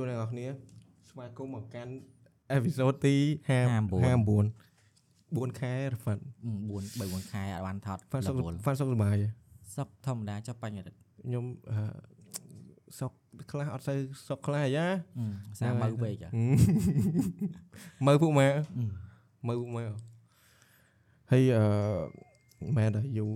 [0.00, 0.46] ួរអ្នកនរគ្នា
[1.10, 1.92] ស្វាគមន៍មកកាន់
[2.50, 3.52] អេពីសូតទី59 4
[5.60, 6.22] ខែរ៉ាត់
[6.60, 9.16] 4 3 4ខែអត់បានថតហ្វាន់សុក level ហ្វាន់សុកសប្បាយ
[9.76, 11.76] សុកធម្មតាចុះបញ្ញរិទ្ធខ្ញុំអឺ
[12.98, 13.12] សុក
[13.50, 13.98] ខ្លះអត់សូវ
[14.28, 14.86] សុកខ្លះអាយ៉ា
[15.60, 16.28] សាមើពេកហ៎
[18.06, 18.60] មើលពួកម៉ែអឺ
[19.46, 19.84] មើលពួកម៉ែ
[21.30, 21.64] ហើយអឺ
[22.76, 23.30] ម៉ែដល់យូរ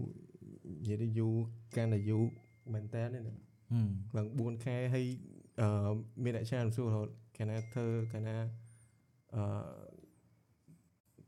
[0.80, 1.32] និយាយទៅយូរ
[1.76, 2.22] កាន់តែយូរ
[2.72, 3.34] មែនតើនេះណា
[3.72, 5.04] ហឹមឡើង4ខែហើយ
[5.60, 5.68] អឺ
[6.24, 8.36] មានអ្នកចាមសួររហូតកាលណាធ្វើកាលណា
[9.34, 9.42] អឺ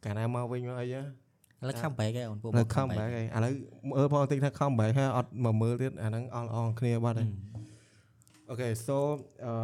[0.05, 1.03] កាលណាមកវិញមកអីហ៎
[1.63, 3.53] ឥឡូវ comeback ឯងអូនពួកមក comeback ឯងឥឡូវ
[3.89, 7.29] មើលផងតិចថា comeback ហើយអត់មកមើលទៀតអាហ្នឹងអល់អងគ្នាបាត់ហើយ
[8.51, 8.99] អូខេ so
[9.47, 9.55] អឺ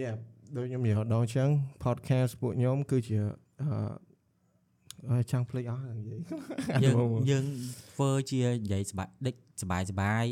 [0.00, 0.14] yeah
[0.56, 1.48] ដូចខ្ញុំនិយាយដល់អញ្ចឹង
[1.84, 3.18] podcast ពួកខ្ញុំគឺជា
[3.62, 3.68] អឺ
[5.10, 6.20] ហើយចង់ភ្លេចអស់និយាយ
[6.84, 6.96] យើង
[7.30, 7.44] យើង
[7.92, 10.26] ធ្វើជានិយាយសបាយដេកសបាយសបាយ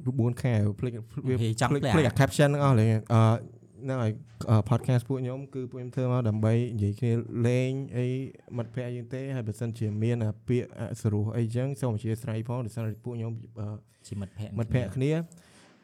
[0.00, 0.92] 9ខែភ្លេច
[1.28, 3.20] វាហេចង់ភ្លេចភ្លេចភ្លេចអាអា caption ហ្នឹងអស់លេអឺ
[3.84, 4.12] ហ្នឹងហើយ
[4.50, 7.12] អឺ podcast ពួកខ្ញុំគឺពួកខ្ញុំធ្វើមកដើម្បីនិយាយគ្នា
[7.46, 8.06] លេងអី
[8.56, 13.66] មិត្តភ័ក្តិយើងទេហើយបើសិនជាមានអាពាក្យអសរោះអីចឹងសូមអធិស្ឋានផងដោយសារតែពួកខ្ញុំអឺ
[14.08, 15.12] ជាមិត្តភក្តិមិត្តភ័ក្តិគ្នា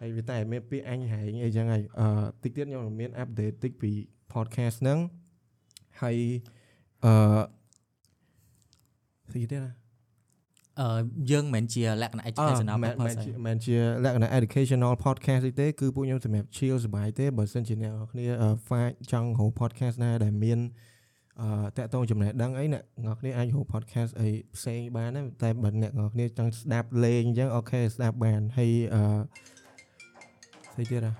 [0.00, 2.08] ហើយវាតែមានពាក្យអញហែងអីចឹងហើយអឺ
[2.42, 3.90] តិចទៀតខ្ញុំនឹងមាន update តិចពី
[4.32, 4.98] podcast ហ្នឹង
[6.02, 6.16] ហើយ
[7.04, 7.12] អឺ
[9.32, 9.72] ស្អីទៀតណា
[10.80, 10.88] អឺ
[11.30, 20.58] យើងមិនមែនជាលក្ខណៈ educational មែនមែន purpose ជាមែនជាលក្ខណៈ educational podcast ទេគឺពួកខ្ញុំសម្រាប់ chill សប្បាយទេបើសិនជាអ្នកនរគ្នាអឺ find ចង់រក podcast ណាដែលមាន
[21.40, 29.02] អឺតាក់ទងចំណេះដឹងអីអ្នកនរគ្នាអាចរក podcast អីផ្សេងបានដែរតែបើអ្នកនរគ្នាចង់ស្ដាប់លេងអញ្ចឹងអូខេស្ដាប់បានហើយអឺ
[30.72, 31.12] ស្អីទៀតហ៎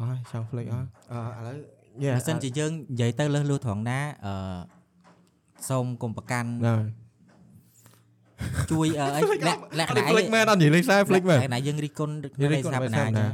[0.00, 1.56] អស់ចង់ភ្លេចអស់អឺឥឡូវ
[2.04, 4.32] yeah បើសិនជាយើងនិយាយទៅលើសលួសត្រង់ណាអឺ
[5.68, 7.05] សូមកុំប្រកាន់ហ្នឹង
[8.70, 12.10] ជួយអឺអីលក្ខលក្ខណៈភ្លេចមែនអត់និយាយលេខខ្សែភ្លេចមែនលក្ខណៈយើងរីកគុណ
[12.40, 13.28] យើងរិះនៅគន់ស្ថាបនៅនាស្ថាបនាណា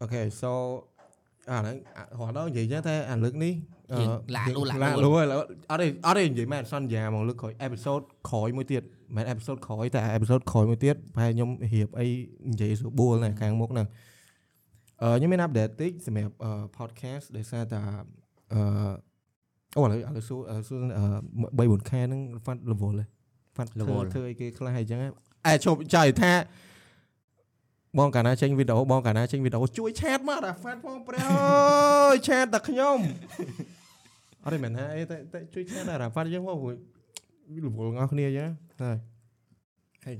[0.00, 0.52] អូខេ so
[1.50, 3.52] អាហ្នឹងអារហូតដល់និយាយចឹងតែអាលើកនេះ
[3.92, 8.00] អឺយើងលាក់លួសលាក់លួសលាក់លួសហើយអត់ទេអត់ទេនិយាយមែនសន្យាមកលើកក្រោយអេពីសូត
[8.30, 8.82] ក្រោយមួយទៀត
[9.16, 12.06] មិនមែនអេពីសូតក្រោយតែអេពីសូតក្រោយមួយទៀតប្រហែលខ្ញុំរៀបអី
[12.50, 13.86] និយាយស្រួលណាខាងមុខហ្នឹង
[15.02, 17.78] អឺខ្ញុំមាន update តិចសម្រាប់អឺ podcast ដោយសារតែ
[18.52, 18.60] អឺ
[19.76, 21.04] អូឥឡូវឥឡូវសួរឥឡូវសួរអឺ
[21.78, 22.92] 3 4ខែហ្នឹង fund level
[23.56, 24.98] ទេ fund ធ្វើ level ធ្វើអីគេខ្លះអីចឹង
[25.46, 26.32] អែជប់ចៃថា
[27.98, 32.98] បងកាលណាចេញវីដេអូបងកាលណាចេញវីដេអូជួយឆាតមកដល់ fan ផងព្រះអើយឆាតតែខ្ញុំ
[34.44, 36.74] អត់ទេមែនហ่าអីតែតែជួយឆាតដល់ fan យើងមកព្រោះ
[37.64, 38.48] រវល់ងអស់គ្នាចឹង
[38.82, 38.96] ហើយ
[40.04, 40.16] ហើយ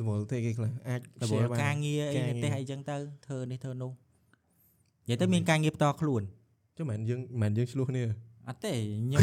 [0.00, 2.96] រវល់ទេគេខ្លះអាចរវ share ល់បានការងារអីការងារនៅផ្ទះអីចឹងទៅ
[3.26, 6.22] ធ្វើនេះធ្វើនោះនិយាយទៅមានការងារផ្ទាល់ខ្លួន
[6.76, 8.02] ចុះមិនមែនយើងមិនមែនយើងឆ្លោះគ្នា
[8.48, 8.72] អត់ទេ
[9.04, 9.20] ខ្ញុំ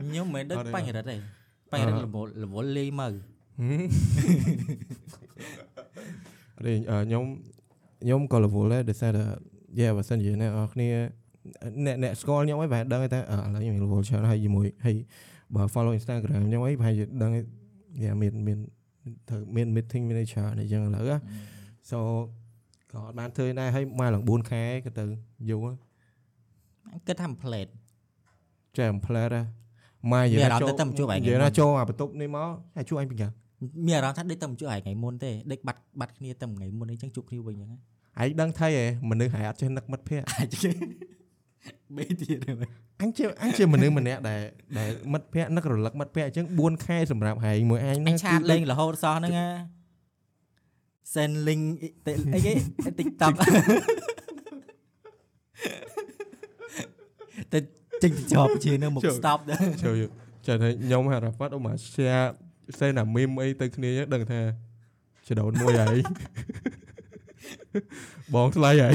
[0.00, 1.16] ខ្ញុំមិនដឹងអត់ទេបញ្ញរិទ្ធទេ
[1.72, 3.12] បញ្ញរិទ្ធរវល់រវល់លេងមើល
[3.60, 3.82] ហឹម
[6.58, 7.24] អរេអឺខ្ញុំ
[8.02, 9.24] ខ្ញុំក៏រវល់ដែរដោយសារតែ
[9.78, 10.88] យេបើសិនជាអ្នកនរគ្នា
[11.86, 14.96] អ្នកអ្នកស្គាល់ខ្ញុំអីប្រហែលដឹងតែអឺឥឡូវខ្ញុំរវល់ច្រើនហើយជាមួយហើយ
[15.56, 17.30] បើ follow Instagram ខ្ញុំអីប្រហែលជាដឹង
[18.02, 18.58] យេមានមាន
[19.28, 21.04] ត្រូវមាន meeting មានអីច្រើនអញ្ចឹងឥឡូវ
[21.90, 21.98] so
[22.92, 25.04] ក៏អត់បានធ្វើដែរហើយមកឡើង4ខែក៏ទៅ
[25.50, 25.66] យូរ
[27.06, 27.66] គិតថាមិនផ្លេត
[28.78, 29.44] ចែមផ្លែដែរ
[30.12, 33.28] មកនិយាយមានអារម្មណ៍ទៅតែមកជួបឯងនិយាយណាចូលអាបន្ទប់នេះមកហើយជួបអញពីកា
[33.86, 37.78] មានអារម្មណ៍ថាដេកទៅជួយឯងថ្ងៃមុនទេដេកបាត់បាត់គ្នាទៅថ្ងៃមុនអីចឹងជួបគ្នាវិញចឹងឯង
[38.40, 40.54] ដឹងថៃហ៎មនុស្សហែអត់ចេះនឹកមិត្តភ័ក្តិអាច
[41.96, 42.58] បេទៀតហ្នឹង
[43.00, 44.40] អញជាអញជាមនុស្សម្នាក់ដែល
[44.78, 49.48] ដែលមិត្តភ័ក្តិនឹករលឹកមិត្តភ័ក្តិអញ្ចឹង4ខែសម្រាប់ហែងមួយអញអហ្នឹងញឆាតលេងរហូតសោះហ្នឹងណា
[51.14, 51.64] send link
[52.34, 52.54] អីគេ
[52.98, 53.32] TikTok
[57.52, 57.58] តែ
[58.02, 59.96] ចេញទៅជាប់ជានៅមុខ stop ដែរជួយ
[60.46, 62.26] ចាំថាខ្ញុំហារ៉ាហ្វាត់អូមក share
[62.78, 64.40] សេណាមីមអីទៅគ្នាអញ្ចឹងដឹងថា
[65.28, 65.98] ចដោនមួយហើយ
[68.34, 68.94] បងស្លាយហើយ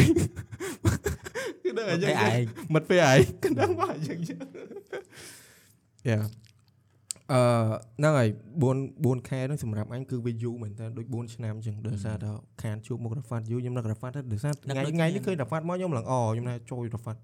[1.64, 2.44] គឺដឹងអញ្ចឹតែងឯង
[2.74, 4.38] មិត្តភ័ក្តិហើយគឺដឹងមកអញ្ចឹងយ៉ា
[7.34, 7.42] អឺ
[7.98, 8.30] ហ្នឹងហើយ
[8.72, 12.30] 4 4ខែហ្នឹងសម្រាប់អញគឺវាយូរមែនតើដូច4ឆ្នាំអញ្ចឹងដោយសារតែ
[12.64, 17.20] ខានជួបមុខរ៉ាហ្វាត់យូរខ្ញុំនឹករ៉ាហ្វាត់ទៅដោយសារថ្ងៃថ្ងៃនេះឃើញរ៉ាហ្វាត់មកខ្ញុំឡើងអខ្ញុំថាចូលរ៉ាហ្វាត់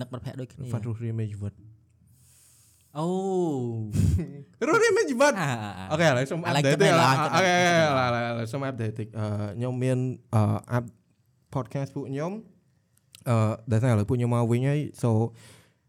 [0.00, 1.52] នឹកបាត់ភ័ក្រដូចគ្នារ៉ាហ្វាត់រស់រានមានជីវិត
[2.98, 3.06] អូ
[4.68, 5.50] រស់រានមានជីវិតអា
[5.90, 9.98] អូខេឥឡូវសូមឥឡូវ update គិតតិចឲ្យឡើងអូគិតខេឲ្យឡើងឥឡូវឥឡូវសូម update តិចអឺខ្ញុំមាន
[10.34, 10.42] អឺ
[10.76, 10.84] up
[11.54, 12.32] podcast ពួកខ្ញុំ
[13.28, 15.10] អឺដែលថាឥឡូវពួកខ្ញុំមកវិញហើយ so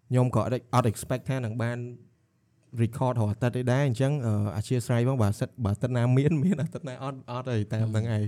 [0.10, 1.78] ខ្ញុំក៏អត់អត់ expect ថានឹងបាន
[2.82, 8.24] record រាល់អាទិត្យទេដែរអញ្ចឹងអឺអធិស្ឋានផងបើសិតបើអាទិត្យណាមានមានអាទិត្យណាអត់អត់ទេតាមហ្នឹងឯង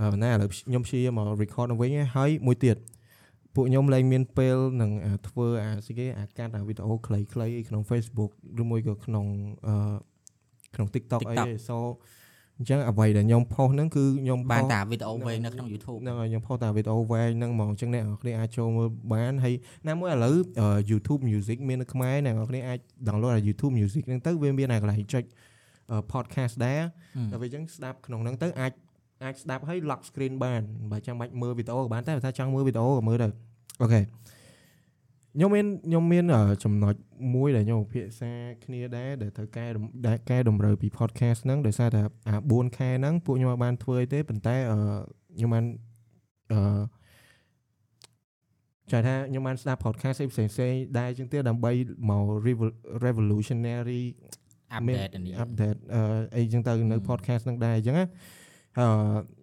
[0.00, 2.76] អឺណាឥឡូវខ្ញុំព្យាយាមមក record នៅវិញហើយមួយទៀត
[3.54, 7.24] ពួកខ្ញុំលែងមានពេលនឹងអាធ្វើអាស្អីគេអាកាត់អាវីដេអូខ្លីៗ
[7.68, 8.30] ក្នុង Facebook
[8.60, 9.26] ឬមួយក៏ក្នុង
[9.66, 9.74] អឺ
[10.74, 11.76] ក្នុង TikTok អី TikTok ទេ so
[12.58, 19.54] អញ្ចឹងអ្វីដែលខ្ញុំផុសហ្នឹងគឺខ្ញុំបានផុសតាវីដេអូវែងនៅក្នុង YouTube ហ្នឹងហើយខ្ញុំផុសតាវីដេអូវែងហ្នឹងហ្មងអញ្ចឹងអ្នកនរគ្នាអាចចូលមើលបានហើយ
[19.88, 25.24] ណាមួយឥឡូវអឺ YouTube Music មាននៅខ្មែរអ្នកនរគ្នាអាច download អា YouTube Music ហ្នឹងទៅវាមានអាកន្លែងចុច
[25.90, 26.80] អឺ podcast ដែរ
[27.32, 28.72] ដល់ពេលអញ្ចឹងស្ដាប់ក្នុងហ្នឹងទៅអាច
[29.22, 30.62] អាចស្ដាប់ឲ្យ lock screen បាន
[30.92, 33.28] បើចាំបាច់មើលវីដេអូក៏បានតែបើថាចង់មើលវីដេអូក៏មើលទៅ
[33.82, 36.94] អូខេខ្ញុំមានខ្ញុំមានអឺចំណុច
[37.34, 38.32] មួយដែលខ្ញុំពិភាក្សា
[38.64, 44.78] គ្នាដែរដែលត្រូវកែតម្ដែលកែតម្រូវពី podcast ហ្នឹងដោយសារតែអា 4K ហ្នឹងពួកខ្ញុំអត់បានធ្វើអីទេប៉ុន្តែអឺ
[45.36, 45.64] ខ្ញុំបាន
[46.52, 46.82] អឺ
[48.90, 51.72] ចាថាខ្ញុំបានស្ដាប់ podcast ផ្សេងផ្សេងៗដែរជាងទៀតដើម្បី
[52.10, 54.02] មក revol- revolutionary
[54.72, 56.02] អាប់មានដេតនេះអាប់ដេតអឺ
[56.36, 58.06] អីចឹងទៅនៅហឹម podcast ហ្នឹងដែរអញ្ចឹងណា
[58.78, 58.86] អឺ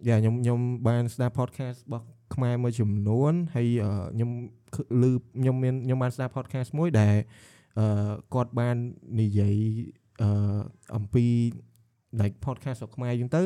[0.08, 4.30] យ៉ាខ្ញុំខ្ញុំបានស្ដាប់ podcast របស់ខ្មែរមួយចំនួនហើយអឺខ្ញុំ
[4.74, 7.16] ឃើញឮខ្ញុំមានខ្ញុំបានស្ដាប់ podcast មួយដែល
[7.78, 8.76] អឺគាត់បាន
[9.20, 9.56] និយាយ
[10.22, 10.58] អឺ
[10.96, 11.26] អំពី
[12.20, 13.42] like podcast របស់ខ្មែរអញ្ចឹងទៅ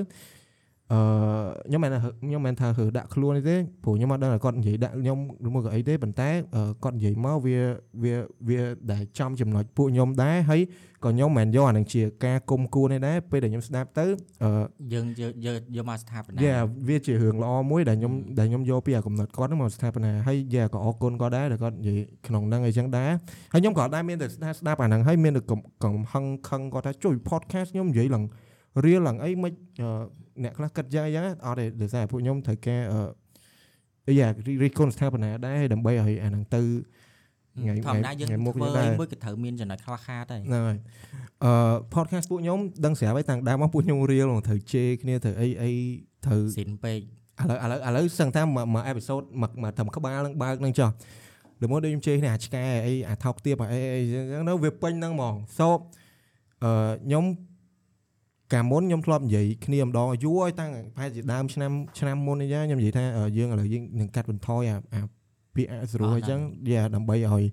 [0.92, 1.00] អឺ
[1.68, 7.58] ខ្ញុំមិនថាខ្ញុំមិនថាហឺដាក់ខ្លួនទេព្រោះខ្ញុំអត់ដឹងថាគាត់និយាយដាក់ខ្ញុំឬមួយក៏អីទេប៉ុន្តែអឺគាត់និយាយមកវា
[8.02, 8.14] វា
[8.48, 8.60] វា
[8.92, 10.60] ដែលចំចំណុចពួកខ្ញុំដែរហើយ
[11.04, 14.06] ក៏ខ្ញុំមិនយកអានឹងជាការគុំគួនទេដែរពេលដែលខ្ញុំស្ដាប់ទៅ
[14.42, 14.50] អឺ
[14.92, 16.56] យើងយកយកយកមកស្ថាបនាយ៉ា
[16.88, 23.10] វាជារឿងល្អមួយដែលខ្ញុំដែលខ្ញុំយកពីអាកំណត់គាត់ហ្នឹងមកស្ថាបនាហើយយ៉ាក៏អរគុណគាត់ដែរដែលគាត់និយាយក្នុងហ្នឹងអីចឹងដែរ
[23.52, 28.24] ហើយខ្ញុំក៏ដែរមានតែស្ដាប់ស្ដាប់អាហ្នឹងហើយមានតែកំកំហឹងខឹងគាត់ថាជួយ podcast ខ្ញុំនិយាយឡើង
[28.84, 29.52] រៀលឡើងអីមិន
[29.82, 29.88] អឺ
[30.42, 32.80] អ្នកខ្លះគិតយ៉ាងអីចឹងអត់ទេដោយសារពួកខ្ញុំត្រូវការ
[34.08, 34.28] អឺយ៉ា
[34.62, 36.62] រីកគុណស្ថាបនាដែរដើម្បីឲ្យអាហ្នឹងទៅ
[37.60, 40.78] ថ្ងៃធម្មតាយើងថ្ងៃមុខធ្វើយើងដែរអីមួយក៏ត្រូវមានចំណុចខ្លះខាតដែរហ្នឹងហើយ
[41.44, 41.52] អឺ
[41.94, 45.70] podcast ពួកខ្ញុំដឹងស្រាប់ហើយតាំងដើមមកពួកខ្ញុំរៀលត្រូវជេរគ្នាត្រូវអីអី
[46.26, 47.00] ត្រូវស៊ីនពេក
[47.40, 50.90] ឥឡូវឥឡូវឥឡូវសឹងថាមួយមួយអេពីសូតមួយមួយត្រឹមក្បាលនឹងបើកនឹងចុះ
[51.60, 55.78] ដល់មកដូចខ្ញុំជេរគ្នាអាឆ្កែអីអាថោកទៀបអីអីចឹងទៅវាពេញហ្នឹងហ្មងសូប
[56.64, 56.70] អឺ
[57.06, 57.24] ខ្ញុំ
[58.52, 65.00] កាលមុនខ្ញុំធ្លាប់និយាយគ្នាម្ដងយូរហើយតាំងប្រហែលជាដើមឆ្នាំឆ្នាំមុនអីចឹងខ្ញុំនិយាយថាអឺយើងឥឡូវយើងនឹងកាត់បន្ថយអាអា
[65.54, 66.40] ពាក្យអសរោះអីចឹង
[66.70, 67.44] យ៉ាដើម្បីឲ្យ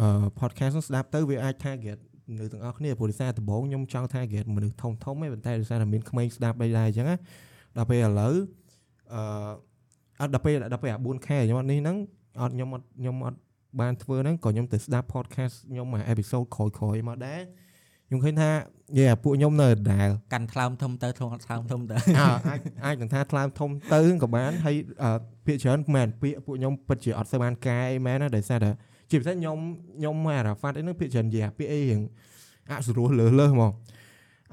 [0.00, 1.98] អឺ podcast ហ្នឹងស្ដាប់ទៅវាអាច target
[2.38, 7.16] នៅទាំងអស់គ្នាព្រោះដោយសារដំបូងខ្ញុំចង់ target មនុស្សធំធំឯងប៉ុន្តែដោយសារតែមានក្មេងស្ដាប់អីដែរអញ្ចឹងណា
[7.76, 8.34] ដល់ពេលឥឡូវ
[9.14, 9.22] អឺ
[10.20, 11.96] អត់ដល់ពេលដល់ពេលអា 4K ខ្ញុំអត់នេះហ្នឹង
[12.40, 13.38] អត់ខ្ញុំអត់ខ្ញុំអត់
[13.80, 17.40] បានធ្វើហ្នឹងក៏ខ្ញុំទៅស្ដាប់ podcast ខ្ញុំមួយ episode ក្រោយៗមកដែរ
[18.10, 18.50] ខ្ញុំឃើញថា
[18.98, 25.10] យេពួកខ្ញុំនៅដដែលកាន់ថ្លើមធំទៅធ្លងថ្លើមធំទៅអើអាចអាចនឹងថាថ្លើមធំទៅក៏បានហើយអឺ
[25.46, 28.70] ពាក្យច្រើនមែនពាក្យពួកខ្ញុំពិតជាអត់សូវបានកែអីមែនណាដោយសារតែ
[29.10, 29.56] ជាពិសេសខ្ញុំ
[29.98, 32.00] ខ្ញុំមកអារ៉ាហ្វាត់អីហ្នឹងពាក្យច្រើននិយាយអាពាក្យអីរៀង
[32.70, 33.70] អសុរោះលើសលើសហ្មង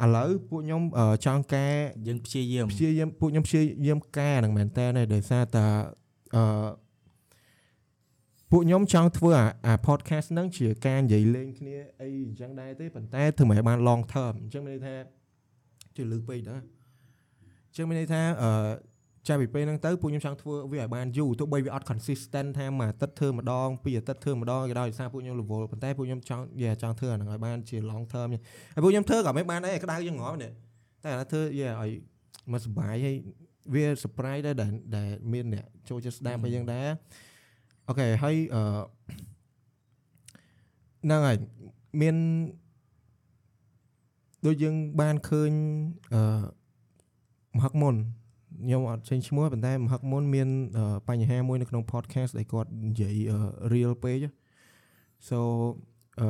[0.04, 1.68] ឥឡូវពួកខ្ញុំអឺចង់កែ
[2.08, 5.66] យើងព្យាយាមព្យាយាមពួកខ្ញុំព្យាយាមកែហ្នឹងមែនតើដោយសារតែ
[6.36, 6.44] អឺ
[8.52, 14.96] ពួកខ្ញុំចង់ធ្វើអាអា podcast ហ្នឹងជាការនិយាយលេងគ្នាអីអញ្ចឹងដែរទេប៉ុន្តែធ្វើមិនឲ្យបាន long term អញ្ចឹងមានន័យថា
[15.96, 18.52] ជួយលើកពេកដែរអញ្ចឹងមានន័យថាអឺ
[19.28, 28.28] ចាប់ពីពេលហ្នឹងទៅពួកខ្ញុំចង់ធ្វើវាឲ្យបានយូរទោះបីវាអត់ consistent ថាមួយអាទិត្យធ្វើម្ដងពីរអាទិត្យធ្វើម្ដងក៏ដោយសារពួកខ្ញុំ level ប៉ុន្តែពួកខ្ញុំចង់យ៉ាចង់ធ្វើអាហ្នឹងឲ្យបានជា long term
[28.74, 30.52] ហើយពួកខ្ញុំធ្វើក៏មិនបានដែរក្តៅយ៉ាងងល់នេះ
[31.04, 31.92] តែឥឡូវធ្វើយ៉ាឲ្យ
[32.52, 33.16] មកសុបាយហើយ
[33.74, 36.88] វា surprise ដែរដែលដែលមានអ្នកចូលចិត្តស្ដាប់អីយ៉ាងដែរ
[37.88, 38.62] អូខេហើយអឺ
[41.04, 41.38] ហ្នឹងហើយ
[42.02, 42.16] មាន
[44.46, 45.52] ដូចយើងបានឃើញ
[46.14, 46.22] អឺ
[47.58, 47.96] មហឹកមុន
[48.64, 50.50] ខ្ញុំអត់ចេញឈ្មោះប៉ុន្តែមហឹកមុនមាន
[51.10, 53.16] បញ្ហាមួយនៅក្នុង podcast ដែលគាត់និយាយ
[53.74, 54.18] real ពេក
[55.30, 55.38] so
[56.20, 56.28] អឺ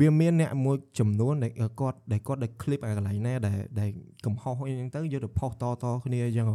[0.00, 3.90] វាមានអ្នកមួយចំនួនដែលគាត់ដែលគាត់ដែល clip អាកន្លែងណាដែលដែល
[4.26, 6.46] កំហុសអីហ្នឹងទៅយកទៅផុសតតគ្នាអញ្ចឹង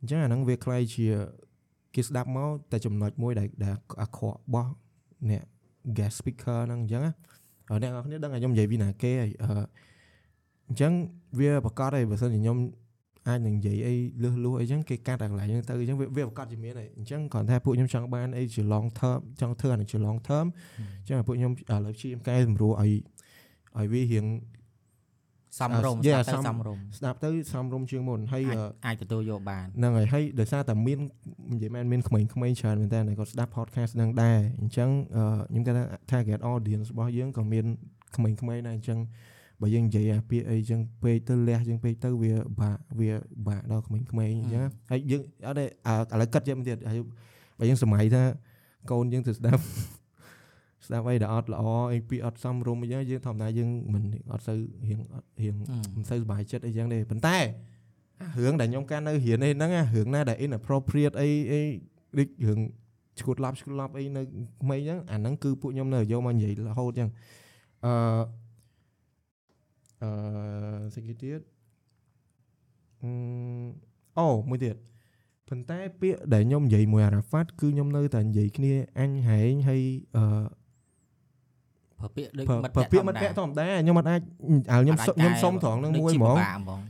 [0.00, 1.06] អញ្ចឹងអាហ្នឹងវាខ្ល้ายជា
[1.94, 4.70] គេស្ដាប់មកតែចំណុចមួយដែលដែលអាក្រក់របស់
[5.30, 5.42] អ្នក
[5.96, 7.12] guest speaker ហ្នឹងអញ្ចឹងណា
[7.68, 9.48] ហើយអ្នកនរគ្នាដឹងថាខ្ញុំនិយាយពីណាគេហើយអឺ
[10.68, 10.92] អញ្ចឹង
[11.38, 12.58] វាប្រកាសហើយបើសិនជាខ្ញុំ
[13.28, 20.46] អាចនឹងនិយាយអីលឺលួសអីចឹងគេកាត់អាកន្លែងហ្នឹងទៅអញ្ចឹងវាវាប្រកាសជាមានហើយអញ្ចឹងគ្រាន់តែពួកខ្ញុំចង់បានអីជា long term ចង់ធ្វើអានេះជា long term
[20.78, 22.92] អញ្ចឹងឲ្យពួកខ្ញុំឥឡូវព្យាយាមកែសម្រួលឲ្យ
[23.78, 24.26] ឲ្យវារៀង
[25.58, 30.98] សំរុំយេស្ដាប់ទៅសំសំរុំស្ដាប់ទៅសមរម្យជាងមុនហើយអាចអឺអាចទទួលយកបានហ្នឹងហើយហើយដោយសារតែមាន
[31.52, 32.26] និយាយមែនមានក្មេងៗ
[32.60, 37.64] ច្រើនមែនតើគាត់ស្ដាប់ podcast ហ្នឹងដែរអញ្ចឹងអឺខ្ញុំគាត់ថា target audience របស់យើងក៏មាន
[38.16, 38.98] ក្មេងៗដែរអញ្ចឹង
[39.60, 43.10] បើយើងនិយាយអាពាក្យអីអញ្ចឹងពេកទៅលះយើងពេកទៅវាបាក់វា
[43.48, 44.06] បាក់ដល់ក្មេងៗ
[44.40, 46.98] អញ្ចឹងហើយយើងអត់ទេអាឥឡូវគិតយកមកទៀតហើយ
[47.58, 48.22] បើយើងសម័យថា
[48.90, 49.62] កូនយើងទៅស្ដាប់
[50.86, 55.54] ស្ដាប់អីដែលអត់ល្អអីពាក្យអត់សមរម្យអញ្ចឹងយើងធម្មតាយើងមិនអត់សូវរៀងអត់រៀង
[55.96, 57.36] មិនសូវសប្បាយចិត្តអីចឹងទេប៉ុន្តែ
[58.20, 61.60] អារឿងដែលខ្ញុំកាន់នៅរៀននេះហ្នឹងអារឿងណាដែល inappropriate អីអី
[62.18, 62.60] ដូចរឿង
[63.20, 64.22] ឈួតឡប់ឈួតឡប់អីនៅ
[64.62, 67.08] ក្មេងចឹងអាហ្នឹងគឺពួកខ្ញុំនៅយកមកនិយាយរហូតចឹង
[67.84, 67.92] អឺ
[70.02, 70.10] អឺ
[70.94, 71.40] ស្អីគេទៀត
[73.02, 73.10] អឺ
[74.18, 74.76] អូមួយទៀត
[75.48, 79.82] ប៉ុន្តែពាក្យដែលខ្ញុំនិយាយមួយអារ៉ាហ្វាត់គឺខ្ញុំនៅតែនិយាយគ្នាអញហែងហើយ
[80.16, 80.24] អឺ
[82.04, 84.20] ប្រើពាក្យដូចប្រើមិត្តប្រើពាក្យមិត្តភក្តិធម្មតាខ្ញុំអត់អាច
[84.72, 86.36] អើខ្ញុំសុខ្ញុំសុំត្រង់នឹងមួយហ្មង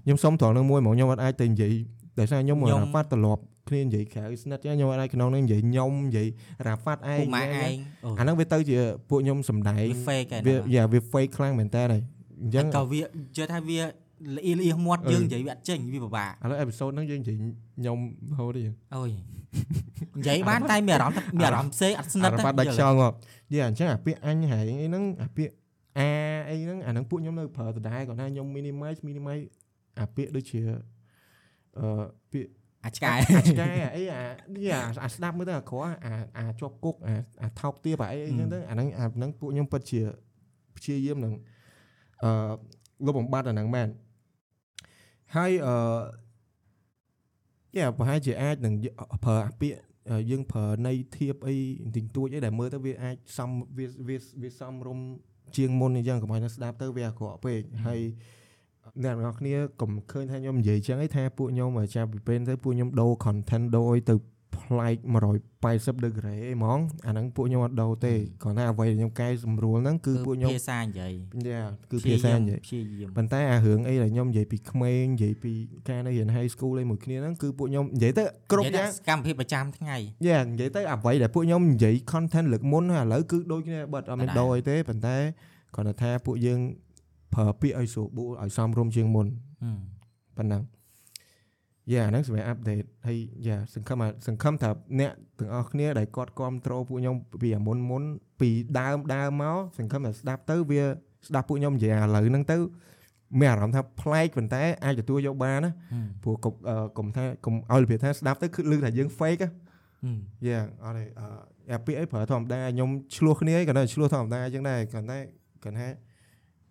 [0.05, 1.73] ខ្ញុំសុំត្រង់នឹងមួយហ្មងខ្ញុំអត់អាចទៅនិយាយ
[2.19, 6.29] ដោយសារខ្ញុំខ្ញុំរ៉ាហ្វាត់ត្រឡប់គ្នានិយាយក្រៅស្និទ្ធចឹងខ្ញុំអត់អាចក្នុងនឹងនិយាយខ្ញុំនិយាយ
[6.67, 7.73] រ៉ាហ្វាត់ឯងពូម៉ាក់ឯង
[8.05, 8.79] អូអាហ្នឹងវាទៅជា
[9.09, 12.03] ពួកខ្ញុំសំដែងវា fake ឯវាហ្នឹងយ៉ាវា fake ខ្លាំងមែនតើហើយ
[12.43, 13.01] អញ្ចឹចឹងងក៏វា
[13.37, 17.99] ជឿថាវាល្អៀលអៀសមាត់អឺយើងនិយាយវាអត់ចេញវាពិបាកឥឡូវអេពីសូតហ្នឹងយើងនិយាយខ្ញុំ
[18.39, 18.63] ហូតទេ
[18.97, 19.11] អូយ
[20.19, 23.15] និយាយបានតែមានអារម្មណ៍ថាមានអារម្មណ៍ផ្សេងអត់ស្និអាទ្ធរ៉ាហ្វាត់ដាច់ខ្យល់ងាប់
[23.55, 25.55] យេអញ្ចឹងអាពាក្យអញហែងអីហ្នឹងអាពាក្យ
[25.99, 26.09] អា
[26.51, 29.45] អីហ្នឹងអាហ្នឹងពួកខ្ញុំនៅប្រើដដែលគាត់ថាខ្ញុំ minimize minimize
[29.99, 30.61] អាពាក្យដូចជា
[31.79, 32.51] អឺពាក្យ
[32.85, 34.23] អាចឆ្កែអាឆ្កែអីអា
[34.55, 40.01] នេះអាអាស្ដាប់មើលទៅអាក្រក់អាអាចប់គុកអាអាថោកទាបអាអីអីចឹងទៅអាហ្នឹងអាហ្នឹងពួកខ្ញុំពិតជា
[40.77, 41.33] ព្យាយាមនឹង
[42.25, 42.31] អឺ
[43.07, 43.89] លុបបំបត្តិអាហ្នឹងមែន
[45.37, 45.75] ហើយអឺ
[47.77, 48.75] យ៉ាប្រហែលជាអាចនឹង
[49.25, 49.79] ប្រើអាពាក្យ
[50.31, 54.99] យើងប្រើន័យធៀបអីបន្តិចតួចអីដែលមើលទៅវាអាចសំវាវាវាសំរុំ
[55.57, 58.01] ជាងមុនអញ្ចឹងកុំឲ្យស្ដាប់ទៅវាអាក្រក់ពេកហើយ
[59.03, 64.15] អ្នកទាំងអស់គ្នាកុំឃើញថាខ្ញុំនិយាយចឹងឯងថាពួកខ្ញុំឲ្យចាប់ពីពេលទៅពួកខ្ញុំដូរ content ដូរឲ្យទៅ
[64.55, 64.97] ប្លែក
[65.51, 71.13] 180 degree ឯងហ្មងអាហ្នឹងពួកខ្ញុំអត់ដូរទេគ្រាន់តែអ្វីដែលខ្ញុំកែសម្រួលហ្នឹងគឺពួកខ្ញុំភាសានិយាយ
[71.49, 75.53] យ៉ាគឺភាសានិយាយព្យាយាមប៉ុន្តែអារឿងអីដែលខ្ញុំនិយាយពីក្មេងនិយាយពី
[75.89, 79.97] ការនៅរៀន high school អីមួយគ្នាហ្នឹងគឺពួកខ្ញុំនិយាយទៅគ្រប់និយាយយ៉ាងថាសកម្មភាពប្រចាំថ្ងៃ
[80.27, 85.17] យ៉ានិយាយទៅអ្វីដែលពួកខ្ញុំនិយាយ content លើកមុនហើយឥឡូវគឺដូចគ្នាបាត់អត់មានដដែលដូរអីទេប៉ុន្តែ
[85.75, 86.61] គ្រាន់តែថាពួកយើង
[87.35, 89.27] ប្រើពាក្យឲ្យស្រួលបួលឲ្យសមរម្យជាងមុន
[89.63, 89.79] ហឹម
[90.37, 90.63] ប៉ុណ្ណឹង
[91.93, 98.03] យ៉ាហ្នឹងសម្រាប់អាប់ដេតហើយយ៉ាសង្ឃឹមថាសង្ឃឹមថាអ្នកទាំងអស់គ្នាដែលគាត់គ្រប់ត្រូលពួកខ្ញុំពីអាមុនមុន
[98.41, 98.51] ពី
[98.81, 100.83] ដើមដើមមកសង្ឃឹមថាស្ដាប់ទៅវា
[101.29, 102.57] ស្ដាប់ពួកខ្ញុំនិយាយឥឡូវហ្នឹងទៅ
[103.41, 109.49] មានអារម្មណ៍ថាប្លែកប៉ុន្តែអាចទទួលយកបានណាហឹមព្រោះកុំអឺកុំថាកុំឲ្យរបៀបថាស្ដាប់ទៅគឺលឺថាយើង fake ណា
[110.03, 111.27] ហឹមយ៉ាអត់ទេអឺ
[111.73, 115.19] អាពាក្យអីប្រើធម្មតាខ្ញុំឆ្លោះគ្នាឯងគាត់ថាឆ្លោះធម្មតាអញ្ចឹងដែរគាត់តែ
[115.65, 115.89] គាត់ថា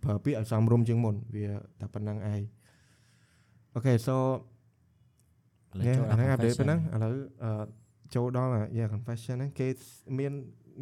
[0.04, 1.46] ប្រើពាក្យឲ្យសមរម្យជាងមុនវា
[1.80, 2.42] តែប៉ុណ្្នឹងឯង
[3.76, 4.16] អូខេ so
[5.74, 7.14] ឥឡូវនេះចូលអាហ្នឹងអាប់ដេត confession ប៉ុណ្ណឹងឥឡូវ
[7.44, 7.66] អឺ
[8.16, 9.68] ចូលដល់អា yeah confession ហ្នឹងគេ
[10.20, 10.34] មាន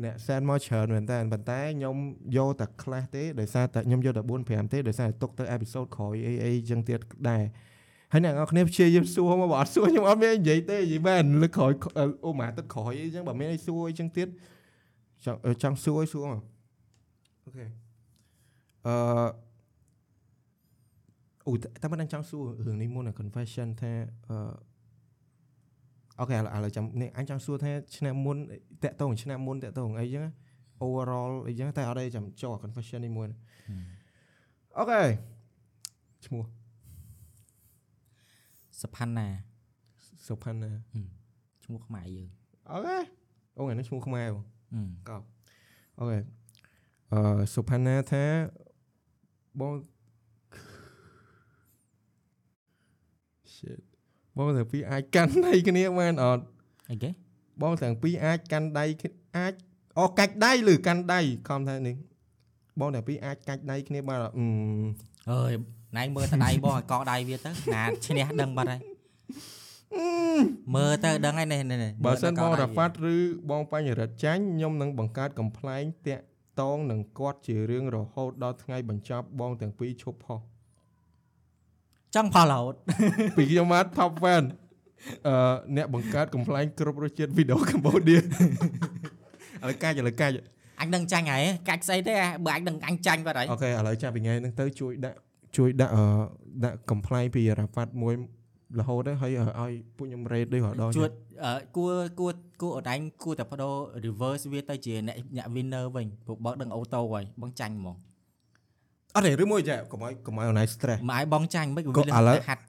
[0.03, 1.95] អ្នក send មកច្រើនមែនតើប៉ុន្តែខ្ញុំ
[2.37, 7.43] យកតែខ្លះទេដោយសារតែខ្ញុំយកតែ4 5ទេដោយសារតែទុកទៅ episode ក្រោយអីអីចឹងទៀតដែរ
[8.13, 11.71] ហើយអ្នកនរគ្នាព្យាយាមសួរមកបើអត់សួរខ្ញុំអត់មាននិយាយទេនិយាយមែនលើក្រោយ
[12.25, 14.27] អូម៉ាទឹកក្រោយអីចឹងបើមានអីសួរអីចឹងទៀត
[15.25, 16.41] ចង់អឺចង់សួរអីសួរមក
[17.45, 17.65] អូខេ
[18.87, 18.95] អឺ
[21.47, 23.91] អូតែមិនដឹងចង់សួររឿងនេះមុនអា confession ថា
[24.29, 24.37] អឺ
[26.21, 28.37] Okay ឥឡូវឥឡូវចាំនេះអញចង់សួរថាឆ្នាំមុន
[28.83, 30.31] តាក់តងឆ្នាំមុនតាក់តងអីចឹងណា
[30.85, 33.27] overall អីចឹងតែអត់ទេចាំចូល confession នេះមួយ
[34.77, 35.01] okay
[36.25, 36.43] ឈ្មោះ
[38.81, 39.27] សុផាន់ណា
[40.27, 40.71] សុផាន់ណា
[41.63, 42.29] ឈ្មោះខ្មែរយើង
[42.69, 42.97] okay
[43.57, 45.17] អូថ្ងៃនេះឈ្មោះខ្មែរបងហឹមកោ
[45.99, 46.19] okay
[47.11, 48.23] អឺសុផាន់ណាថា
[49.59, 49.73] បង
[53.53, 53.90] shit
[54.37, 56.43] បងទាំងពីរអាចកាន់ដៃគ្នាបានអត់
[56.89, 57.09] អីគេ
[57.61, 59.53] បងទាំងពីរអាចកាន់ដៃគ្នាអាច
[59.99, 61.95] អូកាច់ដៃឬកាន់ដៃខំថានេះ
[62.79, 64.47] បងទាំងពីរអាចកាច់ដៃគ្នាបានអត់អឺ
[65.31, 65.53] អើយ
[65.97, 68.81] ណៃមើលទៅដៃបងឲ្យកកដៃវាទៅណាឈ្នះដឹងបាត់ហើយ
[70.75, 73.15] មើលទៅដឹងហើយនេះនេះនេះបើសិនមើបងលទៅកដៃរ៉ាហ្វាត់ឬ
[73.49, 76.23] បងបញ្ញរិទ្ធចាញ់ខ្ញុំនឹងបង្កើតកំ pl ែងតាក់
[76.61, 80.39] តងនឹងគាត់ជារឿងរហូតដល់ថ្ងៃបញ្ចប់បងទាំងពីរឈប់ផុស
[82.15, 82.75] ចង់ផលរហូត
[83.37, 84.43] ពីខ្ញុំមក top fan
[85.27, 85.35] អឺ
[85.77, 88.19] អ្នកបង្កើតកំ pl ែងគ្រប់រសជាតិវីដេអូកម្ពុជាឥ
[89.67, 90.33] ឡូវកាច់ឥឡូវកាច់
[90.79, 92.15] អញនឹងចាញ់ហើយកាច់ស្អីទេ
[92.45, 95.17] បើអញនឹងអញចាញ់បាត់ហើយអូខេឥឡូវចាប់ពីថ្ងៃហ្នឹងទៅជួយដាក់
[95.57, 96.03] ជួយដាក់អឺ
[96.63, 98.13] ដាក់កំ pl ែងពីរ៉ាហ្វាត់មួយ
[98.79, 101.11] រហូតទៅហើយឲ្យពួកខ្ញុំ rate ដូចរហូតដល់ជួត
[101.43, 103.75] អឺគួរគួរគួរអត់អញគួរតែបដូរ
[104.05, 107.95] reverse វាទៅជាអ្នកអ្នក winner វិញព្រោះបើកដឹងអូតូហើយបងចាញ់ហ្មង
[109.15, 112.61] អត់ទេឬមួយចាកុំឲ្យកុំឲ្យអនឡាញ stress មកឲ្យបងចាញ់មិនក៏វាឥឡូវហាត់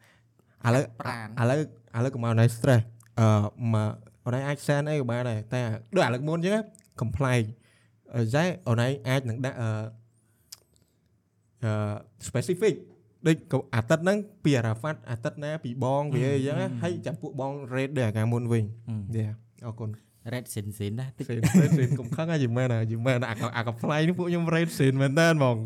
[0.66, 1.60] ឥឡូវប្រានឥឡូវ
[1.96, 2.82] ឥឡូវកុំឲ្យណៃ stress
[3.20, 3.26] អឺ
[3.74, 3.90] មក
[4.24, 5.60] អូនឯងអាចសែនអីក៏បានដែរតែ
[5.96, 6.60] ដូចឥឡូវមុនអញ្ចឹង
[7.00, 7.44] complain
[8.14, 9.70] អឺតែអូនឯងអាចនឹងដាក់អឺ
[11.64, 11.72] អឺ
[12.28, 12.74] specific
[13.26, 18.64] ដូចកុំអាទិត្យហ្នឹងពីអារ៉ាហ្វាត់អាទិត្យណាពីបងវាអីចឹងណាហើយចាំពួកបង rate ដូចអាការមុនវិញ
[19.16, 19.26] យ៉ា
[19.66, 19.90] អរគុណ
[20.32, 21.40] រ៉េតសិនសិនណាតិចសេន
[21.78, 25.56] សេនកុំខឹងអាយមែនអាយមែនអាអា apply នេះពួកខ្ញុំ rate សេនមែនតើហ្មង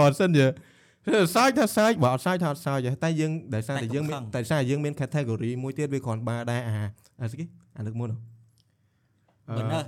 [0.00, 0.46] បើសិនជា
[1.34, 6.74] សើចថាសើចបើអត់សើចថាអត់សើចទេតែយើងដោយសារតែយើងមានតែសារតែយើងមាន category មួយទៀតវាគ្រាន់បើដែរអា
[7.22, 7.44] អាស្គី
[7.78, 8.18] អាលើកមុនហ៎
[9.58, 9.80] បើណើ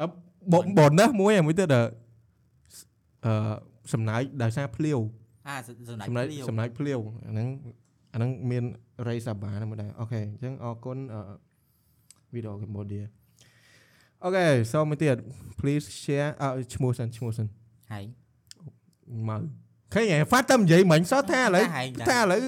[0.00, 0.06] អឺ
[0.52, 1.82] បបបនណាមួយអាមួយទៀតអឺ
[3.92, 4.98] សំណើចដោយសារភ្លាវ
[5.48, 7.48] អអាសម្ដេចសម្ដេចភ្លាវសម្ដេចភ្លាវអាហ្នឹង
[8.14, 8.64] អាហ្នឹងមាន
[9.08, 11.20] រៃសាបាហ្នឹងមកដែរអូខេអញ្ចឹងអរគុណអឺ
[12.34, 13.00] វីដេអូកម្ពុជា
[14.24, 15.16] អូខេសូមមួយទៀត
[15.60, 17.46] please share អឺឈ្មោះសិនឈ្មោះសិន
[17.92, 18.04] ហើយ
[19.28, 19.40] មក
[19.94, 22.40] ឃើញហ៎ហ្វាត់តែនិយាយមិញសោះថាឥឡូវហែងថាឥឡូវ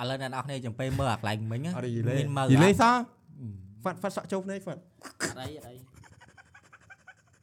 [0.00, 2.94] ឥឡូវអ្នកនរគ្នាចំពេលមើលអាកន្លែងមិញអត់យីលេមានមើលយីលេអត់សោះ
[3.40, 3.48] អឺ
[3.82, 4.80] ហ្វាត់ហ្វាត់សក់ចូលភ្នែកហ្វាត់
[5.20, 5.74] អត់អីអត់អី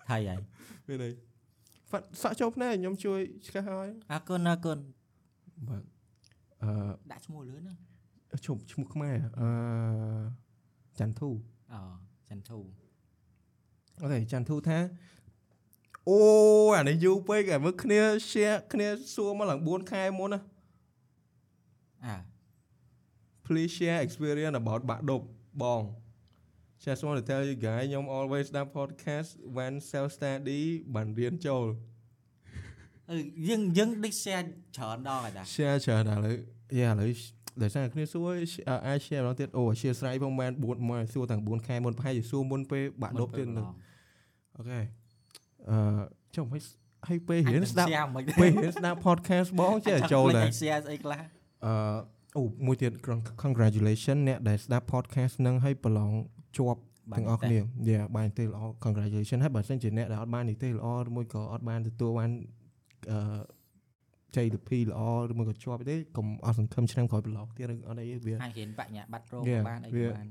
[0.10, 0.39] ថៃហើយ
[0.88, 1.10] មានអី
[1.89, 4.77] ហ្វាត់សក់ចូលភ្នែកខ្ញុំជួយឆ្កេះឲ្យអរគុណអរគុណ
[5.67, 5.84] បាទ
[6.63, 6.69] អឺ
[7.12, 7.74] ដាក់ឈ្មោះលឿនណា
[8.46, 9.48] ឈ្មោះឈ្មោះខ្មែរអឺ
[11.00, 11.29] ច័ន្ទធូ
[11.74, 11.79] អូ
[12.29, 12.60] ចន្ទធូ
[14.01, 14.79] អូខេច័ន្ទធូថា
[16.10, 16.20] អូ
[16.77, 20.39] អានេះយូរពេកអាមើលគ្នា share គ្នាសួរមកឡើង4ខែមុនណា
[22.06, 22.15] អា
[23.46, 25.25] please share experience about បាក់ដប់
[25.63, 25.84] បង
[26.86, 30.62] Just want to tell you guys ខ្ញុំ always ស្ដាប់ podcast when self study
[30.96, 31.65] បានរៀនចូល
[33.10, 34.44] អឺយើងយើងដូច share
[34.77, 36.36] ច្រើនដងហើយតា share ច្រើនឥឡូវ
[36.79, 37.12] យ៉ាឥឡូវ
[37.62, 38.36] ដោយសារគ្នាសួរ
[38.88, 43.68] អាច share ម្ដងទៀតអូអធិស្ឋានផងមែន4មកសួរទាំង4ខែមុនប្រហែលជាសួរមុនពេលបាក់ដប់ទៀតនឹង
[44.60, 44.82] អូខេ
[45.70, 45.78] អឺ
[46.36, 46.62] ចុះមិន
[47.08, 51.22] ឲ្យពេលរៀនស្ដាប់ share មិនពេលរៀនស្ដាប់ podcast បងចេះតែចូលដែរ share ស្អីខ្លះ
[51.66, 51.74] អឺ
[52.38, 52.92] អូមួយទៀត
[53.44, 56.12] congratulation អ្នកដែលស្ដាប់ podcast នឹងឲ្យប្រឡង
[56.58, 56.82] ជាប់
[57.16, 62.32] ទាំងអស់គ្នាយ៉ាបានទេល្អ congratulation ហើយបើសិនជាអ្នកដែលអត់បាននីតិល្អឬមួយក៏អត់បានទទួលបាន
[63.12, 63.42] អឺ
[64.36, 65.01] ជ័យលាភីល្អ
[65.32, 70.28] ឬមួយក៏ជាប់ទេកុំអស់សង្ឃឹមឆ្នាំក្រោយប្រឡងទៀតឬអត់អីវាអាចរៀនបញ្ញាបត្ររោគ Yeah, បានអីវាបាន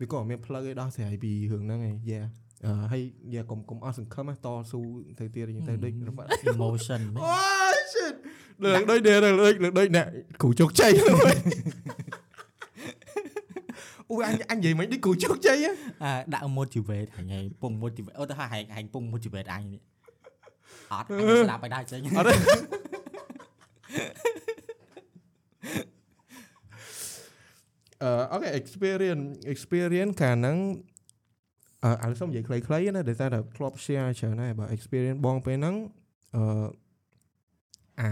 [0.00, 2.45] វាក៏អត់មានផ្លូវឲ្យដោះស្រាយពីរឿងហ្នឹងឯងយ៉ាអឺ
[2.92, 3.02] ហើយ
[3.34, 4.80] យ៉ាកុំកុំអស់សង្ឃឹមណាតស៊ូ
[5.18, 7.30] ទៅទៀតអញ្ចឹងទៅដូចរបស់ emotion អូ
[7.92, 8.14] shit
[8.64, 10.06] លើកដូចនេះលើកដូចលើកដូចអ្នក
[10.42, 11.16] គ្រូជោគជ័យហ្នឹង
[14.10, 15.70] អូអញអញនិយាយមិនដូចគ្រូជោគជ័យហ៎
[16.02, 19.80] អាដាក់ motivate ហែងពង motivate អូទៅហែងហែងពង motivate អញនេះ
[20.92, 22.34] អត់អញស្ដាប់ឲ្យដែរចេញអត់ទេ
[28.02, 30.56] អឺអូខេ experience experience កាលហ្នឹង
[32.02, 35.76] អឺឥឡូវសូមនិយាយខ្លីៗណាដោយសារតែធ្លាប់ share ច្រើនហើយបើ experience បងពេលហ្នឹង
[36.36, 36.42] អឺ
[38.00, 38.08] អា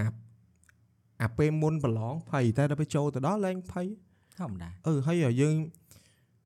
[1.23, 3.87] អាពេលមុនប្រឡងភ័យតែដល់ពេលចូលទៅដល់ឡើងភ័យ
[4.39, 5.55] ធម្មតាអឺហើយយើង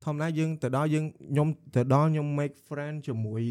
[0.04, 3.42] ធម្មតាយើងទៅដល់យើងខ្ញុំទៅដល់ខ្ញុំ make friend ជាមួយ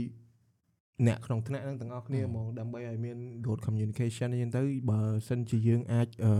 [1.07, 4.61] អ្នកក្នុងថ្នាក់ហ្នឹងទាំងអស់គ្នាហ្មងដើម្បីឲ្យមាន good communication អញ្ចឹងទៅ
[4.91, 6.33] បើសិនជាយើងអាចអឺ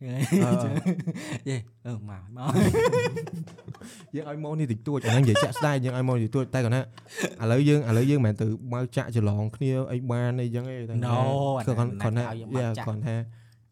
[0.00, 1.56] យេ
[1.86, 2.50] អឺមកមក
[4.14, 6.82] យើងឲ្យមកនេះតិចតួចអាហ្នឹងនិយាយចាក់ស្ដាយយើងឲ្យមកតិចតួចតែគាត់ថា
[7.42, 11.18] ឥឡូវយើងឥឡូវយើងមិនមែនទៅមកចាក់ច្រឡងគ្នាអីបានអីចឹងទេតែ No
[11.66, 13.16] គាត់គាត់គាត់ថាឲ្យយើងមកយ៉ាចាក់គាត់ថា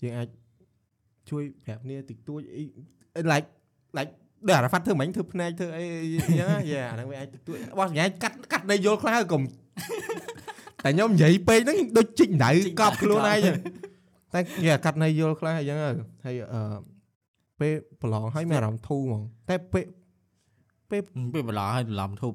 [0.03, 0.29] យើងអាច
[1.31, 2.63] ជួយប្រាប់គ្នាតិចតួចអី
[3.33, 3.47] like
[3.99, 4.13] like
[4.47, 9.43] ដូចអារ៉ាហ្វាត់ធ្វើមិញធ្វើភ្នែកធ្វើអីអញ្ចឹងយ៉ាអាហ្នឹងវាអាចតិចតួចបោះញ៉ៃកាត់កាត់ដីយល់ខ្លះកុំ
[10.85, 13.57] តែខ្ញុំនិយាយពេកហ្នឹងដូចជីកដៅកប់ខ្លួនឯងចឹង
[14.37, 15.79] តែយ៉ាកាត់ដីយល់ខ្លះអញ្ចឹង
[16.25, 16.61] ហើយអឺ
[17.61, 19.85] ពេលប្រឡងហើយមានអារម្មណ៍ធូរហ្មងតែពេល
[20.91, 20.99] ពេ
[21.41, 22.33] លប្រឡងឲ្យប្រឡំធូប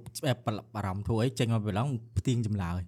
[0.75, 1.87] បារម្ភធូអីចេញមកប្រឡង
[2.17, 2.81] ផ្ទៀងចម្លើយ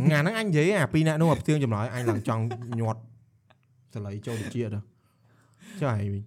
[0.00, 2.42] ថ្ងៃហ្នឹងអញនិយាយអាពីរអ្នកនោះអាផ្ទៀងចម្លើយអញឡើងចង់
[2.80, 3.00] ញាត់
[3.94, 4.80] សលៃចូលទៅជាតិ
[5.80, 6.22] ចុះហើយវិញ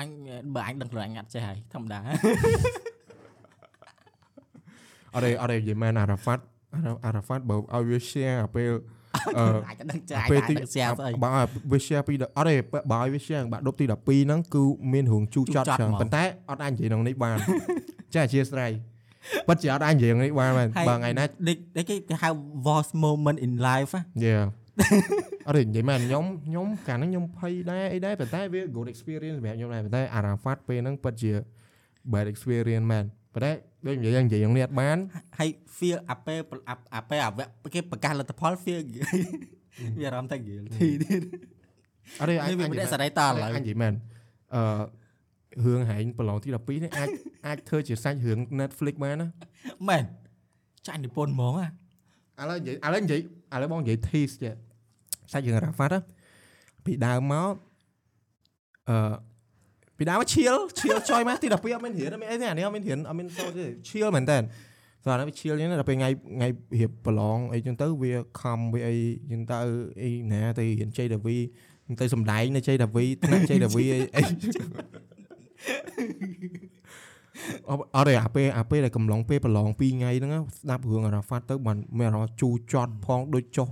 [0.00, 0.08] អញ
[0.54, 1.98] បើអញដឹងខ្លួនអញអត់ចេះហើយធម្មតា
[5.14, 6.42] អត់ទេអត់ទេនិយាយមែនអារ៉ាហ្វាត់
[7.04, 8.70] អារ៉ាហ្វាត់បើឲ្យវា share អាពេល
[9.38, 11.30] អឺអាចទៅដឹងចេះអាអាចពេលអាចទីដឹង share ស្អីបើ
[11.72, 12.54] វា share ពីអត់ទេ
[12.92, 17.36] បើឲ្យវា share បាក់ដប់ទី12ហ្នឹងគឺមានរឿងជូរចត់ជូរចត់ច្រើនហ្មងប៉ុន្តែអត់អាចនិយាយក្នុងនេះបាន
[18.14, 18.72] ចាអធិស្ឋាន
[19.48, 22.28] ពិតជាអត់អាចនិយាយក្នុងនេះបានមែនហើយបើថ្ងៃណាដូចដូចគេគេហៅ
[22.66, 24.44] worst moment in life ហ៎ Yeah
[25.48, 31.32] អត់ទេនិយាយមែនខ្ញុំខ្ញុំកាលហ្នឹងខ្ញុំភ័យដែរអីដែរប៉ុន្តែវា good experience សម្រាប់ខ្ញុំដែរប៉ុន្តែអារ៉ាហ្វាត់ពេលហ្នឹងពិតជា
[32.12, 33.04] bad experience មែន
[33.34, 33.52] ប៉ុន្តែ
[33.86, 34.96] ដូចនិយាយនិយាយក្នុងនេះអត់បាន
[35.38, 38.80] ហើយ feel អាពេលអាអាពេលអាវៈគេប្រកាសលទ្ធផល feel
[39.98, 41.22] វាអារម្មណ៍តែ guilty ទៀត
[42.20, 43.94] អត់ទេនេះវាមិនដែរសេរីតឥឡូវអញនិយាយមែន
[44.54, 44.62] អឺ
[45.64, 47.08] រឿងហែងប្រឡងទី12នេះអាច
[47.46, 49.28] អាចធ្វើជាសាច់រឿង Netflix បានណា
[49.88, 50.04] មែន
[50.86, 51.66] ចាញ់និពន្ធហ្មងហ៎
[52.40, 53.20] ឥឡូវនិយាយឥឡូវនិយាយ
[53.54, 54.54] ឥឡូវបងនិយាយ tease ចេះ
[55.32, 56.04] សាច់រឿងរ៉ាហ្វាត់
[56.84, 57.52] ពីដើមមក
[58.88, 58.96] អឺ
[59.98, 64.38] ពីដើមមកឈៀលឈៀលចុយមកទី12អត់មានរៀនអត់មានអីទេអានេះអត់មានរៀនអត់មានសូត្រទេឈៀលមែនតើ
[65.04, 66.48] ស្អាតវាឈៀលអញ្ចឹងដល់ពេលថ្ងៃថ្ងៃ
[66.80, 68.96] រៀបប្រឡងអីចឹងទៅវាខំវាអី
[69.30, 69.58] ចឹងទៅ
[70.02, 71.36] អីណាទៅរៀនជ័យដាវី
[72.00, 74.22] ទៅសំដែងនៅជ័យដាវីថ្នាក់ជ័យដាវីអីអី
[77.68, 83.68] អត់អត់ទេអាពេលអាពេលដែលកំឡុងពេលប្រឡង2ថ្ងៃហ្នឹងណាស្ដាប់រឿងអារ៉ាហ្វាត់ទៅបានមានអារម្មណ៍ជូរចត់ផងដូចចុះ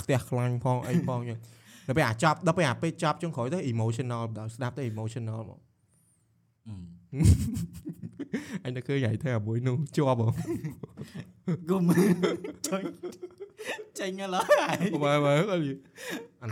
[0.00, 1.38] ខ្ទះខ្លាញ់ផងអីផងចឹង
[1.86, 5.60] ដល់ពេលអាចប់ដល់ពេលអាពេលចប់ចុងក្រោយទៅ emotional ដល់ស្ដាប់ទៅ emotional ហ្មង
[8.64, 10.32] អញទៅឃើញហៃធ្វើអាមួយនោះជាប់ហ្មង
[11.70, 11.82] គុំ
[12.68, 12.82] ចុយ
[13.98, 15.58] ចចេញឡើយមើលមើលអី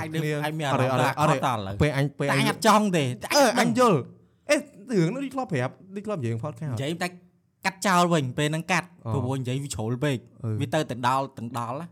[0.01, 3.99] អញដូចអញមានអាអររម្មណ៍អថារអអរត់តឡើយពេលអញពេលតែអអញញអត់ចង់ទេតែអឺអអញញយល់
[4.51, 7.09] អេរឿងនេះធ្លាប់ប្រាប់នេះធ្លាប់និយាយ podcast និយាយតែ
[7.65, 11.87] កាត់ចោលវិញពេលហ្នឹងកាត់អូព្រោះនិយាយវាជ្រុលពេកអឺវាទៅទៅដល់ទាំងដល់ណា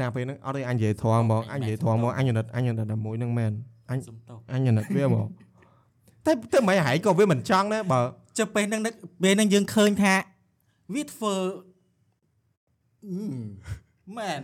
[0.00, 3.52] តែពេលហ្នឹងអត់ទេអញនិយាយធំហ្មងអញនិយាយធំហ្មងអញអាណិតអញអាណិតតែមួយហ្នឹងមែន
[3.90, 5.26] អញសុំទោសអញអាណិតវាហ្មង
[6.26, 8.00] តែតែមិនហែងក៏វាមិនចង់ដែរបើ
[8.38, 10.14] ចុះពេលហ្នឹងនឹកពេលហ្នឹងយើងឃើញថា
[10.94, 11.34] វាធ្វើ
[13.06, 13.18] អឺ
[14.18, 14.40] មែន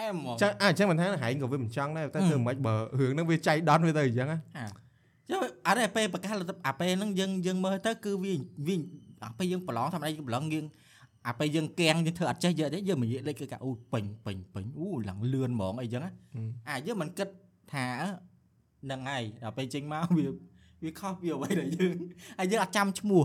[0.00, 4.38] អែមហ្មងចឹងអញ្ចឹងមិនថាហែងក៏វាមិនចង់ដែរតែធ្វើមិនបើរឿងហ្នឹងវាចៃដន្យវាទៅអញ្ចឹងណា
[5.30, 6.32] ចុះអត់ទេពេលប្រកាស
[6.66, 8.34] អាពេលហ្នឹងយើងយើងមើលទៅគឺវា
[8.66, 8.76] វា
[9.24, 10.64] អាពេលយើងប្រឡងធម្មតាយើងប្រឡងយើង
[11.26, 16.10] អាពេលយើងកៀងយើងធ្វើអត់ចេះយកទេយើងមិននិយាយលេខគឺកាអូពេញពេញពេញអូឡើងលឿនហ្មងអីចឹងណា
[16.68, 17.28] អាយើងមិនគិត
[17.72, 17.86] ថា
[18.84, 20.26] ហ្នឹងហើយដល់ពេលចេញមកវា
[20.84, 21.96] វាខុសពីអ្វីដែលយើង
[22.38, 23.22] ហើយយើងអត់ចាំឈ្មោះ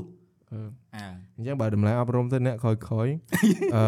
[0.52, 0.60] អឺ
[0.96, 1.06] អា
[1.38, 3.08] អញ្ចឹងបើតម្លៃអប់រំទៅអ្នកក្រោយក្រោយ
[3.76, 3.84] អឺ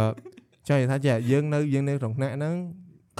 [0.67, 2.56] ចង់និយាយថាចាយើងនៅយើងនៅក្នុងថ្នាក់ហ្នឹង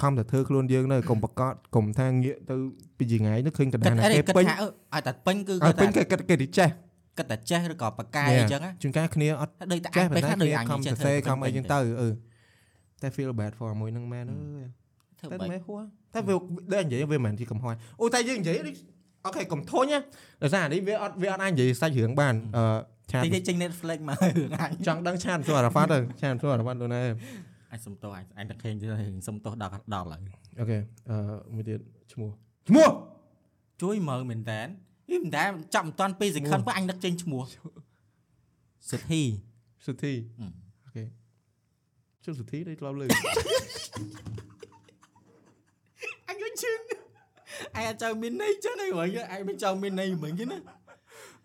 [0.02, 2.56] ខំតែធ្វើខ្លួនយើងនៅកុំប្រកាសកុំថាងាកទៅ
[2.98, 6.70] ពីចងាយនោះឃើញកណ្គិដាតលណាអីគេគិតពេញថាអឺឲ្យតែពេញគឺឲ្យគាត់ពេញតែគេគេគេទីចេះ
[7.18, 12.10] គិតតែចេះឬក៏បកកាយអញ្ចឹងណាជួនកាលគ្នាអត់ដូចតែចេះអាចប៉ុពេលន្តែខ្លះដូចគ្នាអញខំចេះសរសេរខំអីចឹងទៅទៅអឺ
[13.02, 14.68] តែ feel bad for មួយហ្នឹងមែនអើយ
[15.20, 15.82] ធ្វើតែបែបមិនហួរ
[16.14, 16.36] តែវា
[16.74, 18.76] ដូចនិយាយវាមិនមែនជាកំហុសអូតែយើងនិយាយនេះ
[19.26, 20.00] អូខេកុំធុញណា
[20.44, 22.64] ដោយសារអានេះវាអត់វាអត់អាចនិយាយសាច់រឿងបានអឺ
[23.12, 27.02] ឆាតតិចតិចចេញ Netflix មករឿងអញចង់ដឹងឆាតសួរអារ៉ាហ្វាត់ទៅឆាតសួរអារ៉ាហ្វាត់ទៅណា
[27.72, 30.22] អញសុំទោសអញអញតែឃើញទៅរឿងសុំទោសដល់ដល់ហើយ
[30.60, 30.78] អូខេ
[31.10, 31.16] អឺ
[31.56, 31.80] មួយទៀត
[32.14, 32.30] ឈ្មោះ
[32.70, 32.90] ឈ្មោះ
[33.82, 34.62] ជួយមើលមែនតើ
[35.10, 37.42] វាមិនដែរចាប់មិនតាន់2 second ពេលអញនឹកចេញឈ្មោះ
[38.90, 39.22] សិទ្ធិ
[39.86, 40.52] សុធីហឹម
[40.86, 41.04] អូខេ
[42.24, 43.06] ជុំសុធី đây ធ្លាប់លើ
[46.28, 46.72] អញក៏ជឿ
[47.76, 50.60] អញអាចចង់មានន័យចឹងហ្នឹងវិញអញមិនចង់មានន័យហ្មងចឹងណា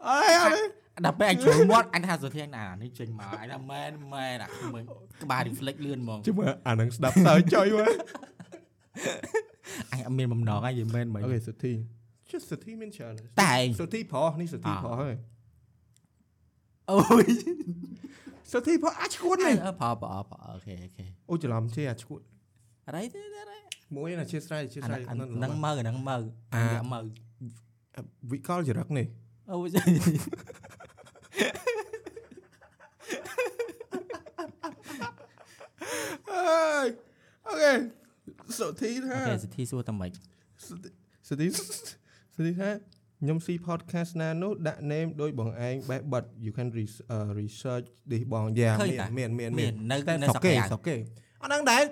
[0.09, 0.63] អើយអត់ទេ
[1.05, 4.85] ដល់ពេលអញជួយមាត់អញថាសុធាណានេះចេញមកអញថាមែនមែនអាមើល
[5.23, 7.93] ក្បាល reflex លឿនហ្មងជុំមើលអានឹងស្ដាប់សើចុយមើល
[9.93, 11.73] អញអត់មានបំណងអញនិយាយមែនហ្មងអូខេសុធី
[12.31, 15.15] ជុំសុធីមានច្រើនតែឯងសុធីប្រុសនេះសុធីអ่าប្រុសហើយ
[16.91, 17.27] អូយ
[18.53, 22.21] សុធីប្រុសអាចឈួតអនេះឺផលផលផលអូខេអូខេអូច្រឡំជេអាចឈួត
[22.87, 23.59] អីទេអី
[23.97, 26.17] មួយណាជាស្រ័យជាអាស្រ័យហ្នឹងមើអាហ្នឹងមើ
[26.55, 26.99] អាអាមើ
[28.31, 29.07] វិកលចរិតនេះ
[29.51, 29.69] អូយ
[36.31, 36.89] អើយ
[37.47, 37.73] អូខេ
[38.59, 40.13] សុធីថាអូខេសិទ្ធិសួរតែម៉េច
[41.29, 41.47] សុធី
[42.39, 42.71] សុធីថា
[43.21, 50.97] ខ្ញុំស៊ី podcast ណានោះដាក់ name ដោយបងឯងបេះបិទ you can re- uh, research this បងយ៉ាមានមានមានមាននៅតែនៅសសកកគេគេសកគេ
[51.43, 51.83] អត់ដឹងដែរ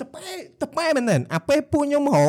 [0.00, 0.28] តប៉ែ
[0.62, 2.24] តប៉ែមែនទេអាពេលពួកខ្ញុំហៅ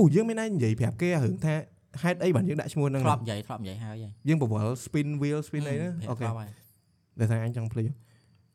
[0.00, 1.54] អូយើងមានឯងនិយាយប្រាប់គេរឿងថា
[2.02, 6.50] ហេតុអីបានយើងដាក់ឈ្មោះហ្នឹងធ្លាប់និយាយធ្លាប់និយាយហើយហើយយើងប្រវល់ spin wheel spin អីណាអូខេធ្លាប់ហើយ
[7.18, 7.88] ដែលថាអញចង់ភ្លេច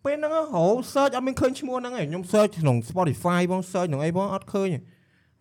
[0.06, 4.80] ពេលហ្នឹងហៅ search អត់មានឃើញឈ្មោះហ្នឹងឯងខ្ញុំ search ក្នុង Spotify បង search ក្នុងអីបងអត់ឃើញទេ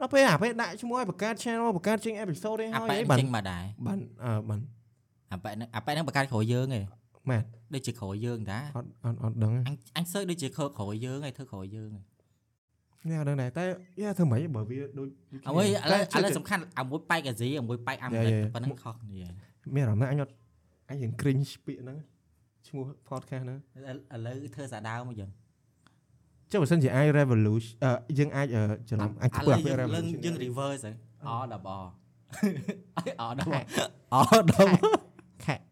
[0.02, 4.60] ដល់ពេលអាពេលដាក់ឈ្មោះឲ្យបង្កើត channel បង្កើតចេញ episode ឯងអាហើយប៉ែអីបានចេញមកដែរបានអឺបាន
[5.32, 6.84] អាប៉ែហ្នឹងអាប៉ែហ្នឹងបង្កើតក្រោយយើងឯង
[7.30, 7.42] មែន
[7.74, 12.04] ដូចជាក្រោយយើងតាអត់អត់អត់ដឹងអញអញសើចដូចជាខើក្រោយយើងឯងធ្វើក្រោយយើងឯង
[13.08, 13.64] នេះអត់ដឹងដែរតែ
[14.02, 15.08] យ៉ាធ្វើម៉េចបើវាដូច
[15.48, 19.24] អ្វីឥឡូវឥឡូវសំខាន់អាមួយប៉ែកអាស៊ីអាមួយប៉ែកអាមេរិកយ៉ាយ៉ាប៉ុណ្ណឹងខុសគ្នា
[19.74, 20.32] មានអារម្មណ៍ថាអញអត់
[20.90, 21.98] អញរៀង cringe ពាក្យហ្នឹង
[22.68, 23.58] ឈ្មោះ podcast ហ្នឹង
[24.14, 25.30] ឥឡូវធ្វើសាដាវមកយើង
[26.52, 30.90] ចុះបើសិនជាអាច revolution អឺយើងអាចអឺច្រឡំអាចធ្វើឥឡូវពាក្យយើង revolution យើង reverse ទៅ
[31.26, 31.78] អដល់បអ
[33.20, 33.60] អដល់ខែ
[34.14, 34.16] អ
[34.50, 34.70] ដល់
[35.44, 35.66] ខែអត់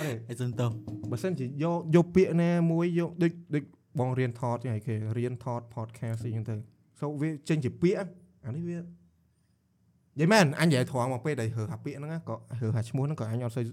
[0.00, 0.66] ទេអីសុនតោ
[1.10, 3.64] បើសិនជាយកយកពាក្យណាមួយយកដូចដូច
[3.98, 6.54] បងរៀនថតចឹងឯគេរៀនថត podcast អីចឹងទៅ
[7.00, 8.08] សូវាចេញជាពាក្យ
[8.46, 8.86] អានេះវានិ
[10.20, 13.64] យាយមែនអញនិយាយត្រង់មកពេលដែលហើអាពាក្យហ្នឹងណាក៏ហើអាឈ្មោះហ្នឹងក៏អញអត់សូវ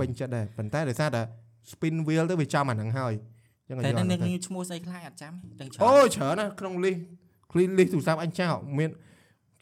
[0.00, 1.22] ពេញចិត្តដែរប៉ុន្តែដោយសារតែ
[1.70, 3.14] spin wheel ទៅវាចំអាហ្នឹងហើយ
[3.70, 6.98] ចឹងក៏តែយកអានឹងហ្នឹងទៅឈ្មោះស្អីខ្លះអត់ចាំទាំងច្រើនអូច្រើនណាស់ក្នុង list
[7.78, 8.90] list ទូរស័ព្ទអញចោលមាន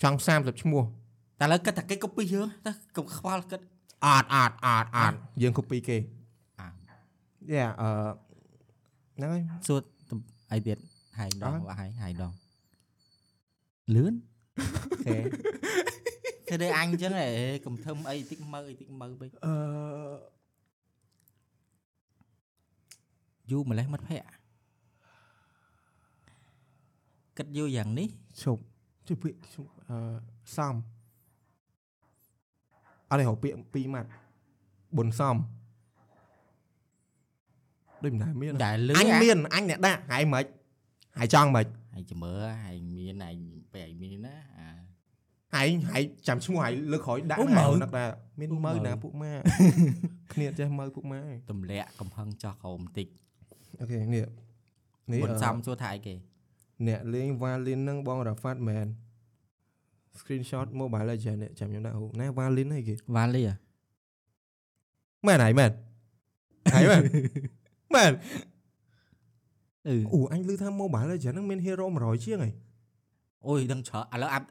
[0.02, 0.82] ចង់30ឈ្មោះ
[1.40, 3.60] តែឥឡូវគិតតែគេ copy យើងទៅកុំខ្វល់គិត
[4.04, 5.98] អត់អត់អត់អត់យើង copy គេ
[6.60, 6.68] អ่า
[7.52, 7.88] យ៉ាអឺ
[9.16, 10.18] ហ្នឹងហើយសួរទំ
[10.52, 10.78] អីទៀត
[11.18, 12.32] ហែងដងអ่ะបាក់ហែងហែងដង
[13.94, 14.14] លឿន
[15.06, 15.16] អូខេ
[16.48, 17.26] គេដូចអញអញ្ចឹងហ៎
[17.66, 19.54] កុំធ្វើអីតិចមើអីតិចមើពេកអឺ
[23.50, 24.28] យូរម្លេះមិត្តភ័ក្តិ
[27.36, 28.08] គិតយូរយ៉ាងនេះ
[28.42, 28.62] ឈប់
[29.06, 29.98] ជួយពាក្យឈប់អឺ
[30.56, 30.74] សំ
[33.08, 34.08] អត់ទេហៅពាក្យពីរម៉ាត់
[34.96, 35.36] ប៊ុនសំ
[38.02, 40.44] ដូចមិនដែលមានដែលលឿអញនមានអញអ្នកដាក់ហើយមិន
[41.18, 43.36] ហើយចង់មិនហើយចាំមើលហើយមានហើយ
[43.74, 44.68] ពេលហើយមានណាអា
[45.54, 48.08] ហើយហើយចាំឈ្មោះហើយលើកក្រោយដាក់អូណាមើលនឹកដែរ
[48.40, 49.32] មានអូមើលមើលណាពួកម៉ា
[50.32, 53.06] គ្នាចេះមើលពួកម៉ាទម្លាក់កំហឹងចោះក្រោមបន្តិច
[53.80, 54.26] អូខេនេះ
[55.12, 56.14] នេះបុនអឺសំសួរថាអីគេ
[56.86, 58.86] អ្នកលេង Valin ហ្នឹងបង Rafat មែន
[60.18, 63.54] screenshot Mobile Legend នេះចាំខ្ញុំដាក់ហូបណា Valin អីគេវ៉ាលីអា
[65.26, 65.70] មែនហើយមែន
[66.74, 67.02] ហើយមែន
[67.94, 68.12] មែន
[69.88, 72.50] អឺអូអញឮថា Mobile Legend ហ្នឹងមាន hero 100ជាងហី
[73.48, 74.46] អូយដឹងច្រើនឥឡូវអាប់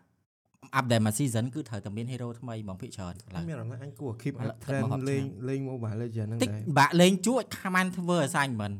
[0.76, 8.76] អាប់តែមួយ season គឺត្រូវតែមាន hero ថ្មីហ្មងភាគច្រើនឥឡូវមានអារម្មណ៍ថាអញគួរ keep ឥឡូវ up trend មក10លេងឆ្នាំលេង Mobile Legend ហ្នឹងតិចដែរបាក់លេងជួចខាមិនធ្វើ assignment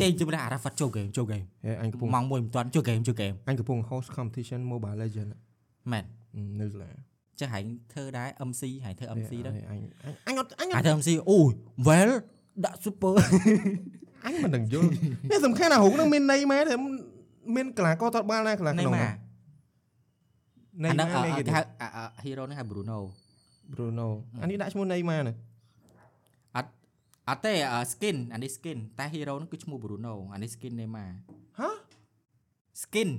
[0.00, 5.30] ទេជិះអារ៉ាហ្វាត់ចូល game ចូល game ហេអញកំពុងម៉ោងមួយមិនទាន់ចូល game ចូល game អញកំពុង host competition Mobile Legend
[5.92, 6.04] មែន
[6.60, 6.90] នៅស្លា
[7.40, 9.78] ចេះហែងធ្វើដែរ MC ហែងធ្វើ MC ដែរអញ
[10.28, 11.52] អញអត់អញហែងធ្វើ MC អូយ
[11.88, 12.12] well
[12.64, 13.12] ដាក់ super
[14.24, 14.88] អញមិនដឹងយល់
[15.30, 16.76] នេះសំខាន់ណារូបហ្នឹងមានន័យមែនទេ
[17.56, 19.10] មានកលាករតតបាល់ណាកលាណេក្នុងម៉ា
[20.82, 21.60] ន័យអាហ្នឹងម៉ាអគេគេហៅ
[22.24, 22.98] hero ហ្នឹងហៅ Bruno
[23.72, 24.08] Bruno
[24.42, 25.34] អានេះដាក់ឈ្មោះន័យម៉ាណា
[27.28, 27.52] អត់ទេ
[27.92, 31.10] skin អានេះ skin តែ hero ហ្នឹងគឺឈ្មោះ Bruno អានេះ skin Neymar
[31.58, 31.70] ហ៎
[32.82, 33.10] skin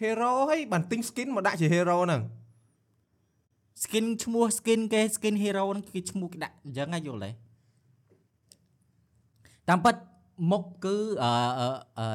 [0.00, 2.22] hero ហើយបានទិញ skin មកដាក់ជា hero ហ្នឹង
[3.82, 7.30] skin ឈ្មោះ skin គេ skin hero ហ្នឹងគឺឈ្មោះគេដាក់អញ្ចឹងហ៎យល់ទេ
[9.68, 9.94] តាមពិត
[10.50, 11.34] មុខគឺអឺ
[11.98, 12.06] អឺ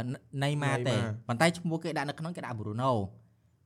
[0.42, 2.92] Neymar ទេ Neymar ប៉ុន្តែឈ្មោះគេដាក់នៅក្នុងគេដាក់ Bruno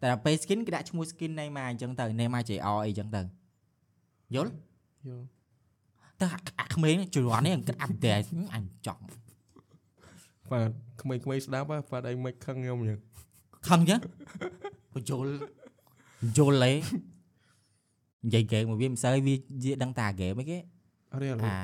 [0.02, 3.22] តែដល់ពេល skin គេដាក់ឈ្មោះ skin Neymar អញ្ចឹងទៅ Neymar JR អីអញ្ចឹងទៅ
[4.36, 4.52] យល់
[5.08, 5.26] យល់
[6.22, 6.28] តែ
[6.60, 8.22] អាក្មេងជំនាន់នេះគិតអាប់ដេត
[8.56, 9.04] អញចង់
[10.52, 10.70] បាទ
[11.02, 13.00] ក្មេងៗស្ដាប់ហ៎បាទអីមិនខឹងខ្ញុំអញ្ចឹង
[13.68, 14.02] ខឹងអញ្ចឹង
[14.94, 15.26] បញ្ចូល
[16.22, 16.72] បញ្ចូលលេ
[18.26, 20.58] និយាយហ្គេមមកវាមិនសូវវាវាដឹងតាហ្គេមអីគេ
[21.12, 21.58] អត់ទេឥឡូវអា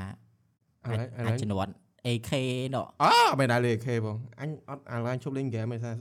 [0.92, 1.74] ឥឡូវឥឡូអាវជំនាន់
[2.08, 2.32] AK
[2.76, 5.92] ណោះអូមិនដែរលេខេបងអញអត់ឥឡូវអញឈប់លេង game ឯងថា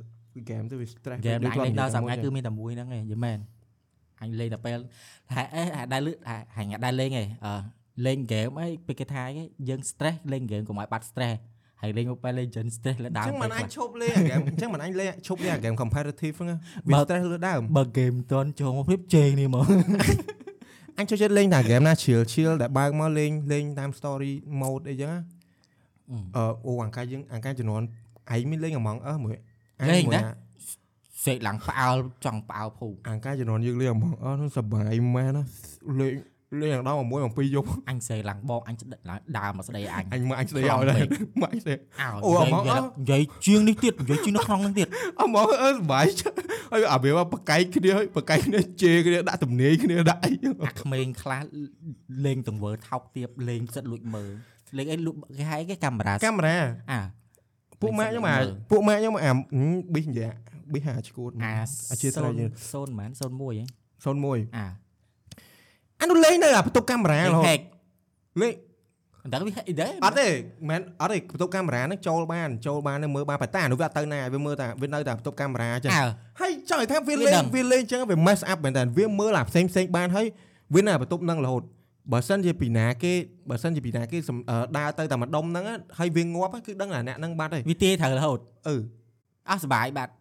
[0.49, 3.39] game ទៅវា stress ហ្គេមដែលអញលេងដល់សប្តាហ៍គឺគឺមានតែមួយហ្នឹងឯងយល់មែន
[4.23, 4.79] អញលេងតែពេល
[5.35, 6.13] ហែអេអាដែលលឺ
[6.57, 7.55] ហាញ់ដែលលេងឯងអឺ
[8.07, 11.39] លេងហ្គេមអីពេលគេថាអីគេយើង stress លេងហ្គេមកុំឲ្យបាត់ stress
[11.83, 19.67] ហើយលេងមកពេលលេង Legend stress លើអដើមញ្ចឹងមិនពេកអញខ្លះឈប់លេង game អញ្ចឹងមិនអញលេងឈប់លេង game competitive ហ្នឹងវាបើ stress លើដើមបើ game មិនទាន់ចូលមកព្រៀបជេងនេះមក
[20.99, 25.21] អញចូលចិត្តលេងតែ game ណា chill chill ដែលបើកមកលេងលេងតាម story mode អីចឹងណា
[26.37, 27.87] អឺអូអង្ការយើងអង្ការជំនាន់
[28.35, 29.37] ឯងមានលេង Among Us មួយ
[29.81, 30.33] អញលេងមួយណាអា
[31.25, 35.45] សេកឡើងផ្អើលចង់ផ្អើលភូអង្ការជំនាន់យើងលេង Among Us ហ្នឹងសប្បាយមែនណា
[36.01, 36.13] លេង
[36.63, 41.03] លេងដល់មួយអំពីយប់អញសេកឡើងបងអញស្ដិតឡើងដើរមកស្ដីអញអញមកអញស្ដីឲ្យដែរ
[41.41, 44.89] មកអញស្ដីអើអូនិយាយ Among Us និយាយជាងនេះទៀតនិយាយជាងនៅក្នុងហ្នឹងទៀត
[45.21, 46.07] អមកអើសបាយ
[46.73, 50.33] ហើយអាវាបកែកគ្នាហើយបកែកគ្នាជេរគ្នាដាក់ទំនាយគ្នាដាក់អី
[50.65, 51.43] អាក្មេងខ្លះ
[52.25, 54.31] លេងទង្វើថោកទាបលេងសិតលួចមើល
[54.79, 56.59] លេងអីលុបគេហៅគេកាមេរ៉ាកាមេរ៉ា
[56.91, 57.01] អា
[57.81, 58.37] ពួកម៉ាក់ខ្ញុំអា
[58.71, 59.31] ពួកម៉ាក់ខ្ញុំអា
[59.95, 60.29] ប៊ីសយ៉ា
[60.73, 61.53] ប៊ីសហាឈួតអា
[61.91, 63.67] អាជាស្រ័យយើង0ម៉ាន01ហ៎
[64.05, 64.67] 01អា
[66.05, 67.61] អានោះលេងនៅអាបន្ទប់កាមេរ៉ាលេរហូងតហែក
[68.43, 68.55] លេង
[69.23, 70.29] មិនដឹងវាហែកអីដែរអត់ទេ
[70.69, 76.05] មែនអត់ទេបន្ទប់កាមេរ៉ាហ្នឹងចូលបានចូលបាននៅមើលបានប៉ុន្តែអានោះវាអត់ទៅណាវាមើលតែវានៅតែបន្ទប់កាមេរ៉ាចឹងអើ
[76.41, 80.27] ហើយចង់ឲ្យថាវាវាលេដឹងងវាលេងចឹងវា mess up មែនតើវាមើលអាផ្សេងផ្សេងបានហើយ
[80.75, 81.63] វានៅអាបន្ទប់ហ្នឹងរហូត
[82.13, 83.13] បើសិនជាពីណាគេ
[83.51, 88.39] បើសិនជាពីណាគេសំអឺដើរទៅតែម្ដុំហ្នឹងណាហើយវាងាប់គឺដឹងថាអ្នកហ្នឹងបាត់ហើយវាទាយត្រូវរហូត
[88.69, 88.77] អឺ
[89.51, 90.13] អស់សុបាយបាត់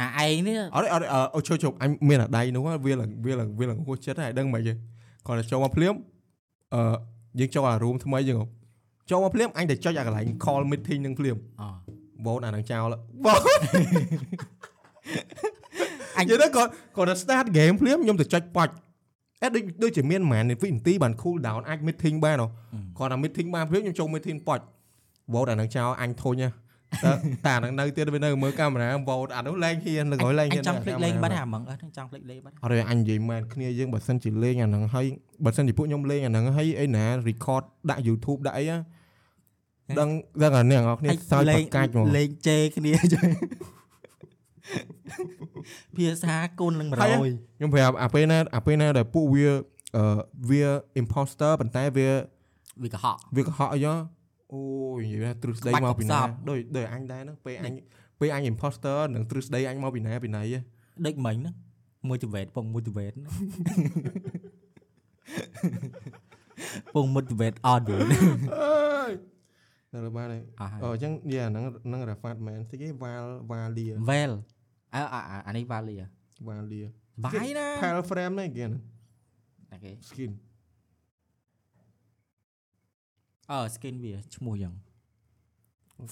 [0.00, 4.72] អាឯងនេះអត់ទេអត់ទេអឺអូឈប់ឈប់អញមានអាដៃនោះហ៎វាឡើងវាឡើងវាឡើងហួសចិត្តហើយដឹងមិនទេ
[5.26, 5.94] គាត់តែចូលមកភ្លាម
[6.74, 6.80] អឺ
[7.38, 8.46] យើងចូលអា room ថ្មីយើងហ៎
[9.10, 11.68] ចូលមកភ្លាមអញតែចុចអាកន្លែង call meeting នឹងភ្លាមអូ
[12.26, 12.86] បូនអានឹងចោល
[13.24, 13.40] បូន
[16.18, 18.74] អញនិយាយទៅគាត់គាត់តែ start game ភ្លាមខ្ញុំទៅចុចប៉ាច់
[19.42, 22.48] អេដូចដូចជាមានប្រហែលវិនាទីបាន cool down អាច meeting បានហ៎
[22.98, 24.64] គាត់ថា meeting បានភ្លាមខ្ញុំចូល meeting ប៉ាច់
[25.34, 26.50] បូនអានឹងចោលអញធុញហ៎
[27.04, 27.10] តែ
[27.46, 35.06] តែអានឹងនៅទៀតវានៅមើលកាមេរ៉ាបូនអានោះលេងហ៊ានលើក្រោយលេងអហ៊ាញនចង់ភ្លេចលេងបាត់ហើយអាហ្មងអត់ចង់ភ្លេចលេងបាត់អត់ទេអញនិយាយមែនគ្នាយើងបើសិនជាលេងអាហ្នឹងហើយ
[35.44, 38.78] បើសិនជាពួកខ្ញុំលេងអាហ្នឹងហើយអីណា record ដាក់ YouTube ដាក់អីណា
[40.00, 40.08] ដឹង
[40.42, 43.28] ដឹងអាអ្នកនរគ្នាសើចប្រកាច់ហ្មងលេងជេរគ្នាចឹង
[45.96, 49.48] ភាសាគុណនឹងហើយ100ខ្ញុំប្រាប់អាពេលណាអាពេលណាដែលពួកវា
[49.96, 50.18] អឺ
[50.50, 50.64] វា
[51.00, 52.08] imposter ប៉ុន្តែវា
[52.82, 53.94] វាកុហកវាកុហកអីហ៎
[54.52, 54.60] អូ
[54.98, 57.74] យនិយាយថាទ្រឹស្ដីក្បាច់មកពីណាកំសត់ដូចដូចអញដែរហ្នឹងពេលអញ
[58.20, 60.60] ពេលអញ imposter នឹងទ្រឹស្ដីអញមកពីណាពីណៃហ៎
[61.06, 61.54] ដូចមិញហ្នឹង
[62.10, 63.34] motivate ពង motivate ហ្នឹង
[66.94, 69.12] ពង motivate audio អើយ
[69.92, 74.34] ដល់បានហើយអស់ហើយអូអញ្ចឹងយាអាហ្នឹងហ្នឹង Rafat man ស្អីគេ Val Valia well
[74.94, 76.04] អើអ่าអានេះ Valia
[76.48, 76.88] Valia
[77.24, 78.82] បាយណា Pal frame ហ្នឹងគេហ្នឹង
[79.72, 80.32] អូខេ skin
[83.50, 84.74] អឺ skin វាឈ្មោះយ៉ាង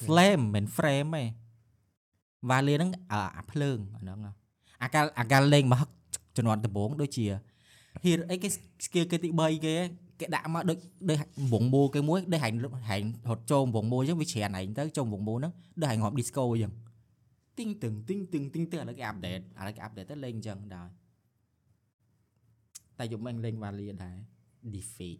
[0.04, 1.24] flame មិន frame ទេ
[2.50, 4.32] Valia ហ្នឹងអ่าអាភ្លើងអាហ្នឹងហ៎
[4.82, 5.90] អាកាលអាកាលលេងមកហឹក
[6.36, 7.24] ជំនាន់ដំបូងដូចជា
[8.04, 8.48] hero អីគេ
[8.84, 9.74] skill គេទី3គេ
[10.20, 11.18] គេដាក់មកដូចដូច
[11.52, 12.54] វងមូគេមួយដូចហែង
[12.90, 16.72] ហែងរត់ចូលវងមូអញ្ចឹងវាច្រើនហែងទៅចូលវងមូហ្នឹងដូចហែងងាប់ disco អញ្ចឹង
[17.58, 20.88] ទីងទឹងទីងទឹងទីងទឹងឥឡូវគេអាប់ដេតឥឡូវគេអាប់ដេតទៅលេងអញ្ចឹងដែរ
[22.98, 24.16] តែយប់មិញលេងវ៉ាលីដែរ
[24.74, 25.18] defeat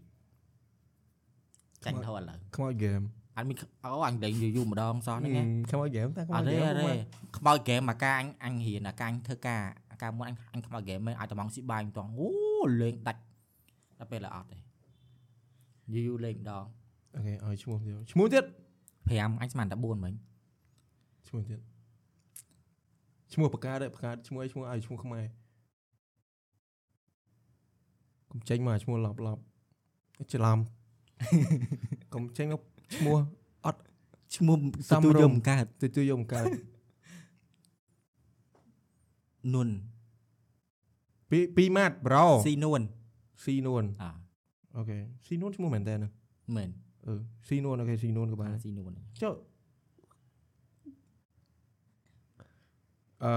[1.86, 3.00] ចាញ់ធោះឥឡូវខ្មោចហ្គេម
[3.36, 6.92] អត់មានអូអញលេងយូរយូរម្ដងសោះហ្នឹងណាខ្មោចហ្គេមតែខ្មោអចត់ហ្គេទេមអត់ទេ
[7.36, 12.28] ខ្មោចហ្គេមអាការអញអញរៀនអាការអញធ្វើការអាការមុនអញអញខ្មោចហ្គេមមិនអាចតំងស៊ីបាយមិនតងអូ
[12.82, 13.22] លេងដាច់
[13.98, 14.58] ដល់ពេលឡើយអត់ទេ
[15.92, 16.64] យូរយូរលេងម្ដង
[17.14, 18.44] អូខេឲ្យឈ្មោះទៀតឈ្មោះទៀត
[19.02, 20.14] 5អញស្មានតែ4មិញ
[21.28, 21.60] ឈ្មោះទៀត
[23.32, 25.24] ឈ្មោះបកាដែរបកាឈ្មោះអីឈ្មោះឲ្យឈ្មោះខ្មែរ
[28.30, 29.42] កុំចេញមកឈ្មោះឡប់ឡប់
[30.32, 30.58] ច្រឡំ
[32.14, 32.62] កុំចេញមក
[32.96, 33.16] ឈ្មោះ
[34.36, 34.56] ឈ្មោះ
[34.90, 36.46] សំទូរុំយំកើតទៅជួយយកកើត
[39.54, 39.68] នួន
[41.30, 42.80] ពីពីម៉ាត់ប្រូស៊ីនួន
[43.44, 44.10] ស៊ីនួនអ่า
[44.76, 46.08] អូខេស៊ីនួនឈ្មោះមែនតើណា
[46.56, 46.70] មែន
[47.06, 47.12] អឺ
[47.48, 49.34] ស៊ីនួនអូខេស៊ីនួនក៏បានស៊ីនួនចុះ
[53.24, 53.32] អឺ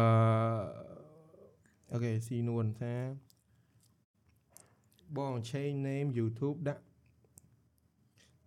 [1.93, 2.93] អូខេស៊ីនួនថា
[5.17, 6.86] បង change name YouTube ដាក់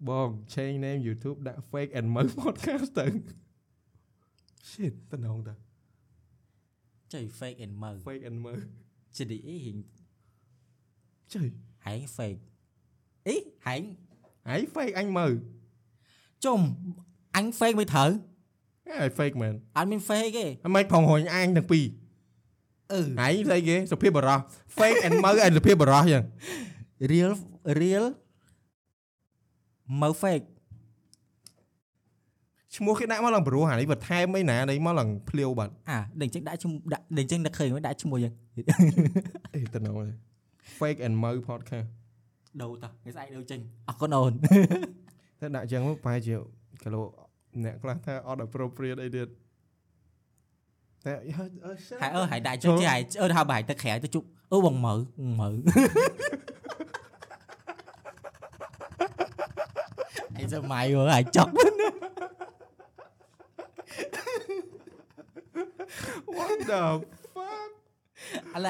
[0.08, 3.06] បង change name YouTube ដាក់ fake and mo podcast ទៅ
[4.70, 5.54] shit តំណងតា
[7.12, 8.52] ចុយ fake and mo fake and mo
[9.16, 9.76] ជាឌីអីរៀង
[11.32, 11.46] ចុយ
[11.84, 12.40] ហែង fake
[13.26, 13.36] អី
[13.66, 13.82] ហែង
[14.48, 15.32] ហើយ fake អញមើល
[16.44, 16.60] ជុំ
[17.36, 18.10] អញ fake មិនត្រូវ
[19.00, 21.84] ហើយ fake មែនអត់មាន fake ទេអមិនផងរុញអញទាំងពីរ
[22.92, 24.38] អឺហើយស្អីគេសុភាពបរោះ
[24.78, 26.24] fake and mo ឯសុភាពបរោះយ៉ាង
[27.10, 27.32] real
[27.80, 28.06] real
[30.00, 30.46] mo fake
[32.76, 38.34] ឈ្មោះគេដាក់មកឡើងបរោះអានេះបន្ថែមអីណានេះមកឡើងភ្លាវបាត់អាដេញចេញដាក់ឈ្មោះដាក់ដេញចេញដាក់ឃើញមកដាក់ឈ្មោះយ៉ាង
[39.54, 40.14] អេតំណងទេ
[40.78, 41.88] fake and mo podcast
[42.62, 44.32] ដូរតោះថ្ងៃស្អែកដូរចេញអរគុណអូន
[45.40, 46.34] តែដាក់ចឹងមកប្រហែលជា
[46.82, 47.02] គីឡូ
[47.64, 49.28] អ្នកខ្លះថាអត់ appropriate អីទៀត
[51.04, 51.48] តែអឺហើយ
[52.16, 54.94] អើហើយដាក់ចុះជាហើយអើថាបាយទៅក្រៅទៅជប់អឺបងមើ
[55.40, 55.48] មើ
[60.54, 61.48] សម័យមើហើយចុក
[66.36, 66.82] what the
[67.34, 67.70] fuck
[68.54, 68.68] អឡ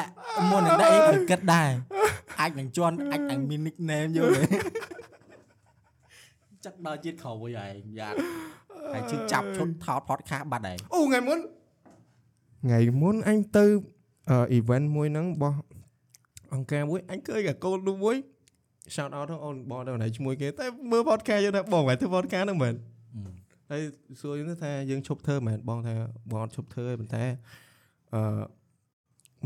[0.51, 1.71] មុននឹងដាក់អីត្រូវគិតដែរ
[2.41, 4.59] អាចនឹងជន់អាចនឹងមាន nickname យល់ទេ
[6.65, 8.11] ចាក់ដល់ជាតិក្រោយហើយយ៉ា
[8.93, 11.39] ហើយជិះចាប់ឈុតថត podcast បាត់ហើយអូថ្ងៃមុន
[12.65, 13.65] ថ្ងៃមុនអញទៅ
[14.31, 15.59] អឺ event មួយហ្នឹងរបស់
[16.53, 18.17] អង្គការមួយអញឃើញអាកូននោះមួយ
[18.95, 22.75] shout out ទៅអូនបងទៅណៃជាមួយគេតែមើល podcast យើងថាបងមិនធ្វើ podcast ហ្នឹងមែន
[23.71, 23.83] ហើយ
[24.21, 25.95] សួរយើងទៅថាយើងឈប់ធ្វើមែនបងថា
[26.31, 27.25] បងអត់ឈប់ធ្វើទេប៉ុន្តែ
[28.15, 28.21] អឺ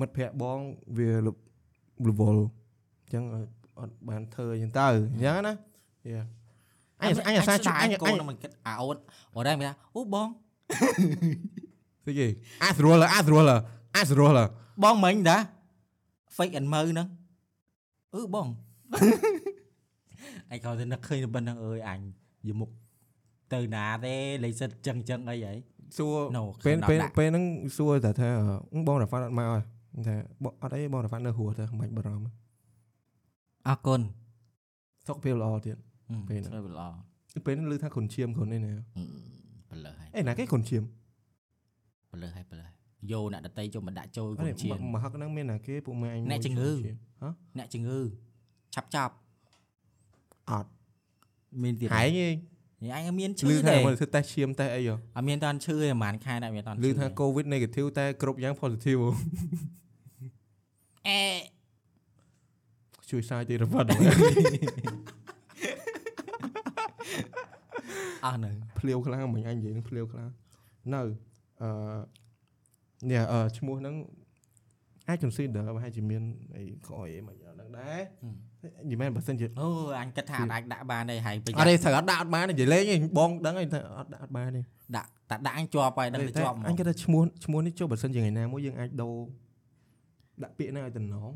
[0.00, 0.58] មិត្តភ័ក្ដិបង
[0.98, 1.28] វារ
[2.20, 2.44] វល់
[3.02, 3.24] អញ្ចឹង
[3.80, 5.54] អត់បានធ្វើអញ្ចឹងទៅអញ្ចឹងណា
[6.12, 6.22] យ៉ា
[7.02, 8.96] អញអញអាសាជអអញញកូននឹងមិនគិតអាអូន
[9.34, 10.28] អូនដែរមិនថាអូបង
[12.04, 12.26] ស្អីគេ
[12.64, 13.44] អាស្រួលអាស្រួល
[13.96, 14.38] អាស្រួល
[14.82, 15.36] បងមិញតា
[16.36, 17.08] fake and mo ហ្នឹង
[18.14, 18.46] អឺបង
[20.50, 22.00] អញក៏ទៅនឹកឃើញតែប៉ុណ្្នឹងអើយអញ
[22.48, 22.70] យមុខ
[23.52, 25.54] ទៅណាទេលេខសិតចឹងចឹងអីហី
[25.96, 27.44] សួរ No ពេលខ្ញុំពេលដាក់ពេលហ្នឹង
[27.76, 28.28] សួរតែថា
[28.74, 29.60] អឺបងរ៉ាហ្វាត់អត់មកហ៎
[30.08, 32.28] ថាបងអត់អីបងរ៉ាហ្វាត់នៅហួរទៅមិនបាច់បារម្ភ
[33.68, 34.00] អរគុណ
[35.06, 35.76] សុខភាពល្អទៀត
[36.28, 36.88] ពេលហ្នឹងទៅល្អ
[37.46, 38.72] ពេលហ្នឹងឮថាខុនឈាមខុនអីណា
[39.70, 40.82] បលើហើយអេណាគេខុនឈាម
[42.10, 42.66] បលើហើយបលើ
[43.12, 46.92] យោអ្នកដតីចូលមកដាក់ចូលអគុត់ណជាមកហឹកហ្នឹងមានណាគេពួកម៉ែអញអ្នកជំងឺហ៎
[47.58, 47.98] អ្នកជំងឺ
[48.74, 49.14] ឆាប់ចាប់
[50.50, 50.70] អត់
[51.62, 52.34] មានទៀតហែងឯង
[52.84, 59.00] នេះអញមានឈឺឮថាទេមកធ្វើតេស្តឈាមតេស្តអីហ៎អត់មានតាន់ឈឺទេប្រហែលខែដែរមានតាន់ឮថា covid negative តែគ្រប់យ៉ាង positive
[61.08, 61.20] អេ
[63.10, 63.98] ជួយសាយទីរវត្តអស់
[68.36, 70.30] ហ្នឹងភ្លាវខ្លាំងមិញអញនិយាយនឹងភ្លាវខ្លាំង
[70.94, 71.02] នៅ
[71.62, 71.70] អឺ
[73.10, 73.94] នេះអឺឈ្មោះហ្នឹង
[75.08, 76.22] អាច consider ប្រហែលជាមាន
[76.56, 78.00] អីក្រោយអីមិនដឹងដែរ
[78.90, 79.68] និយាយមែនបើសិនជាអូ
[80.00, 84.62] អញគិតថាអាចដាក់បានទេហើយប្រអយ័ត់ត្នទេត្រូវអត់ដាក់អត់បានទេនិយាយលេងឯងបងដឹងឯងថាអត់ដាក់អត់បានទេ
[84.96, 89.14] ដាក់តែដាក់អញជាប់ហើយដឹងតែជាប់ហ្មអញងគិតថាឈ្មោះឈ្មោះនេះចុះបើសិនជាថ្ងៃណាមួយយើងអាចដូរ
[90.42, 91.30] ដាក់ពាក្យហ្នឹងឲ្យតំណង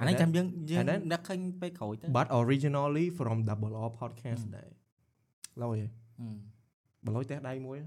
[0.00, 4.68] អានេះចាំយើងយើងអាហ្នឹងនឹកឃើញពេលក្រោយទៅ but originally from double r podcast ដែរ
[5.62, 6.36] ឡយឯងហឹម
[7.04, 7.78] បើឡយផ្ទះដៃមួយ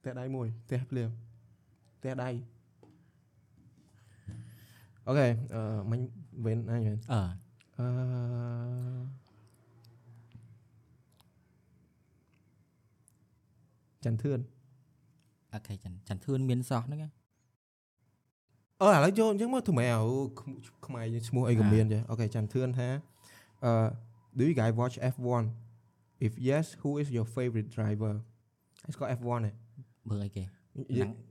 [0.00, 1.10] ផ្ទះដៃមួយផ្ទះភ្លាម
[1.98, 2.30] ផ្ទះដៃ
[5.06, 6.00] អូខេអឺមិញ
[6.44, 7.43] វិញអញវិញអឺ
[7.78, 7.86] អឺ
[14.04, 14.38] ចន្ទធឿន
[15.54, 17.10] អូខេចាន់ចាន់ធឿនមានសោះហ្នឹងណា
[18.80, 20.12] អឺឥឡូវយកអញ្ចឹងមកធ្វើម៉េចអូ
[20.86, 22.88] ខ្មែរយើងឈ្មោះអីក៏អាមានចេះអូខេចន្ទធឿនថា
[23.64, 23.86] អ uh
[24.38, 25.42] do you guys watch F1
[26.26, 28.14] if yes who is your favorite driver
[28.82, 29.52] ហើយស្គាល់ F1 ហ៎
[30.08, 30.44] មើលអីគេ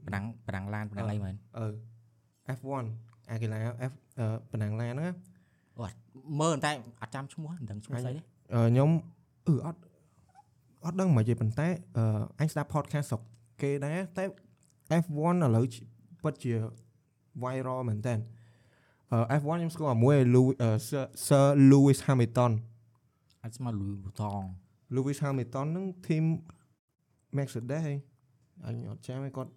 [0.05, 1.65] ប្រដាំងប្រដាំងប្រដាំងឡានប្រដាំងអីមែនអឺ
[2.57, 2.85] F1
[3.31, 3.59] អាកីឡា
[3.91, 5.13] F អឺប៉ុណ្ណឹងឡានហ្នឹង
[5.81, 5.89] ណា
[6.41, 6.71] មើលតែ
[7.01, 8.21] អត់ចាំឈ្មោះមិនដឹងឈ្មោះស្អីទេ
[8.53, 8.89] អឺខ្ញុំ
[9.47, 9.79] អឺអត់
[10.85, 11.67] អត់ដឹងមកទេប៉ុន្តែ
[11.97, 12.03] អឺ
[12.39, 13.21] អញស្ដាប់ podcast ស្រុក
[13.61, 14.23] គេដែរតែ
[15.03, 15.65] F1 ឥឡូវ
[16.23, 16.53] ពិតជា
[17.43, 18.15] viral មែនតើ
[19.11, 22.51] អឺ F1 ខ្ញុំស្គាល់មួយ Louis អឺ Sir Sir Lewis Hamilton
[23.43, 24.43] អត់ស្មើលុយប៊ូតង
[24.95, 26.25] Lewis Hamilton ហ្នឹង team
[27.37, 27.93] Mercedes ហី
[28.65, 29.51] អញអត់ចាំឯគាត់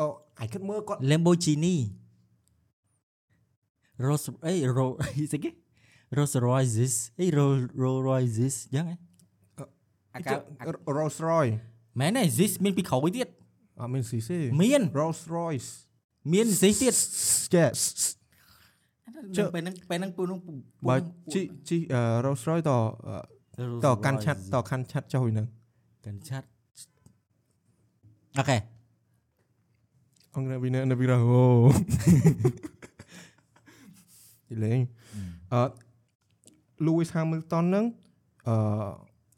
[0.00, 0.06] អូ
[0.38, 1.76] អាយគិតមើលគាត់ Lamborghini
[4.06, 4.96] Rolls អី Rolls
[5.30, 5.50] ស្អីគេ
[6.16, 8.96] Rolls Royces អី Rolls Rolls Royces យ៉ាងហ៎
[10.14, 10.34] អាកា
[10.98, 11.54] Rolls Royce
[12.00, 13.28] មែនទេ Zis មានពីក្រោយទៀត
[13.80, 15.70] អត់មានស៊ីទេមាន Rolls Royce
[16.32, 16.96] មាន Zis ទៀត
[17.56, 17.80] Yes
[19.36, 20.38] ជឿពេលហ្នឹងពេលហ្នឹងពូនឹង
[20.88, 20.96] បើ
[21.32, 21.76] ជីជី
[22.24, 22.72] Rolls Royce ត
[23.84, 25.46] តកាន់ឆាត់តកាន់ឆាត់ចុះហ្នឹង
[26.04, 26.46] កាន់ឆាត់
[28.38, 28.56] អូខេ
[30.34, 31.12] អង្គនៅវិននៅវិរ
[34.48, 34.78] អូទីលេង
[35.52, 35.62] អឺ
[36.86, 37.84] Lewis Hamilton ហ្នឹង
[38.48, 38.54] អឺ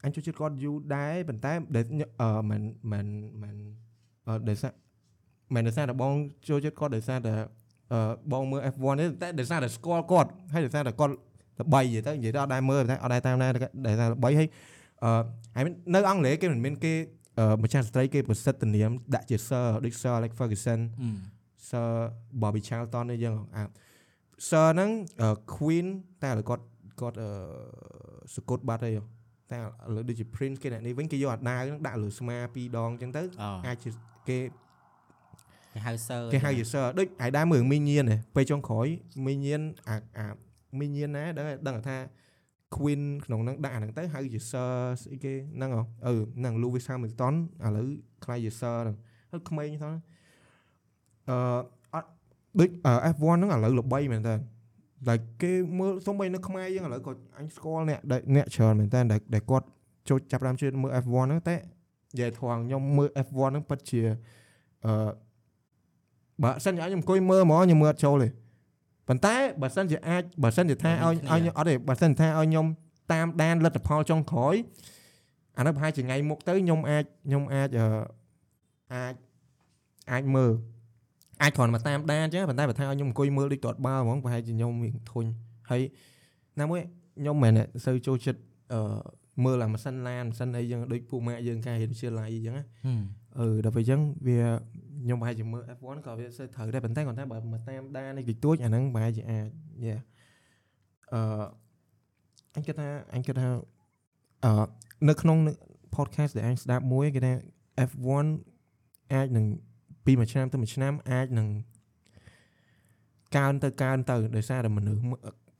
[0.05, 1.85] អញចូលចិត្តគាត់យូរដែរប៉ុន្តែដែល
[2.21, 3.07] អឺមិនមិន
[3.43, 3.57] មិន
[4.27, 4.73] អឺដែលសារ
[5.55, 6.15] មិនដែលសារតែបង
[6.49, 7.33] ចូលចិត្តគាត់ដែលសារតែ
[7.93, 11.15] អឺបងមើល F1 ទេតែដែលសារតែស្គាល់គាត់ហើយដែលសារតែគាត់
[11.61, 13.49] ល្បីនិយាយទៅនិយាយទៅអត់ដែរមើលតែអត់ដែរតាមណា
[13.87, 14.49] ដែលសារល្បីហើយ
[15.05, 15.11] អឺ
[15.57, 16.93] ហើយនៅអង់គ្លេសគេមិនមានគេ
[17.39, 20.81] អឺម្ចាស់ស្ត្រីគេប្រសិទ្ធនាមដាក់ជា Sir ដូច Sir Alex Ferguson
[21.69, 21.89] Sir
[22.43, 23.63] Bobby Charlton នេះយើងអា
[24.49, 24.91] Sir ហ្នឹង
[25.55, 25.86] Queen
[26.22, 26.64] តែឥឡូវគាត់
[27.01, 27.28] គាត់អឺ
[28.34, 28.99] សកុតបាត់ហើយ
[29.51, 29.62] តែឥ
[29.95, 33.22] ឡូវដូចជា Prince គេអ្នកនេះវិញគេយកអាដាវហ្នឹងដាក់លើស្មាពីរដងអញ្ចឹងទៅ
[33.66, 33.91] អាចជា
[34.28, 34.38] គេ
[35.74, 38.05] គេហៅ Sir គេហៅជា Sir ដូចហើយដែរមើលមីញៀន
[38.36, 38.86] ពេលចុងក្រោយ
[39.26, 40.26] មីញៀនអាអា
[40.80, 41.97] មីញៀនណាដឹងដឹងថា
[42.76, 44.72] Queen ក្នុងហ្នឹងដាក់អាហ្នឹងទៅហៅជា Sir
[45.03, 47.34] ស្អីគេហ្នឹងហ៎អឺហ្នឹង Lewis Hamilton
[47.64, 47.86] ឥឡូវ
[48.24, 48.97] ខ្លាយជា Sir ហ្នឹង
[49.30, 49.95] ហើយក្មេងហ្នឹង
[51.28, 51.68] អឺអត់
[52.59, 52.68] ដូច
[53.14, 54.34] F1 ហ្នឹងឥឡូវល្បីមែនតើ
[55.09, 58.01] តែគេមើលសំបីនៅខ្មែរយើងឥឡូវក៏អញស្គាល់អ្នក
[58.34, 59.01] អ្នកច្រើនមែនតើ
[59.34, 59.66] ដែលគាត់
[60.09, 64.01] ចូលចាប់តាមជឿមើល F1 ហ្នឹងតែនិយាយធំខ្ញុំមើល F1 ហ្នឹងពិតជា
[64.86, 65.11] អឺ
[66.42, 68.28] បើសិនជាខ្ញុំអង្គុយមើលហ្មងខ្ញុំមើលអត់ចូលទេ
[69.09, 72.66] ប៉ុន្តែបើសិនជាអាចបើសិនជាថាឲ្យឲ្យអត់ទេបើសិនថាឲ្យខ្ញុំ
[73.12, 74.55] តាមដានលទ្ធផលចុងក្រោយ
[75.59, 77.86] អានោះប្រហែលជាថ្ងៃមុខទៅខ្ញុំអាចខ្ញុំអាចអឺ
[78.94, 79.14] អាច
[80.12, 80.53] អាចមើល
[81.43, 85.24] អាចគ្រាន់មកតាមដានចឹងប៉ុន្តែបើថាឲ្យខ្ញុំអង្គុយមើលដូចទាត់បាល់ហ្មងប្រហែលជាខ្ញុំមានធុញ
[85.70, 85.82] ហើយ
[86.61, 86.80] ណាមួយ
[87.20, 88.41] ខ្ញុំមិនមែនសូវចូលចិត្ត
[88.72, 88.80] អឺ
[89.45, 92.64] មើលអាម៉ាស៊ីនឡានម៉ាស៊ីនអីចឹងដូចពួកម៉ាក់យើងការរៀនវិទ្យាល័យអញ្ចឹងណា
[93.38, 94.38] អឺដល់ពេលអញ្ចឹងវា
[95.05, 99.47] ខ្ញុំប្រហែលជាមើល F1 ក៏វាសូវត្រូវដែរប៉ុន្តែគាត់ថាបើមកតាមដាននេះតិចតួចអាហ្នឹងប្រហែលជាអាច
[99.84, 99.95] យេ
[101.12, 101.20] អឺ
[102.57, 103.49] អញគិតថាអញគិតថា
[104.45, 104.64] អឺ
[105.09, 105.38] នៅក្នុង
[105.97, 107.32] podcast ដែលអញស្ដាប់មួយគេថា
[107.91, 108.26] F1
[109.12, 109.47] អាចនឹង
[110.05, 111.48] ពីមួយឆ្នាំទៅមួយឆ្នាំអាចនឹង
[113.36, 115.03] កើនទៅកើនទៅដោយសារតែមនុស្ស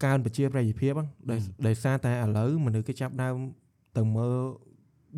[0.05, 0.93] កើនប្រជាប្រិយភាព
[1.31, 3.37] ដោយដោយសារតែឥឡូវមនុស្សគេចាប់ដើម
[3.97, 4.37] ទៅមើល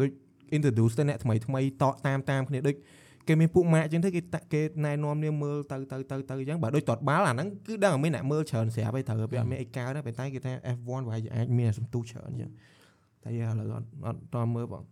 [0.00, 0.10] ដូច
[0.56, 2.76] introduce ទៅអ្នកថ្មីថ្មីតកតាមតាមគ្នាដូច
[3.28, 4.20] គេមានពួកម៉ាក់អញ្ចឹងទៅគេ
[4.54, 12.50] គេណែនាំនាងមើលទៅទៅទៅទៅអញ្ចឹងបើដូចតតបាល់អាហ្នឹងគឺដឹងតែមានអ្នកមើលច្រើនស្រាប់ហើយត្រូវវាអត់មានអីកើដែរប៉ុន្តែគេថា F1 វាអាចមានសន្ទុះច្រើនអញ្ចឹង
[13.24, 14.82] តែឥឡូវអត់អត់តមើលបង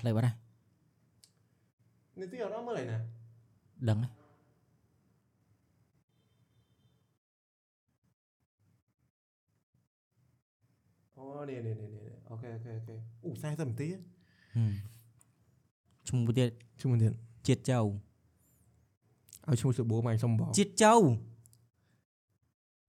[0.00, 0.36] ផ្លេបាត់ហើយ
[2.20, 2.98] នេះទីអត់ដល់មើលឡើយណា
[3.88, 4.12] ដឹងហើយ
[11.16, 11.88] អូនេះនេះនេះ
[12.28, 12.94] អូខេអូខេអូខេ
[13.24, 13.88] អូ40នាទី
[16.08, 17.12] ឈ្មោះទៀតឈ្មោះទៀត
[17.46, 17.78] ជាតិចៅ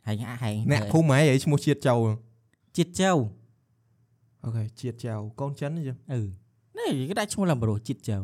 [0.08, 1.96] ឲ្យឈ្មោះសបួរមកសុំបងជាតិចៅហែងហែងអ្នកភូមិហ៎ឯងឈ្មោះជាតិចៅ
[2.78, 3.12] ជាតិចៅ
[4.44, 6.22] អូខេជាតិចៅកូនចិនអញ្ចឹងអឺ
[6.78, 8.18] នេះគេដាក់ឈ្មោះឡើងប្រុសជាតិចៅ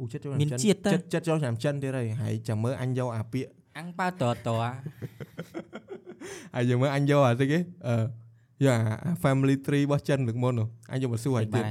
[0.00, 3.46] អូចិត្តចូលមានជាតិទៅចិត្តចិត្តចូលឆ្នាំចិនទៀតហើយហើយចាំមើលអញយកអាពាក
[3.78, 4.12] អាំងប៉ាត
[4.46, 4.48] ត
[6.54, 7.94] ហើយចាំមើលអញយកអាស្អីគេអឺ
[8.64, 8.74] យក
[9.04, 11.64] អា family tree របស់ចិនលើកមុននោះអញយកមកសួរឲ្យទៀត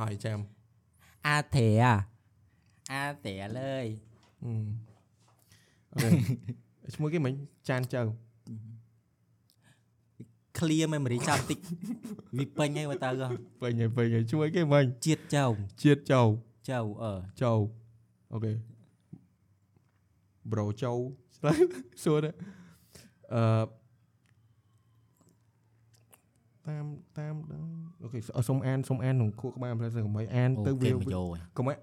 [0.00, 0.38] ឲ្យចាំ
[1.26, 1.94] អាធេអា
[2.92, 3.86] អាធេលើយ
[4.44, 4.52] អឺ
[5.92, 6.08] អូខេ
[6.94, 7.32] ឈ្មោះគេមិញ
[7.68, 8.02] ចានចៅ
[10.58, 11.58] clear memory ចាំតិច
[12.38, 13.28] វាពេញហើយបើតើក៏
[13.62, 15.44] ពេញហើយពេញហើយឈ្មោះគេមិញជាតិចៅ
[15.82, 16.20] ជាតិចៅ
[16.70, 17.52] ចៅអឺចៅ
[18.32, 18.52] អូខេ
[20.50, 20.92] bro ចៅ
[21.36, 21.52] ស្លា
[22.04, 22.34] សួរដែរ
[23.34, 23.42] អឺ
[26.68, 26.86] តាម
[27.18, 27.68] តាមដល់
[28.02, 31.78] អូខេសុំអានសុំអានក្នុងខួរក្បាលផ្លែសកុំឲ្យអានទៅវាមកយោហើយកុំឲ្យយ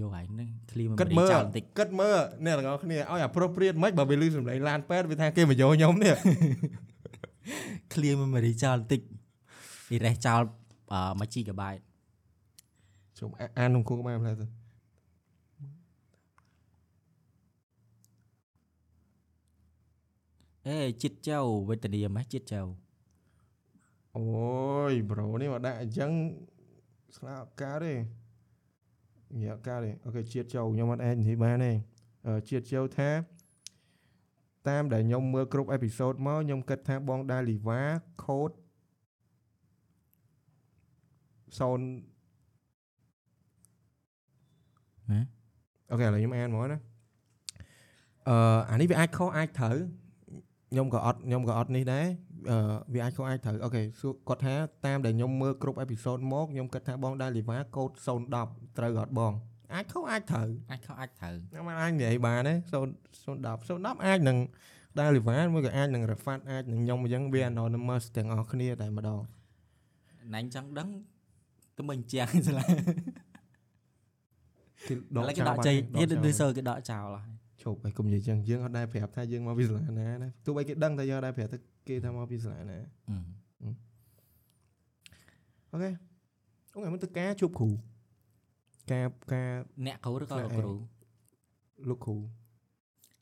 [0.00, 6.14] យកហើយហ្នឹង clear គិត memory មើលចោលបន្តិចគិតមើលអ្នកទាំងអស់គ្នាឲ្យ appropriate មិនបើវាលឺសំឡេងឡានពេទ្យវាថាគេមកយកខ្ញុំនេះ
[7.92, 9.00] clear memory ចោលបន្តិច
[9.94, 10.42] erase ចោល
[10.92, 11.62] អឺ1 GB
[13.18, 14.46] ជុំអាអានក្នុងគូក្បាលផ្លែទៅ
[20.66, 21.38] អេចិត្តចៅ
[21.68, 22.60] វេទនាម៉េះចិត្តចៅ
[24.16, 24.24] អូ
[24.90, 26.10] យ bro នេះមកដាក់អញ្ចឹង
[27.16, 27.94] ស្លាប់ការទេ
[29.42, 31.72] ញ៉ាំការទេអូខេជាតិចូលខ្ញុំអត់អាចនិយាយបានទេ
[32.26, 33.08] អឺជាតិចូលថា
[34.68, 37.82] តាមដែលខ្ញុំមើលគ្រប់អេពីសូតមកខ្ញុំគិតថាបងដាលីវ៉ា
[38.24, 38.50] ខូដ
[41.58, 41.80] សូន
[45.10, 45.20] ហ៎
[45.90, 46.78] អូខេឥឡូវខ្ញុំអានមកណា
[48.28, 49.76] អឺអានេះវាអាចខុសអាចត្រូវ
[50.72, 52.06] ខ្ញុំក៏អត់ខ្ញុំក៏អត់នេះដែរ
[52.50, 52.56] អឺ
[52.94, 54.54] វាអាចខុសអាចត្រូវអូខេសួរគាត់ថា
[54.86, 57.90] តាមដែលខ្ញុំមើលគ្រប់អេពីសូតមកខ្ញុំគិតថាបងដាលីវ៉ាកូដ
[58.34, 59.32] 010ត្រូវអត់បង
[59.74, 64.38] អាចខុសអាចត្រូវអាចខុសអាចត្រូវខ្ញុំមិនអាចនិយាយបានទេ0 010 010អាចនឹង
[64.98, 69.20] ដាលីវ៉ាមួយក៏អាចនឹងរ៉ាហ្វាត់អាចនឹងខ្ញុំអញ្ចឹងវា anonymous ទាំងអស់គ្នាតែម្ដង
[70.34, 70.88] ណាញ់ចង់ដឹង
[71.76, 72.64] ទៅមិនជាងស្លា
[74.88, 81.58] គេដឥកឡូវគេចោលដកបាត់ចេញហើយទៀតដកចោលដូចសើគេដកចោលហើយជប់ឲ្យកុំនិយាយចឹងយើងអត់ដែរប្រាប់ថាយើងមកពីសាលាណាណាទោះបីគេដឹងតែយើងអត់ដែរប្រាប់ថា
[81.88, 82.78] គេថាមកពីសាលាណា
[83.10, 83.16] អឺ
[85.72, 85.90] អូខេ
[86.74, 87.70] អូខេមិនទៅការជួបគ្រូ
[88.92, 89.50] ការការ
[89.86, 90.72] អ្នកគ្រូឬក៏លោកគ្រូ
[91.88, 92.16] លោកគ្រូ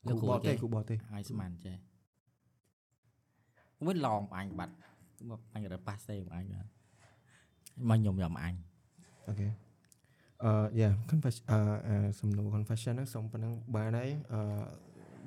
[0.07, 1.77] លោកគ្រូបរទេសគេគ្រូបរទេសឲ្យស្មានចេះ
[3.85, 4.73] វិញឡងអញបាត់
[5.29, 6.65] មកអញរត់ប៉ាសេមកអញបាទ
[7.89, 8.55] មកខ្ញុំយកមកអញ
[9.27, 9.47] អូខេ
[10.43, 14.41] អឺ yeah confession អឺអឺសំណួរ confession ហ្នឹងសុំប៉ុណ្ណឹងបានហើយអឺ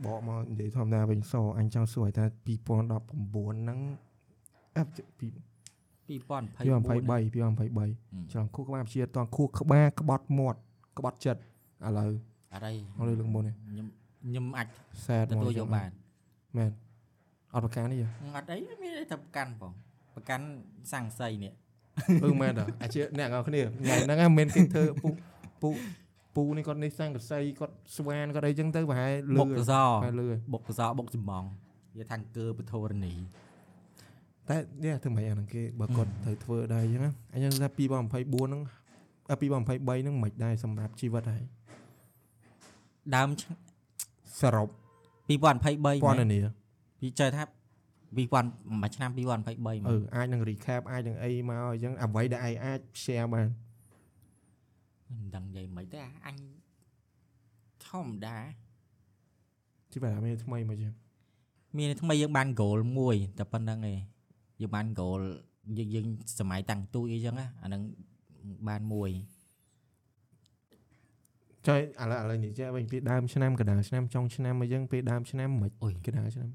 [0.04, 3.78] បកមកនិយាយធម្មតាវិញសអញចង់សួរឲ្យថា2019ហ្នឹង
[4.76, 4.84] អឺ
[5.18, 5.28] ពី
[6.12, 9.06] 2023 2023 2023ច្រឡំខួរក្បាលជាត
[9.36, 10.58] ខួរក្បាលក្បត់មាត់
[10.98, 11.40] ក្បត់ចិត្ត
[11.86, 12.10] ឥឡូវ
[12.52, 13.86] អត់អីមកលើកមុននេះខ្ញុំ
[14.24, 14.66] ខ្ញុំអាច
[15.04, 15.90] sad ទទួលយកបាន
[16.56, 16.70] មែន
[17.54, 18.06] អត់ប្រកាន់នេះទេ
[18.36, 19.72] អត់អីមានតែប្រកាន់បង
[20.14, 20.44] ប្រកាន់
[20.92, 21.52] សង្ស័យនេះ
[22.24, 25.08] អឺមែនតើអាជាអ្នកនរគ្នាថ្ងៃហ្នឹងហ្នឹងមានគេធ្វើពូ
[25.62, 25.70] ពូ
[26.34, 31.44] ពូនេះគាត់នេះសង្កសីគាត់ស្វានគាត់អីចឹងទៅប្រហែលលឺបុកកសប្រហែលលឺបុកកសបុកចំង
[31.92, 33.14] និយាយថាអង្គើពធរនី
[34.48, 38.62] តែនេះធ្វើម៉េចអាហ្នឹងគេបើគាត់ត្រូវធ្វើដែរអញ្ចឹងណាអញ្ចឹងថា2024ហ្នឹង
[39.30, 41.44] អា2023ហ្នឹងមិនដែរសម្រាប់ជីវិតហើយ
[43.14, 43.58] ដើមឆ្នាំ
[44.40, 44.68] សរុប
[45.28, 46.40] 2023ពណ៌នា
[47.00, 47.42] ពីចើថា
[48.16, 53.46] 2000មួយឆ្នាំ2023មកអឺអាចនឹង recap អាចនឹងអីមកអញ្ចឹងអ្វីដែលឯងអាច share បាន
[55.08, 56.36] មិនដឹងនិយាយមិនទេអាអញ
[57.86, 58.36] ធម្មតា
[59.92, 60.92] ជីវិតអាមានថ្មីមកចឹង
[61.78, 64.11] មានថ្មីយើងបាន goal មួយតែប៉ុណ្្នឹងឯង
[64.60, 65.22] យើងបាន goal
[65.78, 66.06] យើងយើង
[66.38, 67.82] សម័យតាំងទូចអីចឹងណាអាហ្នឹង
[68.68, 69.10] បានមួយ
[71.66, 76.50] ចុយឥឡូវឥឡូវនិយាយវិញពីដើមឆ្នាំកណ្ដាលឆ្នាំចុងឆ្នាំអីចឹងពីដើមឆ្នាំមិនអុយកណ្ដាលឆ្នាំ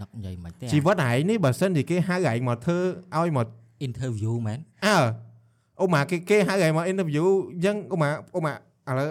[0.00, 2.78] នឹកនិយាយមិនទេជីវិតឯងនេះបើសិនជាគេហៅឯងមកធ្វើ
[3.16, 3.46] ឲ្យមក
[3.86, 4.98] interview មែនអើ
[5.80, 9.08] អូម៉ាគេគេហៅឯងមក interview អញ្ចឹងអូម៉ាអូម៉ាឥឡូវ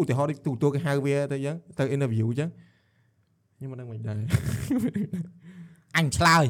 [0.00, 2.48] ឧទាហរណ៍ដូចទូទួលគេហៅវាទៅអញ្ចឹងទៅ interview អញ្ចឹង
[3.56, 4.18] ខ្ញុំមិនដឹងមិនដែរ
[5.96, 6.44] អញឆ្លើយ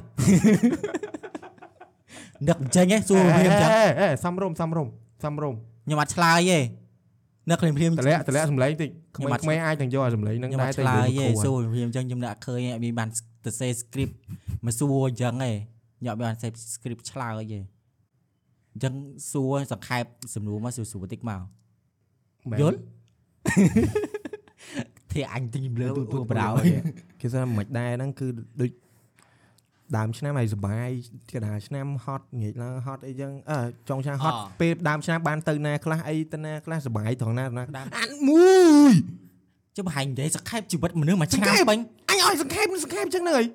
[2.48, 4.88] នឹកអញ្ចឹងឯងសួរវាអញ្ចឹងអេអេសំរុំសំរុំ
[5.24, 6.58] សំរុំខ្ញុំអត់ឆ្លើយទេ
[7.50, 13.08] នឹកភ្លាមភ្លាមតម្លាក់តម្លាក់សម្លេងតិចក្ខ្ញុំអត់មេងៗអាចនឹងយកអាសម្លេងហ្នឹងខ្ញុំអដែរត់ទៅឆ្លើយនិទេយាយសួរភ្លាមអញ្ចឹងខ្ញុំនឹកឃើញអត់មានបាន
[13.44, 14.14] ទៅសេ script
[14.66, 15.56] មកសួរអញ្ចឹងឯង
[16.00, 17.60] ខ្ញុំអត់បានសេ script ឆ្លើយទេ
[18.72, 18.94] អញ្ចឹង
[19.32, 21.40] សួរសង្ខេបសំណួរមកសួរសួរតិចមក
[22.50, 22.78] មែនយល់
[25.12, 26.48] ធាអញទិញលើទូទូបដៅ
[27.20, 28.26] គេថាមិនដែរហ្នឹងគឺ
[28.60, 28.70] ដូច
[29.96, 30.88] ដើមឆ្នាំឲ្យសុបាយ
[31.32, 33.58] កណ្ដាលឆ្នាំហត់ងាកឡើងហត់អីចឹងអើ
[33.88, 38.92] ចុងឆ្នាំហត់ពេលដើមឆ្នាំបានទៅណាខ្លះអីទៅណាខ្លះសុបាយត្រង់ណាត្រង់ណាដើមអានមួយ
[39.76, 41.78] ចុះបង្ហាញនិយាយសង្ខេបជីវិតមនុស្សមួយឆ្នាំសង្ខេបពេញ
[42.10, 43.46] អញឲ្យសង្ខេបសង្ខេបចឹងហ្នឹងហើយ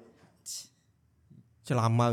[1.67, 2.09] ច្រឡំមើ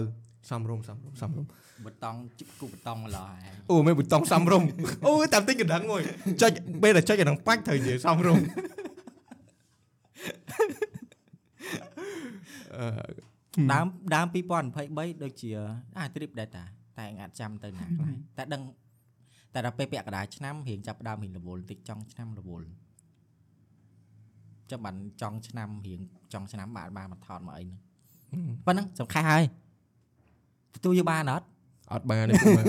[0.51, 1.47] សំរុំសំរុំសំរុំ
[1.87, 3.41] បតង់ជិបគូបតង់ឡោះហើយ
[3.71, 4.63] អូមិនប៊ូតុងសំរុំ
[5.07, 6.03] អូតាមទិញកណ្ដឹងមួយ
[6.43, 6.53] ចុច
[6.83, 8.39] ពេលតែចុចអាហ្នឹងបាច់ត្រូវនិយាយសំរុំ
[12.77, 13.30] អឺ
[13.73, 14.27] ដើមដើម
[14.75, 15.51] 2023ដូចជា
[15.99, 16.65] អា trip ដែរតា
[16.99, 18.63] តែអញអាចចាំទៅណាខ្លះតែដឹង
[19.55, 22.69] តែដល់ពេលពាក់កណ្ដាលឆ្នាំរៀងចាប់ផ្ដើមរៀងរវល់តិចចុងឆ្នាំរវល់
[24.71, 26.01] ចាំបានចុងឆ្នាំរៀង
[26.33, 27.81] ចុងឆ្នាំបានបានមកថតមកអីហ្នឹង
[28.67, 29.45] ប៉ុណ្ណឹងសំខាន់ហើយ
[30.75, 31.47] ទទួលយកបានអត់
[31.93, 32.65] អត់បានទេពុកម៉ែ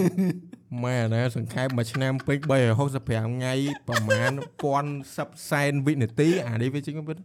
[0.86, 2.40] ម៉ែណាសង្ខេបមួយឆ្នាំពេក
[2.86, 3.54] 365ថ្ងៃ
[3.88, 4.32] ប្រហែល
[4.90, 7.18] 1010សែនវិនាទីអានេះវាជាងពិត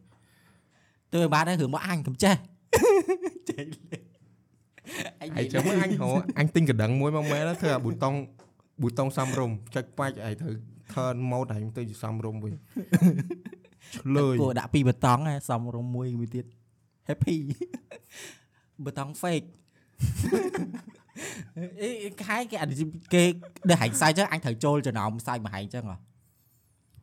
[1.12, 2.34] ទៅឲ្យបានហើយរឿងមកអញកំចេះ
[3.50, 4.02] ចេះលេង
[5.20, 6.08] អញហើយចាំមើលអញហៅ
[6.38, 8.14] អញទិញកណ្ដឹងមួយមកម៉ែណាធ្វើអាប៊ូតុង
[8.82, 10.54] ប៊ូតុងសំរុំចុចបាច់ឲ្យត្រូវ
[10.94, 12.54] ថ turn mode ឯងទៅជាសំរុំវិញ
[13.94, 16.46] ឆ្លើយគួរដាក់ពីបតង់ហើយសំរុំមួយមួយទៀត
[17.08, 17.36] happy
[18.84, 19.46] បតង់ fake
[21.80, 21.88] អេ
[22.24, 22.58] ខែគេ
[23.14, 23.22] គេ
[23.68, 25.98] ដែលហែងសាយចឹងអញត្រូវចូលចំណោមសាយមកហែងចឹងហ៎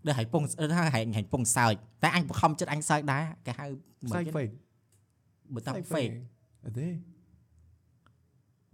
[0.06, 0.44] ដែលហែងពង
[0.74, 3.66] ថាហែងហែងពងសើចតែអញបង្ខំចិត្តអញសើចដែរគេហៅ
[4.08, 4.54] ផ្សាយ fake
[5.56, 6.16] បតង់ fake
[6.64, 6.88] អត់ទេ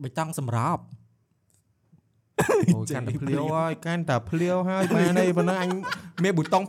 [0.04, 0.84] បតង់សម្រាប់
[2.76, 5.70] អូយកាន់តែភ្លាវហើយកាន់តែភ្លាវហើយបានអីប៉ុណ្ណឹងអញ
[6.24, 6.64] មានប៊ូតុង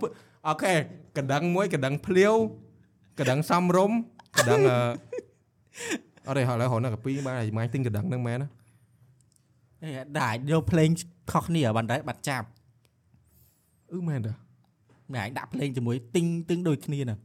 [0.48, 0.74] អូខេ
[1.16, 2.34] កណ្ដឹងមួយកណ្ដឹងភ្លាវ
[3.18, 3.92] កណ្ដឹងសំរុំ
[4.38, 4.78] កណ្ដឹងអឺ
[6.28, 8.48] អត់ទេឥឡូវរហូតដល់កាពីបានតែម៉ាញ់ទិញកណ្ដឹងហ្នឹងមែនណា
[9.82, 9.90] អេ
[10.20, 10.88] ដែរយកភ្លេង
[11.32, 12.46] ខុសគ្នាបានដែរបាត់ចាប់
[13.92, 14.34] អឺមែនតា
[15.12, 17.18] ម្នាក់ដាក់ភ្លេងជាមួយទិញទិញដូចគ្នាហ្នឹង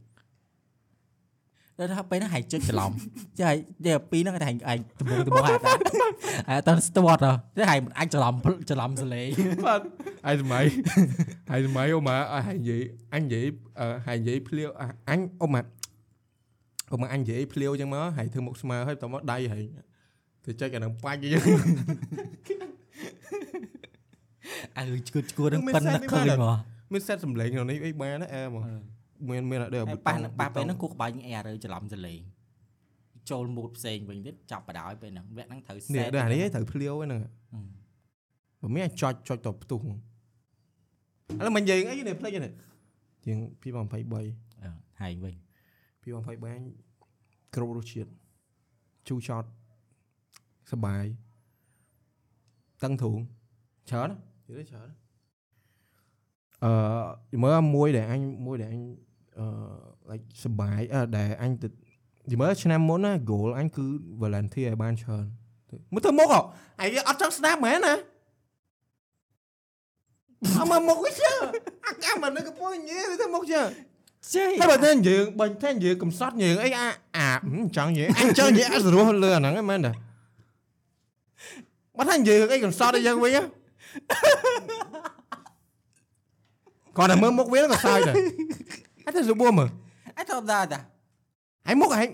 [1.78, 2.92] ដល់ថាពេលហ្នឹងហែងចុចច្រឡំ
[3.40, 3.50] ចា
[3.86, 5.78] តែពីហ្នឹងតែហែងឯងដំបងដំបងហ่าដែរ
[6.48, 8.34] ហើយតើស្ទាត់ហ៎តែហែងអញច្រឡំ
[8.70, 9.28] ច្រឡំសលេង
[9.66, 9.80] បាទ
[10.26, 10.64] ហើយសម័យ
[11.50, 12.82] ហើយសម័យអូម៉ាអញនិយាយ
[13.14, 13.44] អញនិយាយ
[13.80, 14.68] អឺហើយនិយាយភ្លាវ
[15.10, 15.62] អញអូម៉ា
[16.92, 19.64] អូម៉ាអញនិយាយភ្លាវចឹងមកហើយធ្វើមុខស្មើហើយបន្តមកដៃហើយ
[20.44, 21.42] ទៅចុចអានឹងបាច់អញ្ចឹង
[24.76, 26.56] អើឈួតឈួតហ្នឹងមានប៉ិនសែនណាស់នេះឃើញបានមក
[26.92, 28.95] មានសេតសំឡេងក្នុងនេះអីបានណាអែមក
[29.30, 32.20] មានមានអត់ដែរហើយប៉ះប៉ះពេលហ្នឹងគូក្បាញ់អែរើច្រឡំសលេង
[33.30, 37.20] ចូលមូតផ្សេងវិញទៀតចាប់បដ ாய் ពេលហ្នឹងវគ្គហ្នឹងត្រូវនេះ set ដែរអានេះត្រូវភ្លាវហ្នឹង
[38.62, 39.90] បើមានអាចចុចចុចទៅផ្ទុះឥ
[41.44, 42.52] ឡូវមិនយើងអីនេះផ្លេចនេះ
[43.24, 45.34] ជាង2023អឺហែងវិញ
[46.02, 46.64] 2023បាញ់
[47.54, 48.10] គ្រប់រសជាតិ
[49.08, 49.44] ជូរចត
[50.72, 51.04] សបាយ
[52.84, 53.18] តឹងធូង
[53.90, 54.10] ច្រើន
[54.48, 54.88] និយាយច្រើន
[56.64, 58.82] អឺមើលមួយដែលអញមួយដែលអញ
[59.38, 59.46] អឺ
[60.10, 63.86] like សបាយអឺដែលអញទៅនិយាយមើលឆ្នាំមុនណា goal អញគឺ
[64.22, 65.26] volunteer ឲ្យបានច្រើន
[65.92, 66.40] មើលទៅមុខហ៎
[66.80, 67.94] អីអត់ចង់ស្ដាប់មែនណា
[70.60, 71.32] អមមកវិញជើ
[71.86, 73.62] អាកាមិននៅកំពុងនិយាយទៅមុខជើ
[74.34, 76.86] ជ័យហើយបើតែយើងបើតែយើងកំសត់យើងអីអា
[77.16, 77.30] អា
[77.76, 79.92] ចង់និយាយអញចង់និយាយអសរោះលើអាហ្នឹងហ្នឹងមែនតា
[81.96, 83.32] បើថាយើងអីកំសត់ឲ្យយើងវិញ
[86.96, 88.14] គាត់តែមើលមុខវាក៏សើចដែរ
[89.04, 89.68] ហើយទៅសបួមើល
[90.18, 90.80] អត់ធម្មតាតា
[91.66, 92.08] ហើយមុខហើយ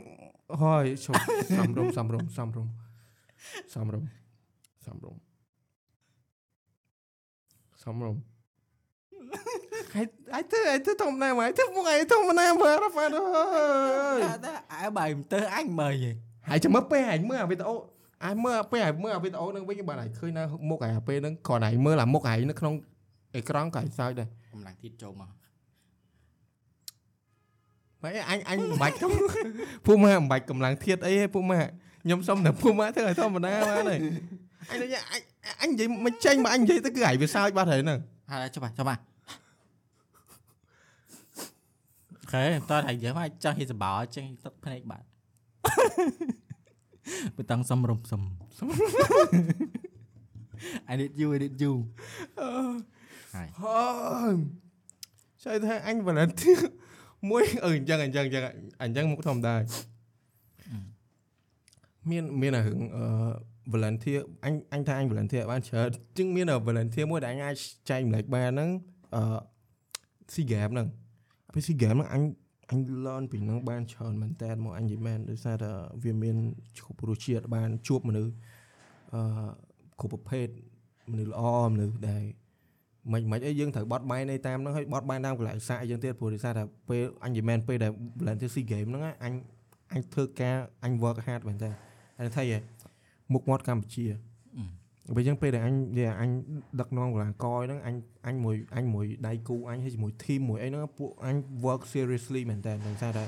[0.62, 1.16] ហើយឈប់
[1.58, 2.66] សំរុំសំរុំសំរុំ
[3.74, 4.04] សំរុំ
[4.86, 5.14] សំរុំ
[7.84, 8.16] សំរុំ
[9.94, 13.10] ហើយហើយទៅហើយទៅធម្មតាមកហើយទៅមុខហើយធម្មតាមើលរ៉ាហ្វាអើ
[14.18, 16.10] យតាអើបើមិនទៅអញមើលយី
[16.48, 17.74] ហើយចាំមើលពេលហើយមើលអាវីដេអូ
[18.24, 22.74] អាយមើលពេលហើយមើលអាវីដេអូហ្នឹងវិញបានហើយឃើញនៅមុខហើយពេលហ្នឹងគ្រាន់តែមើលអាមុខហើយនៅក្នុង
[23.36, 25.30] អេក្រង់ក៏ហើយសើចដែរ កម្លាំងទៀតចូលមក
[28.02, 29.06] ហើយអញអញមិនបាច់ទៅ
[29.86, 31.60] ពួកម៉ាមិនបាច់កម្លាំងធាតអីទេពួកម៉ា
[32.02, 34.00] ខ្ញុំសុំតែពួកម៉ាធ្វើឲ្យធម្មតាបានហើយ
[34.70, 35.20] អញនិយាយអញ
[35.62, 37.98] អញនិយាយមិនចេញមកអញនិយាយទៅគឺហើយវាសើចបាត់ហើយហ្នឹង
[38.30, 38.98] ហើយចុះបាទចុះបាទ
[42.32, 45.04] ខេតើហើយយើងមកចង់ហ៊ីសបោចេញទឹកភ្នែកបាទ
[47.36, 48.22] បើតាំងសំរុំសំ
[50.90, 51.72] I need you I need you
[53.34, 53.82] ហើយហើ
[54.32, 54.34] យ
[55.44, 56.58] ចៃថាអញ volunteer
[57.30, 58.44] មួយអឺអញ្ចឹងអញ្ចឹងអញ្ចឹង
[58.82, 59.54] អញ្ចឹងមុខធម្មតា
[62.10, 63.04] មានមានអារឿងអឺ
[63.72, 67.56] volunteer អញអញថាអញ volunteer បានច្រើនជាងមាន volunteer មួយដែលអញអាច
[67.90, 68.70] ចែកម្លែកបានហ្នឹង
[69.14, 69.22] អឺ
[70.32, 70.88] SEA Games ហ្នឹង
[71.52, 72.22] ពេល SEA Games ហ្នឹងអញ
[72.70, 75.72] អញ learn ពីហ្នឹងបានច្រើនមែនតើមកអញនិយាយមែនដោយសារតែ
[76.04, 76.36] វាមាន
[76.78, 78.32] គ្រប់រសជាតិបានជួបមនុស្ស
[79.14, 79.22] អឺ
[80.00, 80.48] គ្រប់ប្រភេទ
[81.12, 81.42] មនុស្សល្អ
[81.74, 82.24] មនុស្សដែល
[83.10, 89.34] មិនមិនអីយើងត្រូវបត់បែនឯតាមហ្នឹងហើយបត់បែនតាមកន្លែងសាកអីចឹងទៀតព្រោះដោយសារតែពេលអញនិយាយមែនពេលដែល Valentine SEA Game ហ្នឹងអញ
[89.92, 91.70] អញធ្វើការអញ work hard មែនតើ
[92.18, 92.52] ហើយថាយ
[93.32, 94.06] មុខមាត់កម្ពុជា
[95.16, 96.30] ពេលចឹងពេលដែលអញនិយាយអញ
[96.80, 97.96] ដឹកនាំកីឡាករហ្នឹងអញ
[98.26, 103.24] អញមួយអញមួយដៃគូអញហើយជាមួយ team មួយអីហ្នឹងពួកអញ work seriously មែនតើដោយសារតែ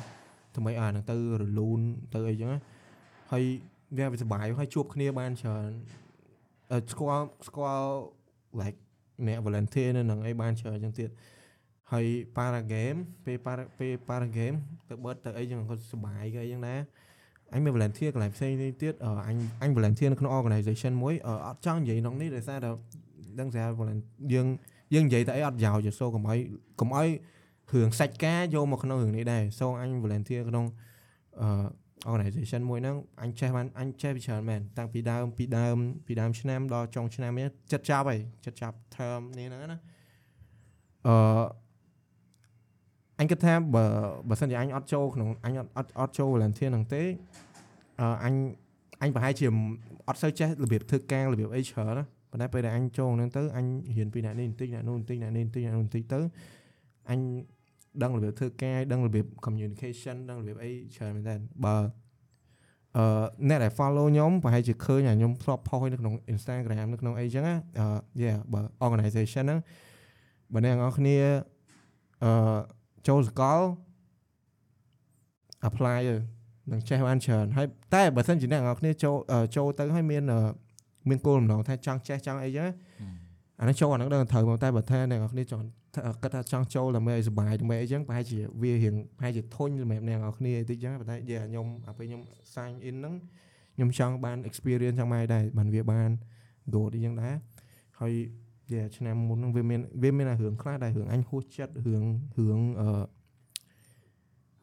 [0.57, 1.81] ថ្មីអាហ្នឹងទៅរលូន
[2.15, 2.61] ទៅអីចឹងណា
[3.33, 3.45] ហើយ
[3.99, 5.71] វាវាសុបាយហើយជួបគ្នាបានច្រើន
[6.73, 7.91] អឺស្គាល់ស្គាល់
[8.61, 8.79] like
[9.27, 11.11] អ្នក volunteer នៅនឹងអីបានច្រើនចឹងទៀត
[11.93, 12.07] ហើយ
[12.37, 14.57] para game ពេល para ពេល para game
[14.89, 16.75] ទៅបឺតទៅអីចឹងគាត់សុបាយគេអីចឹងណា
[17.53, 18.53] អញមាន volunteer កន្លែងផ្សេង
[18.83, 22.71] ទៀតអឺអញអញ volunteer នៅក្នុង organization មួយអឺអត់ចង់និយាយក្នុងនេះដោយសារតែ
[23.41, 24.47] ដឹងថា volunteer យើង
[24.95, 26.39] យើងនិយាយតែអីអត់ប្រយោជន៍ទេសូកុំឲ្យ
[26.81, 27.09] កុំឲ្យ
[27.73, 30.65] រឿងសាច់ការយកមកក្នុងរឿងនេះដែរសូអញ volunteer ក្នុង
[31.41, 31.49] អឺ
[32.11, 35.77] organization មួយហ្នឹងអញចេះបានអញចេះពីច្រើនមែនតាំងពីដើមពីដើម
[36.07, 39.79] ពីដើមឆ្នាំដល់ចុងឆ្នាំនេះចិត្តចាប់ហើយចិត្តចាប់ term នេះហ្នឹងណា
[41.07, 41.15] អឺ
[43.21, 43.85] អញគិតថាបើ
[44.29, 47.03] បើសិនជាអញអត់ចូលក្នុងអញអត់អត់អត់ចូល volunteer ហ្នឹងទេ
[48.01, 48.35] អឺអញ
[49.03, 49.47] អញប្រហែលជា
[50.09, 56.21] អត់សូវចេះរបៀបធ្វើការរបៀបអីច្រើនណាប៉ុន្តែពេលដែលអញចូលហ្នឹងទៅអញរៀនពីអ្នកនេះបន្តិចអ្នកនោះបន្តិចអ្នកនេះបន្តិចអ្នកនោះបន្តិចទៅ
[57.11, 57.21] អញ
[58.03, 61.35] ដឹងរបៀបធ្វើការដឹងរបៀប communication ដឹងរបៀបអីច្រើនមែនតើ
[61.65, 61.77] បើ
[62.97, 67.87] អឺអ្នកដែល follow ខ្ញុំប្រហែលជាឃើញអាខ្ញុំធ្លាប់ផុសនៅក្នុង Instagram នៅក្នុងអីចឹងណាអឺ
[68.23, 69.59] yeah បើ organization ហ្នឹង
[70.53, 71.17] បើអ្នកទាំងអស់គ្នា
[72.25, 72.59] អឺ
[73.09, 73.61] ចូលសកល
[75.69, 76.15] apply ទៅ
[76.71, 80.39] នឹងចេះបានច្រើនហើយតែបើសិនជាអ្នកទាំងអស់គ្នាចូលអឺចូលទៅហើយមានអឺ
[81.09, 82.75] មានគោលបំណងថាចង់ចេះចង់អីចឹងណា
[83.61, 85.84] អានេះចូលអាហ្នឹងដឹងត្រូវមកតែបើថាអ្នកទាំងអស់គ្នាចង់ថា
[86.23, 92.23] គិតថាចង់ចូលដើម្បីឲ្យសុបាយដើម្បីអីចឹងប្រហែលជាវារៀងប្រហែលជាធុញសម្រាប់អ្នកទាំងអស់គ្នាតិចចឹងប៉ុន្តែយេខ្ញុំអាពេលខ្ញុំ
[92.55, 93.15] sign in ហ្នឹង
[93.75, 96.11] ខ្ញុំចង់បាន experience ចង់មកឲ្យដែរបានវាបាន
[96.75, 97.35] goal អីចឹងដែរ
[98.01, 98.13] ហើយ
[98.73, 102.05] យេឆ្នាំមុនហ្នឹងវាមានវាមានតែរឿងខ្លះដែររឿងអញហួសចិត្តរឿង
[102.39, 102.89] រឿងអឺ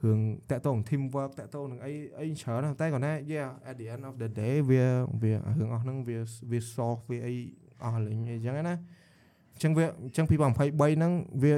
[0.04, 0.20] រឿង
[0.50, 4.86] តាក់ទង team work តាក់ទងនឹងអីអីច្រើនណាស់តែគាត់ថា yeah at the end of the day វា
[5.24, 6.18] វារឿងអស់ហ្នឹងវា
[6.52, 7.36] វា solve វាអី
[7.84, 11.12] អស់លេងអីចឹងណាអញ្ចឹងវាអញ្ចឹង2023ហ្នឹង
[11.44, 11.54] វា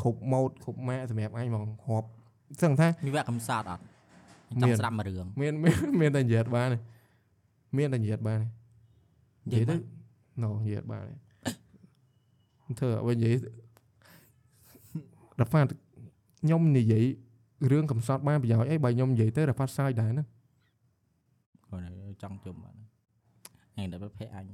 [0.00, 2.08] គ្រប់ mode គ្រប់ម៉ាកសម្រាប់អញហ្មងរាប់
[2.62, 3.82] សឹងថាមានវគ្គកំសត់អត់
[4.60, 6.78] មានចង់ស្ដាប់មួយរឿងមានមានមានតែនិយាយបានទេ
[7.78, 8.46] មានតែនិយាយបានទេ
[9.46, 9.74] និយាយទៅ
[10.42, 11.14] ណូនិយាយបានទេ
[12.78, 13.36] ធ្វើឲ្យវិញនិយាយ
[15.38, 15.66] ដល់ហ្វាត
[16.42, 17.04] ខ្ញុំនិយាយ
[17.70, 20.24] រឿងកំសត់បានប្រយោជន៍អីបើខ្ញុំនិយាយទៅដល់ហ្វាតសើចដែរណា
[21.68, 22.74] គាត់ចង់ជុំបាទ
[23.72, 24.46] ថ្ងៃដល់ប្រភេទអញ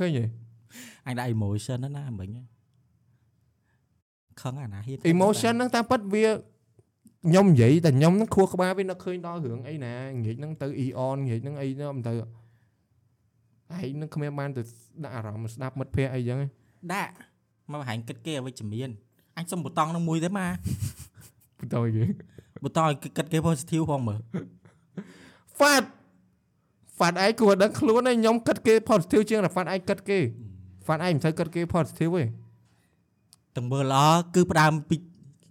[0.00, 0.24] ឃើញទេ
[1.06, 2.28] អញដាក់ emotion ហ្នឹងណាមិញ
[4.42, 6.26] ខឹងអាណាហ៊ាន emotion ហ្នឹងតាមពិតវា
[7.26, 9.94] ខ្ញុំនិយាយតែខ្ញុំហ្នឹងខួរក្បាលវានឹកឃើញដល់រឿងអីណា
[10.24, 12.18] ងាកហ្នឹងទៅ eon ងាកហ្នឹងអីហ្នឹងមិនទៅឯង
[13.70, 14.62] ហ្នឹងគ្មានបានទៅ
[15.04, 16.50] ដាក់អារម្មណ៍ស្ដាប់មិត្តភ័ក្តិអីចឹងឯង
[16.94, 17.14] ដាក់
[17.70, 18.90] មកបង្ហាញគិតគេឲ្យវិជ្ជមាន
[19.36, 20.46] អញសុំប៊ូតុងនឹងមួយទេម៉ា
[21.58, 22.04] បន្តឲ្យគេ
[22.62, 24.20] ប៊ូតុងឲ្យគិតគេ positive ផងមើល
[25.56, 25.88] ហ្វាត់
[26.98, 30.18] ហ្វាត់ឯងគួរដឹងខ្លួនឯងខ្ញុំគិតគេ positive ជាងតែហ្វាត់ឯងគិតគេ
[30.84, 32.24] ហ្វាត់ឯងមិនសូវគិតគេ positive ទេ
[33.56, 34.96] ទាំងមើលល្អគឺផ្ដើមពី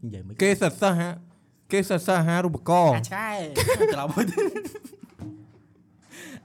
[0.03, 1.09] និយាយមិនគេសិតសិស្សហា
[1.71, 3.31] គេសិតសិស្សហារូបករណ៍អាចឆ្កែ
[3.93, 4.25] ត្រឡប់មក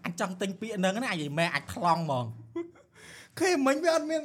[0.05, 2.27] អញចង់ទិញពាក្យហ្នឹងណាអញនិយាយមែនអាចខ្លងហ្មង
[3.41, 4.23] គេមិញវាអត់មាន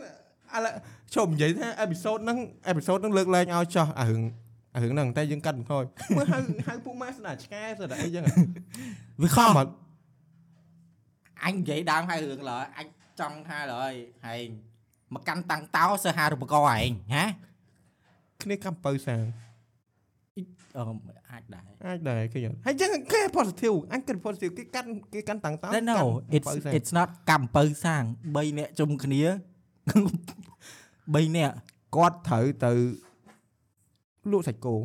[0.53, 0.67] អាឡ
[1.15, 4.23] ជុំនិយាយថាអេពីសូតហ្នឹងអេពីសូតហ្នឹងលើកលែងឲ្យចោះអារឿង
[4.75, 5.83] អារឿងហ្នឹងតែយើងកាត់បន្ថយ
[6.17, 8.23] មើលហៅហៅពួកម៉ាស្ដាឆ្កែស្ដាអីចឹង
[9.21, 9.71] វាខខំំអត់
[11.43, 12.87] អញនិយាយដើមហើយរឿងឡើយអញ
[13.19, 13.93] ចង់ថាឡើយ
[14.25, 14.47] ហែង
[15.13, 17.25] មកកាន់តាំងតោសើហារូបករណ៍ឯងហា
[18.41, 19.23] គ្នាកំពៅសាង
[20.77, 20.83] អឺ
[21.31, 26.07] អាចដែរអាចដែរគេយល់ហើយចឹងគេ positive អញគិត positive គេកាន់គេកាន់តាំងតោតែ no កាន់
[26.37, 28.03] it's កំពៅសាង it's not កំពៅសាង
[28.35, 29.27] 3នាក់ជុំគ្នា3
[31.37, 31.55] នាក់
[31.95, 32.71] គាត់ត្រូវទៅ
[34.31, 34.75] លក់សាច់គោ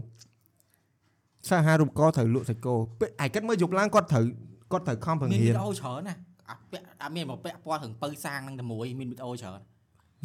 [1.51, 4.25] សាហារូបករណ៍ត្រូវលក់សាច់គោពេលឯកិតមើលយប់ឡើងគាត់ត្រូវ
[4.73, 6.15] គាត់ត្រូវខំប្រមានងៀវីនដេអូច្រើនណា
[6.53, 9.61] អាពាក់អត់មានមកពាក់ព័ន្ធរឿងពៅសាងហ្នឹងតែមួយមានវីដេអូច្រើន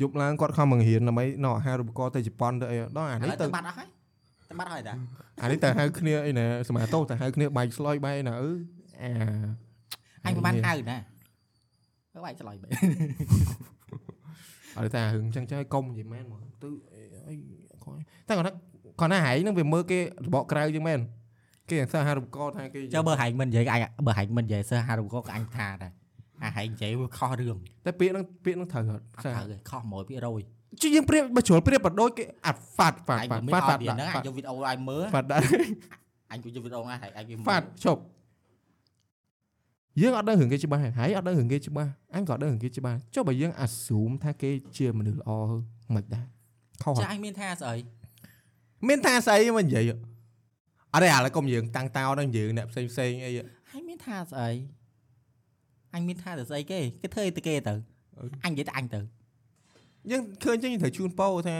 [0.01, 3.87] យប់ឡើងគាត់ខំប្រងៀនដើម្បីណោះអាហារូបករណ៍ទៅជប៉ុនទៅអីដល់អាឥនេះឡូវទៅទៅបាត់អស់ហើយ
[4.49, 4.93] ទៅបាត់ហើយតា
[5.41, 8.51] អានេះទៅហៅគ្នាអីណាសមាតោទៅហៅគ្នាបែកស្លុយបែកណាអឺ
[9.01, 9.11] អា
[10.25, 10.97] អញមិនបានហៅណា
[12.13, 12.67] ទៅបាយឆ្លៃបែ
[14.77, 16.69] អត់ថារឿងចឹងចុះឲ្យកុំនិយាយមែនហ្មងទៅ
[17.27, 17.35] អី
[17.83, 18.51] គាត់តែគាត់ថា
[18.99, 20.99] គាត់ថាហែងហ្នឹងវាមើលគេរបកក្រៅជាងមែន
[21.69, 25.91] គេអាសាហារូបករណ៍ថាគេចុះបើហែងមិននិយាយអញបើហែងមិននិយាយសើហារូបករណ៍ក៏អញថាដែរ
[26.43, 29.81] អាហែងនិយាយវាខុសរឿងតែពាក្យហ្នឹងពាក្យហ្នឹងត្រូវអត់អត់សាត្រូវទេខុស
[30.27, 35.43] 100%ជួយយើងប្រៀបបើជ្រុលប្រៀបបដូចគេអាត់ហ្វាត់ហ្វាត់អញហ្វាត់មិនហ្វាមានត់ហ្វាត់អត់ហ្នឹងអញយកវីដេអូឲ្យមើលហ្វាត់ដាក់
[36.31, 38.01] អញក៏យកវីដេអូឲ្យហែងអញវាមើលហ្វាត់ជប់
[40.01, 45.31] យើងអត់ដឹងរឿងគេច្បាស់ហើយអត់ដឹងរឿងគេច្បាស់អញក៏អត់ដឹងរឿងគេច្បាស់ចុះបើយើង assume ថាគេជាមនុស្សល្អ
[45.95, 46.25] មិនដែរ
[46.83, 47.75] ខុសអចាត់អញមានថាស្អី
[48.87, 49.91] មានថាស្អីមិននិយាយ
[50.93, 53.31] អត់ទេឥឡូវកុំយើងតាំងតោដល់យើងអ្នកផ្សេងផ្សេងអី
[53.73, 54.49] អញមានថាស្អី
[55.93, 57.73] អញមានថាទៅស្អីគេគេធ្វើអីទៅគេទៅ
[58.17, 58.99] អឺអញនិយាយតែអញទៅ
[60.11, 61.57] យើងឃើញចឹងយើងត្រូវជូនពោថា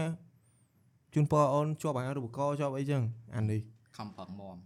[1.13, 3.01] ជូនពោអូនជាប់អាហារូបករណ៍ជាប់អីចឹង
[3.35, 3.61] អានេះ
[3.97, 4.57] ខំប្រឹងមម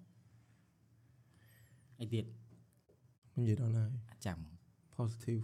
[2.01, 2.25] អីទៀត
[3.33, 4.37] មិននិយាយដល់ណាអត់ចាំ
[4.95, 5.43] positive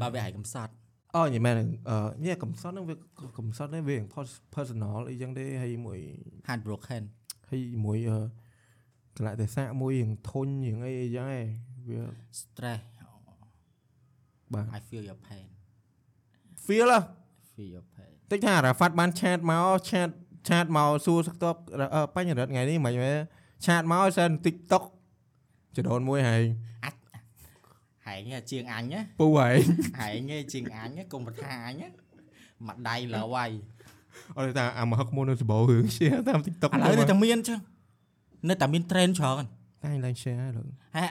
[0.00, 0.72] បើវាឲ្យកំសត់
[1.14, 1.54] អូនិយាយមែន
[1.88, 2.94] អឺញ៉ែកំសត់ហ្នឹងវា
[3.38, 3.96] កំសត់ហ្នឹងវា
[4.54, 5.98] personal អីចឹងទេហើយមួយ
[6.48, 7.02] hand broken
[7.50, 8.18] ហើយមួយអឺ
[9.16, 11.46] កលៈទេសៈមួយរៀងធុញរៀងអីអីចឹងឯង
[11.88, 12.00] វា
[12.40, 12.82] stress
[14.52, 15.46] បាទ I feel your pain
[16.66, 17.00] feel ហ៎
[17.54, 20.08] feel your pain តិចថារ៉ាហ្វាត់បានឆាតមកឆាត
[20.48, 21.56] ឆាតមកសួរសឹកតប
[21.94, 23.18] អឺបញ្ញរិទ្ធថ្ងៃនេះមិនមែន
[23.66, 24.84] ឆាតមកសិន TikTok
[25.76, 26.42] ចដូនមួយហើយ
[28.06, 29.56] ហែងហ៎ជាងអញណាពូហើយ
[30.00, 31.88] ហែងឯងជាងអញណាកុំប្រថាអញណា
[32.66, 33.50] មួយដៃលើវាយ
[34.36, 37.60] អត់ថាអាមហឹកមុននៅសបោរឿង share តាម TikTok ឥឡូវនៅតែមានចឹង
[38.48, 39.44] នៅតែមាន trend ច្រើន
[39.84, 40.62] តែឡើង share ហើយលើ
[40.96, 41.06] ហេ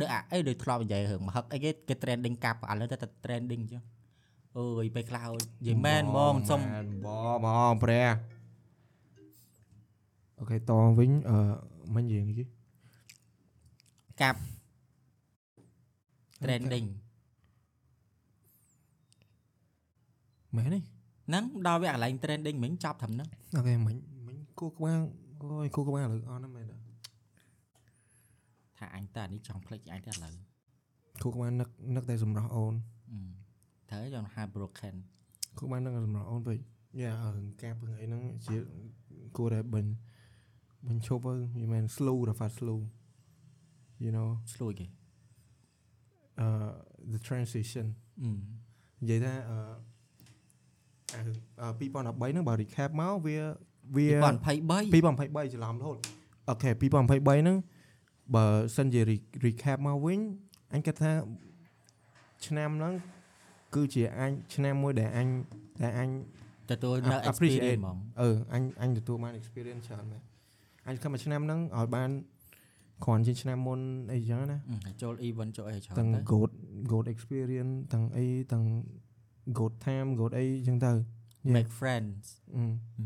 [0.00, 3.82] ដូចអាអីដូចធ្លាប់និយាយរឿងមហឹកអីគេគេ trending កាប់ឥឡូវទៅតែ trending ចឹង
[4.58, 6.60] អើយពេលខ្លះនិយាយមែនហ្មងសុំ
[7.06, 8.08] បងបងព្រះ
[10.38, 11.36] អូខេតវិញអឺ
[11.94, 12.48] មិញនិយាយនេះ
[14.22, 14.40] កាប់
[16.44, 16.86] trending
[20.56, 20.80] មែនទេ
[21.28, 23.96] ហ្នឹងដល់វាកន្លែង trending មិញចប់ត្រឹមហ្នឹងអូខេមិញ
[24.26, 25.00] មិញគូក្បាល
[25.42, 26.76] អូយគូក្បាលឥឡូវអស់ហ្នឹងមែនទេ
[28.78, 30.34] ថាអញតើអានេះចង់ផ្លេចអញទៅឥឡូវ
[31.22, 32.74] គូក្បាលនឹកនឹកតែសម្រាប់អូន
[33.12, 33.18] អឺ
[33.90, 34.94] ត្រូវចង់ហៅ broken
[35.58, 36.58] គូក្បាលនឹកតែសម្រាប់អូនពេក
[37.00, 38.56] យ៉ារឿងកាប់រឿងអីហ្នឹងជា
[39.36, 39.86] គួរតែបិញ
[40.86, 42.80] បិញឈប់ទៅយីមែន slow រ៉ាហ្វាត់ slow
[44.04, 44.86] you know ឆ្លួយគេ
[46.44, 46.70] uh
[47.12, 47.86] the transition
[48.22, 48.30] អឺ
[49.00, 49.58] និយាយថាអឺ
[51.14, 53.36] អារឿងអឺ2013ហ្នឹងបើ recap មកវា
[53.96, 55.98] វា2023 2023ច្រឡំរហូត
[56.48, 57.56] អូខេ2023ហ្នឹង
[58.34, 58.44] បើ
[58.76, 60.20] សិនជា re- recap មកវិញ
[60.74, 61.12] អញគិតថា
[62.46, 62.94] ឆ្នាំហ្នឹង
[63.74, 65.28] គឺជាអញឆ្នាំមួយដែលអញ
[65.82, 66.10] ដែលអញ
[66.70, 70.22] ទទួលនៅ appreciate experience ហ្មងអឺអញអញទទួលបាន experience ច្រើនមែន
[70.88, 72.10] អញខំមួយឆ្នាំហ្នឹងឲ្យបាន
[73.04, 73.80] គ្រាន់ជាឆ្នាំមុន
[74.12, 76.50] អីចឹងណាអឺហើយចូល event ចូលអីច្រើនទាំងទៅ goat
[76.92, 78.64] goat experience ទាំងអីទាំង
[79.58, 80.92] goat time goat អីចឹងទៅ
[81.48, 81.56] Yeah.
[81.56, 82.24] make friends
[82.54, 82.62] អឺ
[82.98, 83.04] អឺ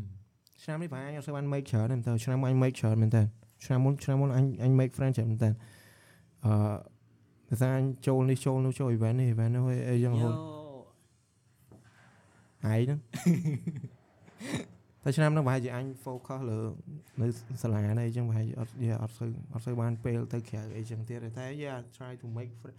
[0.63, 3.21] ឆ្នាំនេះប្រហែលអញអត់សូវបាន make ច្រើនទេមែនតើឆ្នាំមុនអញ make ច្រើនមែនតើ
[3.65, 5.49] ឆ្នាំមុនឆ្នាំមុនអញអញ make friend ច្រើនមែនតើ
[6.45, 6.53] អឺ
[7.49, 10.51] តែថាអញចូលនេះចូលនោះចូល event នេះ event នោះអីចឹងរហូតយោ
[12.65, 12.99] ហើយហ្នឹង
[15.03, 16.59] តែឆ្នាំហ្នឹងប្រហែលជាអញ focus លើ
[17.21, 17.27] នៅ
[17.63, 22.77] សាលានេះអញ្ចឹងប្រហែលជាអត់យ៉ាអត់សូវអត់សូវបានពេលទៅក្រៅអីចឹងទៀតទេតែ yeah try to make friend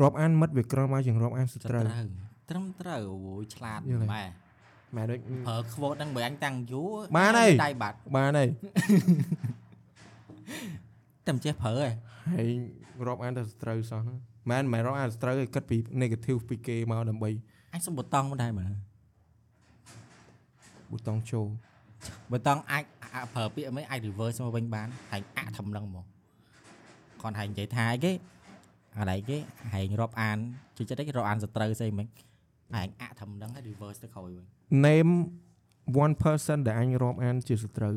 [0.00, 2.12] រាប់អានមិត្តវាក្រមកជាងរាប់អានសត្រឹត្រូវម
[2.50, 4.49] ត្រឹមត្រូវអូយឆ្លាតយល់ទេម៉ែ
[4.96, 8.48] ម៉ែដូចប្រើ quote ហ្នឹងបើអញតាំងយូរបានហើយដៃបាត់បានហើយ
[11.26, 11.92] តែមិនចេះប្រើឯង
[12.36, 12.48] ហើយ
[13.06, 14.16] រាប់អានទៅសត្រូវសោះហ្នឹង
[14.50, 17.30] មែនមិនមែនរាប់អានសត្រូវឯងគិតពី negative ពីគេមកដើម្បី
[17.72, 18.72] អញសុំប៊ូតុងមកដែរមើល
[20.90, 21.46] ប៊ូតុងចូល
[22.30, 22.84] ប៊ូតុងអាច
[23.14, 26.04] អាចប្រើពាក្យមិនអាច reverse មកវិញបានហើយអាក់ធំនឹងមក
[27.22, 28.12] គាត់ហើយនិយាយថាអីគេ
[28.98, 29.36] អាឡៃគេ
[29.72, 30.38] ហែងរាប់អាន
[30.76, 32.06] ជួយចិត្តអីគេរាប់អានសត្រូវស្អីមិន
[32.74, 34.46] ហែងអាក់ធំនឹងហើយ reverse ទៅក្រោយវិញ
[34.86, 35.12] name
[36.04, 37.96] one person ដែលអញរាប់អានជាសត្រូវ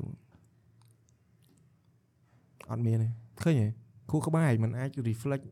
[2.71, 3.07] អត់មានទេ
[3.43, 3.67] ឃើញទេ
[4.11, 5.43] គូក្បាលឯងមិនអាច reflect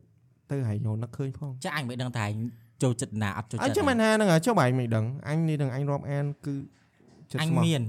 [0.52, 2.34] ទៅហើយញោនឹកឃើញផងចាអញមិនដឹងថាឯង
[2.84, 6.56] ចូលចិត្តណាអត់ចូលអញ្ចិត្តចឹងមិនថាហ្នឹងហើយចុះបើឯងមិនដឹងអញនេះនឹងអញរាប់អានគឺ
[7.32, 7.82] ចិត្តអញស្មោះមាន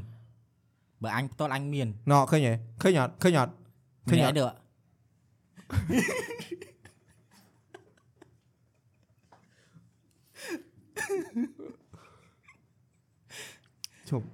[1.02, 2.52] បើអញផ្ទាល់អញមានណ៎ឃើញទេ
[2.82, 3.52] ឃើញអត់ឃើញអត់
[4.08, 4.56] ឃើញម្អនាក់ត់
[11.12, 11.18] ទៅ
[14.10, 14.24] ឈប់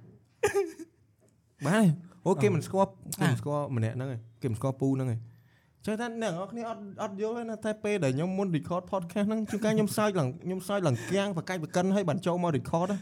[1.65, 1.87] បានហើយ
[2.25, 5.19] អូគេមិនស្គាល់គេអាមិនស្គាល់ម្នាក់ហ្នឹងឯងគេមិនស្គាល់ពូហ្នឹងឯង
[5.85, 12.99] ចឹងថាអ្នកនរគ្នាអត់អត់យល់ទេណាតែពេលដែលខ្ញុំមុន record podcast ហ្នឹងជួនកាលខ្ញុំសើចឡើងខ្ញុំសើចឡើងគៀងបកាច់បកិនឲ្យបានចូលមក record ណា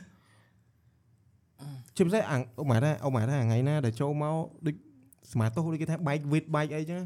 [1.96, 4.76] ជាពិសេសអាអូម៉ែថាអូម៉ែថាថ្ងៃណាដែលចូលមកដូច
[5.32, 7.02] សមាទោសដូចគេថា bike with bike អីចឹង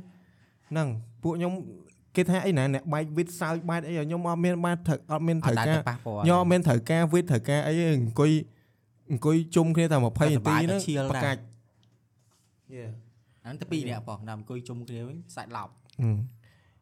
[0.69, 0.87] ហ្នឹង
[1.23, 1.53] ពួកខ្ញុំ
[2.15, 8.31] គេថាអីណាអ្នក bike with សើចបែកអីខ្ញុំអត់មានបានត្រូវអត់មានអត្រូវត់ដែរការទៅប៉ះពាល់ខ្ញុំអត់មានត្រូវការវិតត្រូវការអីទេអង្គុយ
[9.11, 11.41] អង្គុយជុំគ្នាតែ20នាទីសប្បាយទៅហ្នឹងឈៀលដែរបកាច់
[12.73, 12.83] យេ
[13.43, 15.73] ហ្នឹងទៅពីរនាក់បងដល់អង្គុយជុំគ្នាវិញសាច់ឡប់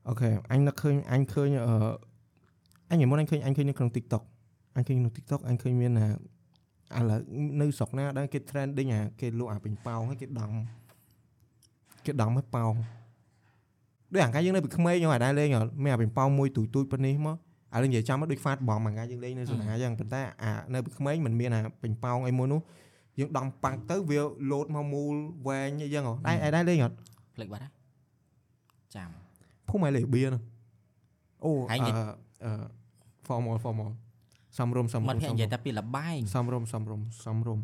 [0.08, 1.74] អូខេអញនឹកឃើញអញឃើញអឺ
[2.90, 4.24] អញថ្ងៃមុនអញឃើញអញឃើញនៅក្នុង TikTok
[4.76, 7.20] អញឃើញក្នុង TikTok អញឃើញមានអាឥឡូវ
[7.62, 10.52] នៅស្រុកណាដែរគេ trending អាគេលក់អាពេញប៉ោងហើយគេដំ
[12.06, 12.74] គេដំឲ្យប៉ោង
[14.14, 22.62] ដូចអាកាយើងនៅពីក្មេងខ្ញុំអាចដែរលេងអត់មានអាពេញប៉ោងមួយទូចទូចប៉ុណ្នេះមកឥឡូវនិយាយចាំមកដូច fat bomb អាកាយើងលេងនៅសនាអញ្ចឹងប៉ុន្តែអានៅពីក្មេងមិនមានអាពេញប៉ោងអីមួយនោះ
[23.20, 24.20] យើងដំប៉ាំងទៅវា
[24.52, 25.16] លោតមកមូល
[25.48, 26.96] វែងអីចឹងហ៎ដែរអាចដែរលេងអត់
[27.36, 27.72] ភ្លេចបាត់ហើយ
[28.96, 29.10] ចាំ
[29.70, 30.44] ភូមិឯលេបៀហ្នឹង
[31.46, 31.96] អូហើយអឺនិយាយ
[32.46, 32.52] អឺ
[33.28, 33.92] formal formal
[34.58, 37.60] សំរុំសំមារុំត់ភ័ក្រនិយាយតែពីលបែងសំរុំសំរុំសំរុំ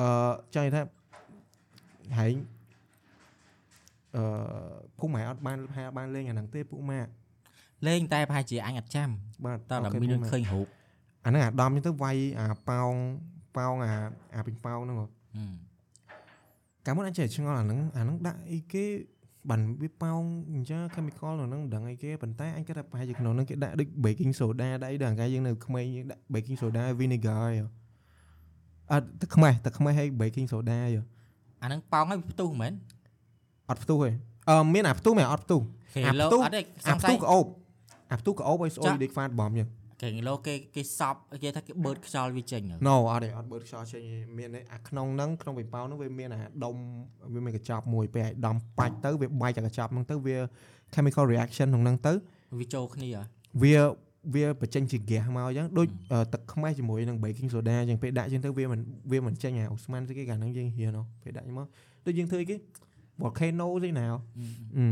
[0.00, 0.08] អឺ
[0.54, 0.82] ចង់និយាយថា
[2.18, 2.30] ហើយ
[4.16, 4.24] អឺ
[4.98, 7.10] ភូមិឯអត់បានហាបានលេងអាហ្នឹងទេពួកម៉ាក់
[7.86, 9.08] លេងតែប្រហែលជាអញអត់ចាំ
[9.44, 10.66] បាទតើដល់អូខេមានភូមិម៉ាក់ឃើញរូប
[11.24, 12.92] អាហ្នឹងអាដំចឹងទៅវាយអាប៉ោង
[13.56, 13.90] ប៉ោងអា
[14.34, 15.52] អាពេញប៉ោងហ្នឹងហ៎ហឹម
[16.86, 18.84] កាលមុនអញចេះឆ្ងល់អាហ្នឹងអាហ្នឹងដាក់អីគេ
[19.50, 20.20] បានវាប៉ោង
[20.54, 27.54] អញ្ចឹង chemical នៅហ្នឹងមិនដឹងអីគេប៉ុន្តែអញគិតថាប្រហែលជាក្នុងហ្នឹងគេដាក់ដូច baking soda ដាក់អីដល់កាលយើងនៅក្មេងយើងដាក់ baking soda vinegar ហើយ
[28.92, 30.98] អត់ទឹកខ្មេះទឹកខ្មេះហើយ baking soda ហើយ
[31.62, 32.72] អាហ្នឹងប៉ោងឲ្យផ្ទុះមែន
[33.72, 34.10] អត់ផ្ទុះទេ
[34.50, 35.60] អឺមានអាផ្ទុះមែនអត់ផ្ទុះ
[36.06, 37.46] អាផ្ទុះអត់ទេអាផ្ទុះក្អូប
[38.12, 39.68] អាផ្ទុះក្អូបឲ្យស្អុយដូចខ្វាតបំចឹង
[40.02, 44.02] គេឡូគេគេសប់គេថាគេបឺតខ្យល់វាចេញ No អត់ទេអត់បឺតខ្យល់ចេញ
[44.38, 46.74] មានអាក្នុងហ្នឹងក្នុងបិប៉ោហ្នឹងវាមានអាដុំ
[47.34, 50.36] វាមានកញ្ចប់មួយពេលឲ្យដំបាច់ទៅវាបែកតែកញ្ចប់ហ្នឹងទៅវា
[50.94, 52.12] chemical reaction ក្នុងហ្នឹងទៅ
[52.58, 53.10] វាចូលគ្នា
[53.62, 53.76] វា
[54.34, 55.86] វាបញ្ចេញជាហ្គាសមកអញ្ចឹងដូច
[56.32, 58.80] ទឹកខ្មេះជាមួយនឹង baking soda អញ្ចឹងពេលដាក់ជាងទៅវាមិន
[59.12, 61.66] វាមិនចេញអាអូស្មានស្អីគេកាលហ្នឹងយើងហៀនពេលដាក់មក
[62.06, 62.56] ដូចយើងធ្វើអីគេ
[63.20, 64.46] volcano ស្អីណាហ៎អឺ
[64.76, 64.86] អឺ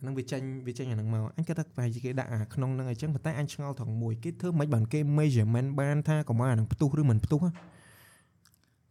[0.00, 7.50] ហ្នឹងវាចេញវាចេញអាហ្នឹងមកអញគិតថាប្រហែលជាគេដាក់អាក្នុងហ្នឹងអញ្ចឹងប៉ុន្តែអញឆ្ងល់ត្រង់មួយគេធ្វើមិនបានគេ measurement បានថាកុំឲ្យអាហ្នឹងផ្ទុះឬមិនផ្ទុះហ៎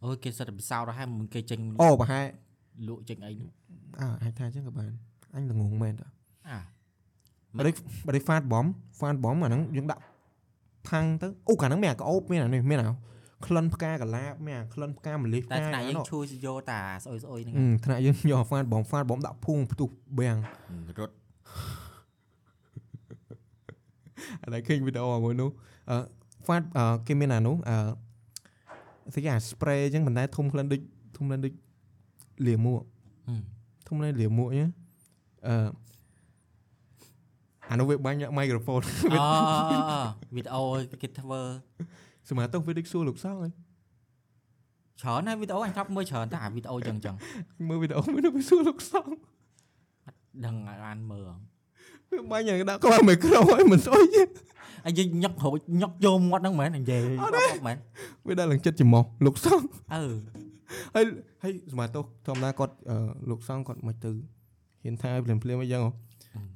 [0.04, 2.24] អូយគេសិតតែពិសោធន៍ហើយមិនគេចេញអូប្រហែល
[2.88, 3.50] លក់ចេញអីនោះ
[4.00, 4.90] អើអាចថាអញ្ចឹងក៏បាន
[5.34, 6.06] អញល្ងងមែនតើ
[6.48, 6.58] អា
[7.56, 7.74] បើដូច
[8.06, 8.68] បើដូច fat bomb
[9.00, 10.02] fat bomb អាហ្នឹងយើងដាក់
[10.88, 12.86] ផាំងទៅអូកាលហ្នឹងមានអាក្អូបមានអានេះមានអា
[13.46, 20.38] ក្លិនផ្កាកាឡាបមានអាក្លិនផ្កាម្លិះផ្តែកាថ្នាក់យើងនោះឈួយយកតាស្អុយស្អុយហ្នឹងអឺថ្នាក់យើងយក fat bomb fat bomb ដាក់ភូងផ្ទុះបាំង
[20.98, 21.14] រត់
[24.42, 25.50] អានេះឃើញវីដេអូមួយនោះ
[25.90, 25.96] អឺ
[26.46, 27.76] fat អឺគេមានអានោះអឺ
[29.12, 30.80] ស្អីគេអា spray អញ្ចឹងប៉ុន្តែធំក្លិនដូច
[31.16, 31.52] ធំក្លិនដូច
[32.46, 32.80] លាមួក
[33.28, 33.42] ហឹម
[33.88, 34.70] ធំក្លិនលាមួកអញ្ចឹង
[35.48, 35.68] អឺ
[37.70, 38.82] អានោះវាបាញ់មីក្រូហ្វូន
[39.12, 39.20] អូ
[40.34, 40.62] វីដេអូ
[41.02, 41.40] គេធ្វើ
[42.28, 43.52] សមាទោសវាដូចសួរលោកសង្ឃហើយ
[45.00, 47.14] ច្រើនណាស់វីដេអូអញធ្លាប់មើលច្រើនតែអាវីដេអូចឹងចឹង
[47.68, 49.12] មើលវីដេអូមួយនោះវាសួរលោកសង្ឃ
[50.44, 51.22] ដឹងឲ្យបានមើល
[52.10, 54.22] វាបាញ់យ៉ាងដាក់ក្បាលមីក្រូឲ្យមិនស្អុយទេ
[54.86, 57.76] អញយើងញុកហូចញុកយកមាត់ហ្នឹងមែននិយាយអត់មែន
[58.28, 60.02] វាដាក់ឡើងចិត្តច្រមុះលោកសង្ឃអឺ
[60.94, 61.04] ហើយ
[61.42, 62.96] ហើយសមាទោសធម្មតាគាត់អឺ
[63.30, 64.10] លោកសង្ឃគាត់មិនទៅ
[64.82, 65.92] ហ៊ានថាឲ្យភ្លាមភ្លាមអីចឹងហ៎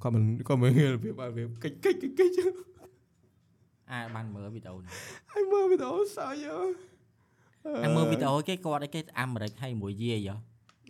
[0.03, 2.49] គាត់មិនគាត់មិនហ៊ានរបៀបឲ្យវាកិច្ចកិច្ចកិច្ចកិច្ចចឹង
[3.93, 4.93] អាបានមើលវីដេអូនេះ
[5.32, 6.59] ហើយមើលវីដេអូសើចអើ
[7.84, 10.36] អញមើលវីដេអូគេគាត់អីគេអាមេរិកហើយមួយយាយហ៎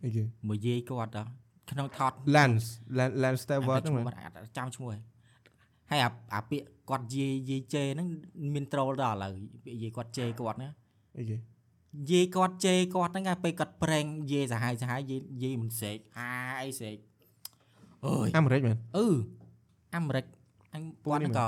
[0.05, 1.25] អីគេមួយយាយគាត់ហ៎
[1.71, 2.67] ក្នុងថត Lance
[2.99, 5.01] Lan- Lance អ Stewart ត់ហ្នឹងមែនអត់ចាំឈ្មោះឯង
[5.91, 8.09] ហើយអាអាពាក្យគាត់យាយយាយជេហ្នឹង
[8.55, 9.33] មានត្រូលដល់ឥឡូវ
[9.65, 10.69] ពាក្យយាយគាត់ជេគាត់ណា
[11.19, 11.37] អីគេ
[12.11, 16.31] យាយគាត់ជេគាត់ហ្នឹងឯងពេលគាត់ប្រេងយាយសាហាយសាហាយយាយយាយមិនស្រេកអា
[16.63, 16.97] អីស្រេក
[18.07, 19.07] អើយអាមេរិកមែនអឺ
[19.97, 20.25] អាមេរិក
[20.75, 21.47] អញពូគាត់នេះហ្នឹងមែនក៏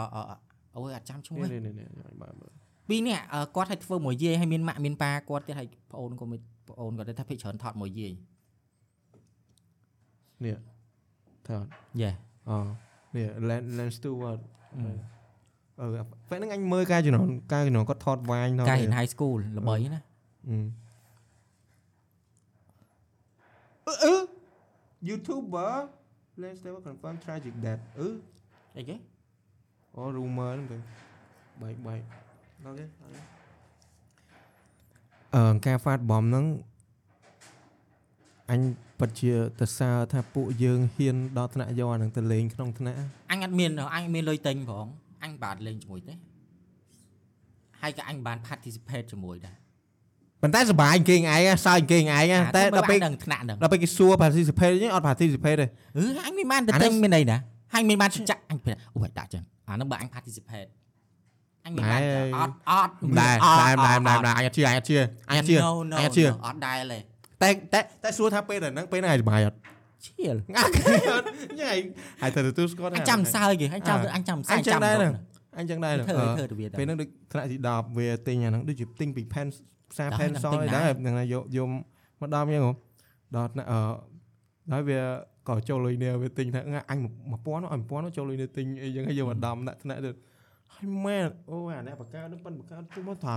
[0.74, 1.86] អឺអូយអត់ចាំឈ្មោះឯងនេះនេះនេះ
[2.20, 2.50] បាទបាទ
[2.88, 8.12] ពីរនេះអឺគាត់ឲ្យធ្វើមួយយាយហើយមានម៉ាក់មានប៉ាគាត់ទៀតហើយប្អូនក៏មានប្អូនគាត់ទៀតថាភិកច្រើនថតមួយយាយ
[10.44, 10.56] នេះ
[11.48, 11.64] ថត
[12.02, 12.10] យេ
[12.48, 12.56] អូ
[13.14, 14.40] នេះ Lance Lance Stewart
[15.80, 15.86] អឺ
[16.30, 20.00] ពេលហ្នឹងអញមើលការជំនាន់ការជំនាន់គាត់ថតវាញថតកាលអីរៀន high school ល្បីណា
[20.48, 24.14] អឺអឺ
[25.08, 25.72] YouTuber
[26.42, 28.08] Lance Stewart confirm tragic death អឺ
[28.76, 28.96] អីគេ
[29.96, 30.78] អូ rumor ហ្នឹងទៅ
[31.62, 32.00] បែកបែក
[32.64, 32.84] អូខេ
[35.34, 36.46] អឺការ fat bomb ហ្នឹង
[38.50, 38.60] អញ
[38.98, 42.98] ពិតជាទៅសើថាពួកយើងហ៊ានដល់ថ្នាក់យកអាហ្នឹងទៅលេងក្នុងថ្នាក់
[43.30, 44.86] អញអត់មានអញមានលុយទិញផង
[45.24, 46.14] អញបាទលេងជាមួយទេ
[47.80, 49.56] ហើយក៏អញបាន participate ជាមួយដែរ
[50.42, 55.66] ប៉ុន្តែសប្បាយគេងឯងសើចគេងឯងតែដល់ពេលដល់ថ្នាក់ហ្នឹងដល់ពេលគេសួរ participate ហ្នឹងអត់ participate ទេ
[55.96, 57.38] អឺអញមានបានទៅអានេះទិញមានន័យណា
[57.74, 60.68] អញមានបានចាក់អញពេលអូយដាក់ចឹង អាហ្នឹងបើអញ participate
[61.64, 64.96] អញមានបានចាក់អត់អត់ដែរដែរដែរដែរដែរអញអត់ជឿអញអត់ជឿ
[65.30, 66.98] អញអត់ជឿ no no អញអត់ជឿ no អត់ដែរទេ
[67.42, 69.56] តែតែតែសួរថាពេលហ្នឹងពេលហ្នឹងឯងសប្បាយអត់
[70.06, 71.82] ឈៀលអត់ហ្នឹងឯង
[72.22, 75.18] ហើយទៅទទួលស្គាល់អញចាំសើគេអញចាំអញចាំសើអញចឹងចាំដែររហ្នឹងត់
[75.58, 79.46] អញចឹងដែរធ្វើឲ្យធ្វើទៅវាទៅពេលហ្នឹងដូចថ្នាក់ទី10វាទិញអាហ្នឹងដូចជាទិញពី pen
[79.92, 81.68] ផ្សារដល់ pen ហ្នឹងសទិញយណាដែរហ្នឹងហើយយកយក
[82.20, 82.72] មកដល់ចឹងហ៎
[83.36, 83.80] ដល់ថ្នាក់អឺ
[84.72, 85.00] ហើយវា
[85.48, 86.98] ក៏ចូលលុយនេះវាទិញថាអញ
[87.32, 90.10] 1000ឲ្យ1000ចូលលុយនេះទិញអីចឹងហើយយកមកដំដាក់ថ្នាក់ទៅ
[90.74, 93.34] ហើយមែនអូអាអ្នកបកកើតនឹងប៉ិនបកកើតទៅមកថា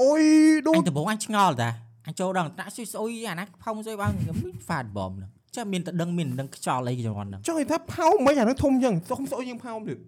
[0.00, 0.22] អូយ
[0.66, 1.70] ដូអនញដំបងអញឆ្ងល់តា
[2.06, 4.26] អញចូលដល់ថ្នាក់សុយស្អុយអាណាផុងស្អុយបានមាន
[4.66, 9.98] ហ្វាតបំហ្នឹងចាំមានតែដឹងមានដឹងខ្យល់អីចំនួនហ្នឹងចង់និយាយថាផោមមិនអាហ្នឹងធំចឹងសុំស្អុយយើងផោមទៀត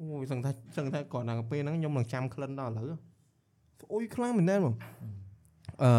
[0.00, 2.86] អូយសឹងថាសឹងថាគាត់ដល់ពេលហ្នឹងខ្ញុំនឹងចាំក្លិនដល់ឥឡូវ
[3.82, 4.74] ស្អុយខ្លាំងមែនតើហ្មង
[5.82, 5.90] អឺ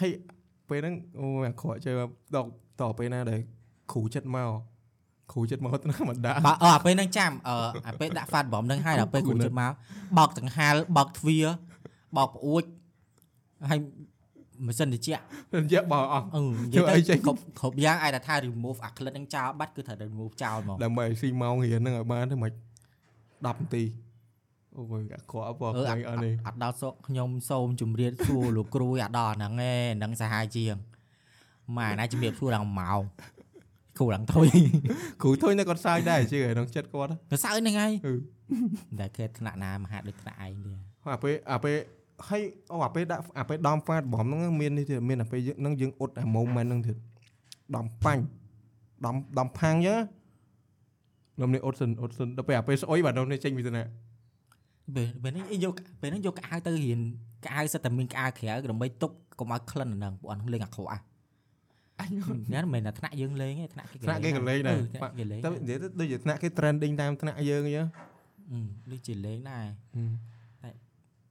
[0.00, 0.10] ហើយ
[0.70, 1.92] ពេលហ្នឹងអូយអាក្រក់ជើ
[2.34, 2.48] ដល់
[2.80, 3.40] តពេលណាដែល
[3.92, 4.50] គ្រូចិត្តមក
[5.32, 7.56] គ្រូចិត្តមកទៅណាមិនដាក់បើអើអាពេលហ្នឹងចាំអឺ
[7.86, 9.72] អាពេលដាក់ហ្វាតបំហ្នឹងហើយដល់ពេលគ្រូចិត្តមក
[10.18, 11.46] បោកដង្ហាលបោកទ្វារ
[12.16, 12.62] បោកប្អួច
[13.70, 13.78] ហើយ
[14.66, 15.22] ម៉ាស៊ីនត្រជាក់
[15.54, 22.52] រយៈបោអស់អឺនិយាយទៅគ្រប់គ្រប់យ៉ាងអាចថា remove អា clip ហ្នឹងចោលបាត់គឺត្រូវតែ remove ចោលហ្មងដើម្បីឲ្យស៊ីម៉ោងរៀនហ្នឹងឲ្យបានទៅមិន
[23.44, 23.84] 10នាទី
[24.78, 30.74] អូយអាក្រក់បងអឺខ្លាអញ់អត់នេះត់ដល់សក់ខ្ញុំសូមជម្រាបសួរលោកគ្រូអាដល់ហ្នឹងឯងហ្នឹងសាហាវជាង
[31.76, 33.02] ម៉ែណាជម្រាបសួរដល់ម៉ោង
[33.98, 34.48] គ្រូឡើងទុយ
[35.22, 38.14] គ្រូធុញតែគាត់សើចដែរជឿក្នុងចិត្តគាត់ទៅសើហ្នឹងហើយអឺ
[39.00, 40.72] តែគេថ្នាក់ណាមហាដូចថ្នាក់ឯងទេ
[41.12, 41.76] អាពេលអាពេល
[42.28, 46.96] ហើយអូអាពេលដាក់អាពេលដំហ្វាតបំហ្នឹងមាននេះទៀតមានអាពេលយើងហ្នឹងយើងអ៊ុតអា moment ហ្នឹងទៀត
[47.76, 48.22] ដំបាញ់
[49.06, 50.00] ដំដំផាំងចឹង
[51.40, 54.03] នំនេះអត់សិនអត់សិនដល់ពេលអាពេលស្អុយបាទនំនេះចេញពីទៅណាពេល
[54.94, 57.00] ពេលនេះយកពេលនេះយកកៅអៅទៅរៀន
[57.44, 60.98] កៅអៅសិតតែមានកៅអៅក្រៅដើម្បីទប់កុំឲ្យក្លិនអាហ្នឹងពួកអត់លេងអាក្រក់អា
[62.00, 62.10] អញ
[62.52, 67.86] ញ៉ាំមិនមែនតែថ្នាក់យើងលេងទេថ្នាក់គេថ្នាក់គេក៏លេងដែរអឺថ្នាក់គេលេងតែនិយាយទៅដូចជាថ្នាក់គេ trending តាមថ្នាក់យើងអញ្ចឹង
[68.50, 68.58] អឺ
[68.92, 69.64] ដូចជាលេងដែរ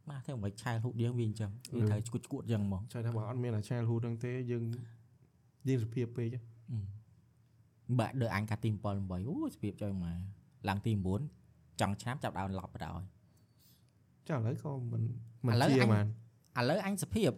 [0.09, 4.63] បាទតែមិនឆាយហូបយើងវាអញ្ចឹងវាត្រូវឈួតឈួតអញ្ចឹងហ្មងចៃថាបើអត់មានអា childhood ហ្នឹងទេយើង
[5.67, 6.27] យើងសុភាពពេក
[7.99, 10.17] បាក់ដើអញកាទី7 8អូស្ពីបចុយមក
[10.69, 10.91] ឡើងទី
[11.37, 13.01] 9ចង់ឆ្នាំចាប់ដើមឡប់បណ្ដោយ
[14.27, 15.03] ចាឥឡូវក៏មិន
[15.45, 16.05] មិនឥឡូវជាអញបាន
[16.59, 17.31] ឥឡូវអញសភាព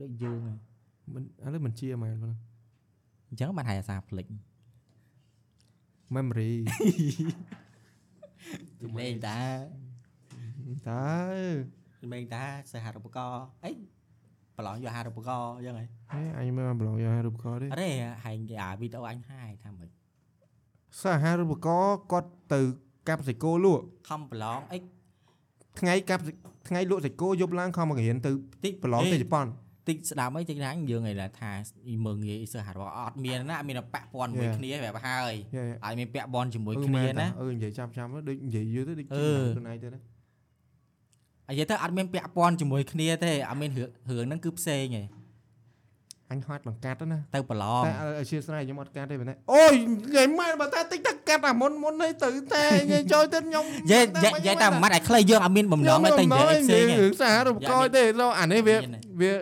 [0.00, 0.54] ដូចយើងហ៎
[1.14, 2.34] មិនឥឡូវមិនជាបានបង
[3.28, 4.26] អញ្ចឹងបានហើយអាសាផ្លិច
[6.14, 6.52] memory
[8.98, 9.40] លេងតា
[10.88, 11.08] តើ
[12.12, 13.72] លេងតាសេហារូបករណ៍អី
[14.56, 17.90] ប្រឡងយកហារូបករណ៍អញ្ចឹងហ៎ហេអញមិនបានប្រឡងយកអារូបករណ៍ទេអត់ទេ
[18.24, 19.88] ហែងគេអាវីដេអូអញហាយថាមិន
[21.02, 22.60] សាហារូបករណ៍គាត់ទៅ
[23.08, 24.78] កាប់សាច់គោលក់ខំប្រឡងអី
[25.80, 26.22] ថ្ងៃកាប់
[26.68, 28.30] ថ្ងៃលក់សាច់គោយប់ឡើងខំមករៀនទៅ
[28.64, 29.46] តិចប្រឡងទៅជប៉ុន
[29.88, 31.50] តិចស្ដាប់អីតិចណាយើងឯងថា
[32.06, 40.00] មើងងាយសេហារូបករណ៍អត់មានណាអត់មានពាក់ព័ន្ធមួយគ្នាប្រាប់ហើយយេអត់មានពាក់ព័ន្ធជាមួយអឺគ្នាមែណាអឺនិយាយចាំចាំដូចនិយាយយូរទៅដូចអឺខ្លួនឯងទៅណា
[41.48, 45.06] អាយទៅអត់មានពាក់ព័ន្ធជាមួយគ្នាទេអត់មានរឿងរឿងហ្នឹងគឺផ្សេងឯង
[46.32, 59.32] អញហត់បង្កាត់ទៅណាទៅប្រឡងតែអធិស្ឋានខ្ញុំអត់កាត់ទេប៉ុន្តែអូយនិយាយម៉ែបើតែតិចតែកាត់អាមុនមុននេះទៅតែនិយាយចូលទៅខ្ញុំនិយាយនិយាយនិយាយតែមួយម៉ាត់ឲ្យខ្លីយើងអត់មានបំណងឲ្យតែនិយាយផ្សេងឯងរឿងសាររូបករណ៍ទេឡូអានេះវាមានទេវា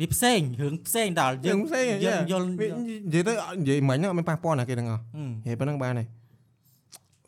[0.00, 6.04] វាផ្សេងរឿងផ្សេងដល់យើយើងងផ្សេងយើងយល់វានិយាយទៅនិយាយមិញហ្នឹងអត់មានប៉ះពាល់ណាគេទាំងអស់ហឹមនិយាយប៉ុណ្្នឹងបានទេ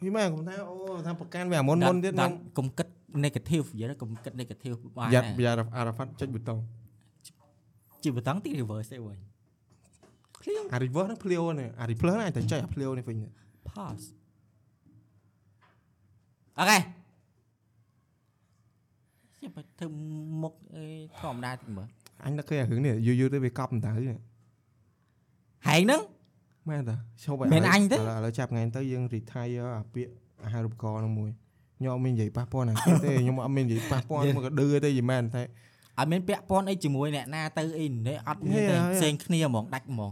[0.04, 0.74] វាមែនខ្ញុំថាអូ
[1.06, 2.86] ថាប្រកាន់វាអាមុនមុនទៀតខ្ញុំកុំគិត
[3.24, 6.58] negative និយាយទៅកុំគិត negative បានយ៉ាត់ដែរយ៉ាត់អារ៉ាហ្វាត់ចុចប៊ូតុង
[8.04, 9.18] ជីវិតតង់ទី reverse ទេវិញ
[10.72, 13.16] អា reverse ហ្នឹងភ្លាវនេះអា replace ហ្នឹងអាចតែចុចអាភ្លាវនេះវិញ
[13.68, 14.06] pause
[16.58, 16.78] អូខេ
[19.40, 19.86] ជាបើធ្វើ
[20.42, 20.84] មុខអី
[21.20, 21.88] ធម្មតាតិចមើល
[22.24, 24.18] អញនឹកឃើញអារឿងនេះយូរយូរទៅវាកប់អណ្ដៅនេះ
[25.68, 26.00] ហែងហ្នឹង
[26.68, 30.12] មែនតាឈប់មែនអញទេឥឡូវឥឡូវចាប់ថ្ងៃទៅយើង retire អាពាក្យ
[30.44, 31.30] អាហារូបករណ៍ហ្នឹងមួយ
[31.78, 35.42] ខ្ញុំអត់មាននិយាយប៉ះពាល់ណាគេទេខ្ញុំអត់មាននិយាយប៉ះពាល់មកក៏ឌឺទេយីមែនតែ
[35.98, 40.10] អត់មានពាក់ព័ន្ធអីជាមួយអ្នកណាទៅអីនេះអត់មានទេហេហេផ្សេងគ្នាហ្មងដាច់ហ្មង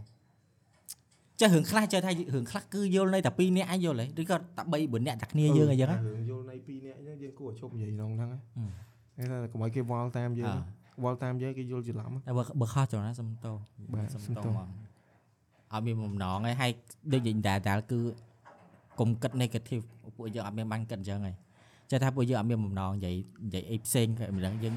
[1.41, 8.31] ចេះរឿងខ្លះចេះថារឿងខ្លះគឺយល់នៅតែ2នាក់ឯងយល់ហ៎ឬក៏តែ3 4នាក់តែគ្នាយើងអីចឹងហ៎រឿងយល់នៃពីរនាក់អញ្ចឹងយើងគួរឲ្យឈប់និយាយក្នុងហ្នឹង
[9.18, 10.57] អឺហ្នឹងគេថាកុំឲ្យគេវល់តាមយើង
[11.03, 13.53] វល់តាមយើងគេយល់ច្រឡំតែបើបើខុសចូលណាសុំតោ
[13.95, 14.68] បាទសុំសុំតោទោសហ្មង
[15.72, 16.70] អត់មានបំណងឯងហើយ
[17.12, 18.01] ដូចនិយាយតែតែគឺ
[19.01, 19.85] កុំគិត negative
[20.16, 21.35] ពួកយើងអត់មានបានគិតអញ្ចឹងឯង
[21.91, 23.14] ចេះថាពួកយើងអត់មានបំណងនិយាយ
[23.47, 24.74] និយាយអីផ្សេងក៏មិនដឹងយើង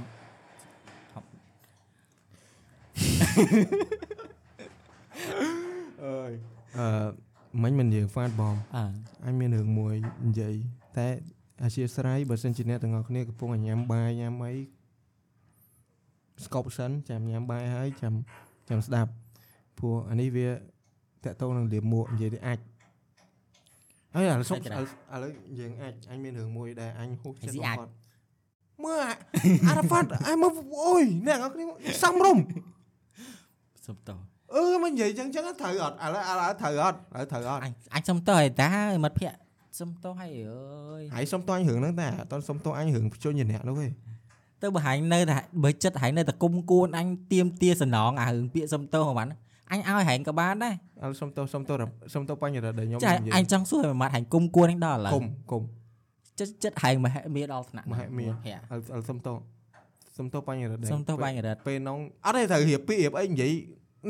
[6.06, 6.32] អើយ
[6.80, 6.88] អឺ
[7.64, 8.86] មិញមិនយើង fan bomb អើ
[9.26, 9.96] អញមានរឿងមួយ
[10.28, 10.56] និយាយ
[10.98, 11.08] តែ
[11.64, 14.54] អធិស្ឋានបើសិនជាអ្នកទាំងអស់គ្នាកំពុងតែញ៉ាំបាយញ៉ាំអី
[16.46, 18.14] ស្កប់សិនចាំញ៉ាំបាយហើយចាំ
[18.70, 19.12] ចាំស្ដាប់
[19.78, 20.54] ព្រោះអានេះវាត
[21.26, 22.60] កតងនឹងលាមួកនិយាយទៅអាច
[24.16, 27.88] អើយឥឡូវសុំឥឡូវឥឡូវយើងអាចអញមានរឿងមួយដែលអញហូបចិត្តបំផុត
[28.86, 29.14] មើលអា
[29.68, 30.52] អារ៉ាហ្វាត់អញមើល
[30.86, 31.66] អូយអ្នកទាំងអស់គ្នា
[32.04, 32.38] សំរុំ
[33.88, 34.16] សុំតោ
[34.54, 38.70] អឺមិននិយាយចឹងចឹងត្រូវអត់ឥឡូវឥឡូវត្រូវអត់ឥឡូវត្រូវអត់អញអញសុំតោឯតា
[39.04, 39.38] មិត្តភក្តិ
[39.80, 43.88] សុំតោឲ្យអើយហើយសុំតអញរឿងហ្នឹងតែអត់តសុំតអញរឿងជញ្ញអ្នកនោះទេ
[44.62, 49.28] ទៅបើហាញនៅតែបើចិត្តហាញនៅតែគុំគួនអញទៀមទាសំណងអារឿងពាក្យសុំតោហ្នឹងបាន
[49.72, 51.72] អញឲ្យហាញក៏បានដែរឥឡូវសុំតសុំត
[52.14, 55.62] សុំតបញ្ញរដែលខ្ញុំចាអញចង់សួរឲ្យម៉ាត់ហាញគុំគួនហ្នឹងដល់ឥឡូវគុំគុំ
[56.40, 59.28] ចិត្តចិត្តហាញមហិមាដល់ថ្នាក់មហិមាភក្តិឥឡូវឥឡូវសុំត
[60.18, 63.54] សុំតបញ្ញរដែលសុំតោបាញ់រិតពេលនងអត់ទេត្រូវរៀបពីរៀបអីនិយាយ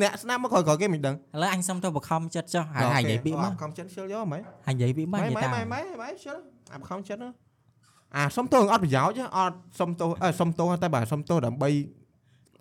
[0.01, 6.37] អ្នកស្ដាប់មកក្រោយក្រោយគេមិនដឹងឥឡូវអញសុំតោបខំចិត្តចុះហាញហាញនិយាយពាក្យមកខំចិត្តជិលយកហ្មងហាញនិយាយពាក្យមកម៉ែនិយាយម៉ែតាមម៉ែម៉ែម៉ែជិល
[6.73, 7.29] អាខំចិត្តណា
[8.15, 11.69] អាសុំតអត់ប្រយោជន៍អត់សុំតអើសុំតតែបើសុំតដើម្បី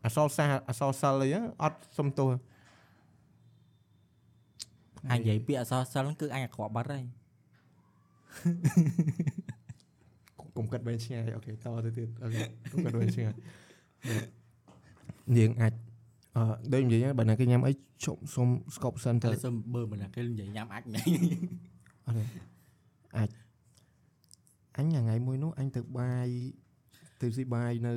[0.05, 1.28] អសរសាអសរសិលអី
[1.62, 2.20] អត់សុំត
[5.10, 7.05] ហាញនិយាយពាក្យអសរសិលគឺអញអាក្រក់បាត់ហើយ
[10.57, 11.55] កុំកាត់វែងឆ្ងាយអូខេត
[11.85, 12.43] ទៅទៀតអូខេ
[12.73, 13.35] កុំកាត់វែងឆ្ងាយ
[15.37, 15.73] នាងអាច
[16.37, 16.43] អឺ
[16.73, 17.73] ដូចនិយាយហ្នឹងបើណាគេញ៉ាំអី
[18.05, 21.05] ជប់សុំស្កប់សិនទៅតែសុំបើមិនណាគេនិយាយញ៉ាំអាចញ៉ាំ
[22.07, 22.24] អត់ទេ
[23.16, 23.29] អាច
[24.77, 26.29] អញថ្ងៃមួយនោះអញទៅបាយ
[27.20, 27.95] ទៅស៊ីបាយនៅ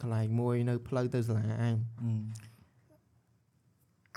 [0.00, 1.74] កន្លែងមួយនៅផ្លូវទៅសាលាអញ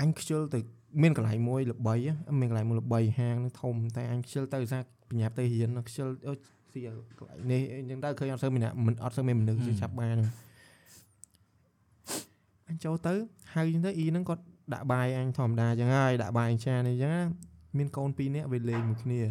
[0.01, 0.59] អញខ្ជិលទៅ
[1.01, 6.34] មានកន្លែងមួយល្បីហ៎មានកន្លែងមួយល្បីហាងនឹងធំតែអញខ្ជិលទៅសារបញ្ញាប់ទៅរៀនខ្ជិលអូ
[6.77, 10.33] ស៊ីកន្លែងនេះអញ្ចឹងទៅឃើញអត់សូវមានអ្នកមិនអត់សូវមានមនុស្សទៅចាប់បានហ្នឹង
[12.69, 13.13] អញចូលទៅ
[13.53, 14.43] ហៅអញ្ចឹងទៅអ៊ីហ្នឹងគាត់
[14.73, 17.23] ដាក់បាយអញធម្មតាអញ្ចឹងហើយដាក់បាយអញចានអញ្ចឹងណា
[17.77, 19.21] មានកូនពីរនាក់វាលេងមួយគ្នា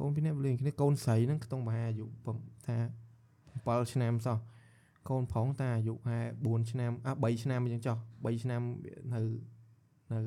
[0.00, 2.32] កូនពីរនាក់វាលេងគ្នាកូនស្រីហ្នឹងខ្ទង់ប្រហែលអាយុប្រ
[2.68, 2.84] ហែល
[3.66, 4.38] ថា7ឆ្នាំសោះ
[5.08, 8.62] កូនប្រុសតាអាយុប្រហែល4ឆ្នាំអ่ะ3ឆ្នាំអញ្ចឹងចុះ3ឆ្នាំ
[9.14, 9.20] នៅ
[10.12, 10.20] នៅ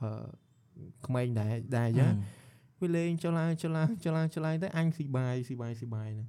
[0.00, 0.10] អឺ
[1.06, 2.12] ក្មេងដែរដែរអញ្ចឹង
[2.80, 6.28] វាលេងចុះឡើងចុះឡើងចុះឡើងចុះឡើងទៅអញស៊ីបាយស៊ីបាយស៊ីបាយហ្នឹង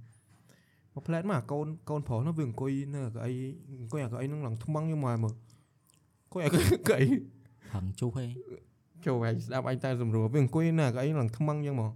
[0.93, 3.33] មកផ្លែតមកអាកូនកូនប្រុសនោះវាអង្គុយនៅកៅអី
[3.81, 5.33] អង្គុយអាកៅអីហ្នឹងឡើងថ្មងខ្ញុំមកមើល
[6.25, 6.49] អង្គុយអា
[6.89, 7.07] កៅអី
[7.73, 8.25] ហឹងជុះហេ
[9.05, 11.91] ចូលហើយស្ដាប់អញតែសម្រួលវាអង្គុយនៅកៅអីឡើងថ្មងអញ្ចឹងមក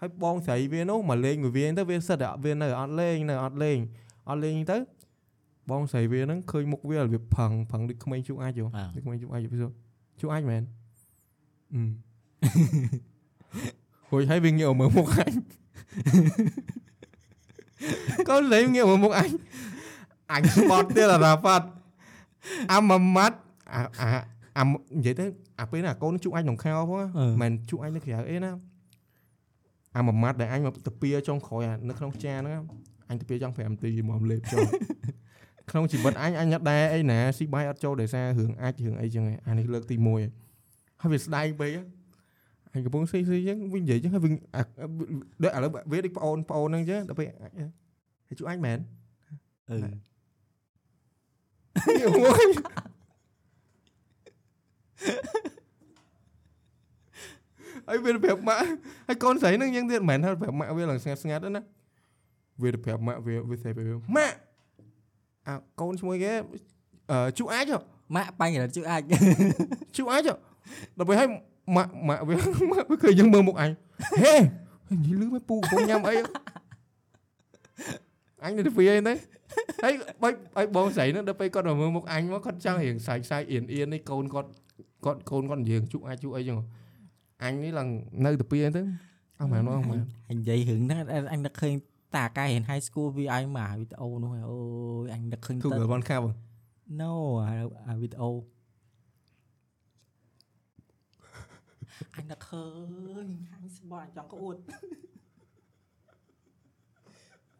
[0.00, 3.78] ហើយបងស្រីវានោះមកលេងមួយវាទៅវាសិតតែវានៅអត់លេងនៅអត់លេង
[4.28, 4.78] អត់លេងទៅ
[5.70, 9.58] បងស្រីវាហ្នឹងឃើញមុខវារបៀបផឹងផឹងដូចក្មេងជូអាចហ៎អ่าដូចក្មេងជូអាចវា
[10.20, 10.62] ជូអាចមែន
[11.74, 11.80] អឺ
[14.10, 15.32] ហួយហើយវាងាកមកមើលមុខអញ
[18.28, 19.30] កូនលេងងាកមកមុខអញ
[20.32, 21.66] អញស្បត់ទៀតអារ៉ាហ្វាត់
[22.72, 23.38] អាមួយម៉ាត់
[23.74, 24.08] អាអា
[24.58, 25.24] អានិយាយទៅ
[25.60, 27.06] អាពេលណាកូនជូអាចក្នុងខោផងណា
[27.42, 28.50] មិនជូអាចនៅក្រៅអីណា
[29.96, 32.62] អាមួយម៉ាត់ដែលអញមកទៅពៀចុងក្រោយអានៅក្នុងចានហ្នឹង
[33.10, 34.68] អញទៅពៀចង់5នាទីមកលេបចូល
[35.70, 41.70] ក្នុងជីវិតអញអញអត់ដែរអីណាស៊ីបាយអត់ចូលដោយសាររឿងអាចរឿងអីចឹងឯងអានេះលើកទី1ហើយវាស្ដាយពេក
[42.72, 44.62] អញកំពុងស៊ីស៊ីចឹងវិញនិយាយចឹងហើយវិញអា
[45.42, 48.78] ដូចឥឡូវវាដូចប្អូនប្អូនហ្នឹងចឹងដល់ពេលហើយជួអញមែន
[49.68, 49.76] អឺ
[52.22, 52.46] មួយ
[57.88, 58.60] ហើយវាប្រាប់ម៉ាក់
[59.08, 61.62] ហើយកូនស្រីហ្នឹងយ៉ាងទៀតមិនមែនថាប្រាប់ម៉ាក់វាឡើងស្ងាត់ស្ងាត់ទេណា
[62.62, 63.84] វាទៅប្រាប់ម៉ាក់វាវាស្អីវា
[64.16, 64.36] ម៉ាក់
[65.46, 66.32] អាកូនឈ្មោះគេ
[67.10, 67.78] អឺជួអាចហ៎
[68.16, 69.02] ម៉ាក់បាញ់រត់ជុះអាច
[69.96, 70.34] ជួអាចហ៎
[70.98, 71.28] ដល់ពេលឲ្យ
[71.76, 72.34] ម៉ាក់ម៉ាក់វា
[72.72, 73.70] ម៉ាក់វាឃើញយើងមើលមុខអញ
[74.22, 74.34] ហេ
[74.92, 76.14] និយាយលឺមិនពូកំពុងញ៉ាំអី
[78.44, 79.14] អញនៅទៅវាអីទៅ
[79.84, 84.50] ហើយបើឲ្យបងស្រីហ្នឹងដល់ពេលគាត់មកមើលមុខអញមកគាត់ចង់រៀងសាយសាយអៀនអៀននេះកូនគាត់
[85.04, 86.58] គាត់កូនគាត់និយាយជួអាចជួអីចឹង
[87.44, 87.88] អញនេះឡើង
[88.24, 88.82] នៅទៅពីអីទៅ
[89.40, 90.00] អស់មែនអស់មែន
[90.30, 91.00] អញនិយាយរឿងហ្នឹង
[91.32, 91.74] អញនឹកឃើញ
[92.16, 94.58] តាកាយរៀន high school វាឲ្យមកវីដេអូនោះហើយអូ
[95.04, 96.24] យអញនឹកឃើញទូទៅកលវ៉ាន់ខាប់
[97.00, 97.12] No
[97.48, 97.54] អា
[97.88, 98.30] អាវីដេអូ
[102.16, 102.66] អញនឹកឃើ
[103.24, 104.56] ញអញស្បត់អញចង់ក្អួត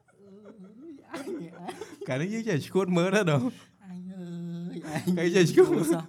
[0.09, 1.27] អើយអញ
[1.59, 3.45] អញកាលនេះយើងចេះឈួតមើលទៅដល់
[3.85, 4.25] អញអើ
[4.75, 6.05] យអញគេចេះឈួតសោះ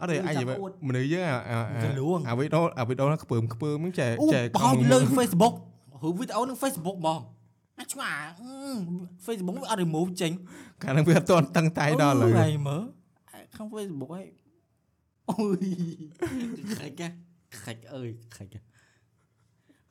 [0.00, 0.44] អត់ទេអញនិយាយ
[0.88, 5.54] មនុស្សយើងអាអាចលួងអាវីដេអូអាវីដេអូហ្នឹងខ្ពើមខ្ពើមហ្នឹងចេះអូចេះបោះលើ Facebook
[6.06, 7.20] ឬវីដេអូនឹង Facebook បង
[7.78, 8.52] អាឆ្ងាអឺ
[9.26, 10.32] Facebook វាអត់ remove ចេញ
[10.82, 12.82] កាលហ្នឹងវាអត់ទាន់តឹងតែដល់ឡើយហើយមើល
[13.56, 14.26] ខាង Facebook ហើយ
[15.30, 15.66] អូយ
[16.74, 17.08] ខ្លាច់កា
[17.56, 18.50] ខ្លាច់អើយខ្លាច់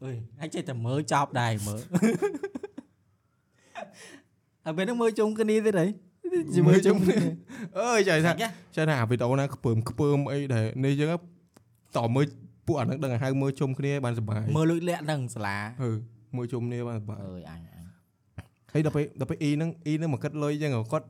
[0.03, 1.81] អើយអាចចេះតែមើលចប់ដែរមើល
[4.65, 5.87] អើពេលហ្នឹងមើលជុំគ្នាទៀតហី
[6.67, 7.17] មើលជុំគ្នា
[7.79, 11.09] អើយចៃថាខ្លាច់ចេះថាអាវីដេអូណាខ្ពើមខ្ពើមអីដែលនេះយើង
[11.97, 12.25] តមើល
[12.67, 15.91] ពួកអាហ្នឹងដឹងឲ្យហៅមើលជុំគ្នាបានសុបាយមើលលួចលាក់ហ្នឹងសាលាអឺ
[16.35, 17.85] មើលជុំគ្នាបានសុបាយអើយអញអញ
[18.73, 21.07] ហើយដល់ពេលដល់ពេលអ៊ីហ្នឹងអ៊ីហ្នឹងមកគិតលុយអញ្ចឹងគាត់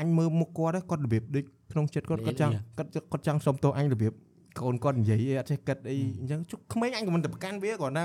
[0.00, 4.12] អញមើលមុខគាត់គាត់របៀបដូចក្នុងចិត្តគាត់គាត់ចង់គាត់គាត់ចង់សុំទោសអញរបៀប
[4.60, 8.04] កូនគាត់និយាយអីអត់ចេះគិតអីអញ្ចឹងជុកក្មេងអញក៏មិនទៅប្រកាន់វាគាត់ណា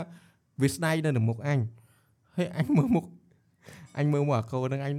[0.61, 1.59] វាស្ដាយនៅក្នុងមុខអញ
[2.37, 3.05] ហើយអញមើលមុខ
[3.97, 4.95] អញមើលមកអាកូនហ្នឹងអញ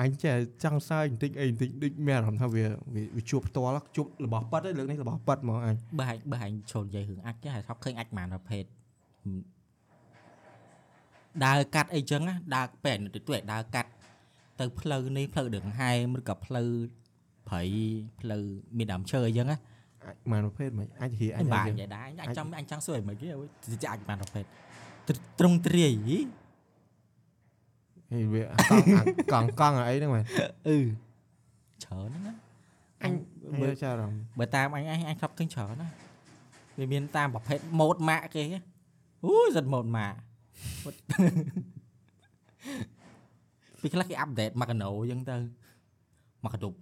[0.00, 0.34] អញចេះ
[0.64, 2.64] ចង់សើចបន្តិចអីបន្តិចដូចមានអារម្មណ៍ថាវា
[3.16, 8.64] វាជួបផ្ទាល់ជួបរបស់ប៉ិតឯងលើកនេះរបស់ប៉ិតហ្មងអញបើហែងបើហែងឈុលនិយាយរឿងអាចចេះហើយថប់ឃើញអាចបានប្រភេទ
[11.44, 13.90] ដើរកាត់អីចឹងណាដើរពេលនៅទៅទៅដើរកាត់
[14.60, 16.68] ទៅផ្លូវនេះផ្លូវដង្ហែមឬក៏ផ្លូវ
[17.48, 17.62] ព្រៃ
[18.20, 18.42] ផ្លូវ
[18.78, 19.58] មានដើមឈើអីចឹងណា
[20.04, 23.26] អាចបានប្រភេទមិនអាចហៀអអញញបាអាចញ់ដែរអញចង់អញចង់សួរឲ្យមិនគេ
[23.70, 24.44] ទៅចាក់បានប្រភេទ
[25.38, 25.92] ត្រង់ទ្រាយ
[28.12, 28.84] ហេវាកង់
[29.32, 30.24] កង់កង់អីហ្នឹងមែន
[30.68, 30.78] អឺ
[31.84, 32.34] ច្រើនណា
[33.02, 33.12] អញ
[33.60, 35.88] មើលចារំបើតាមអញអញអញធ្លាប់ឃើញច្រើនណា
[36.78, 38.44] វាមានតាមប្រភេទម៉ូតម៉ាក់គេ
[39.24, 40.16] អូយសិតម៉ូតម៉ាក់
[43.88, 45.36] ពីខ្លះគេអាប់ដេតមកកណូអញ្ចឹងទៅ
[46.44, 46.72] មកកតុប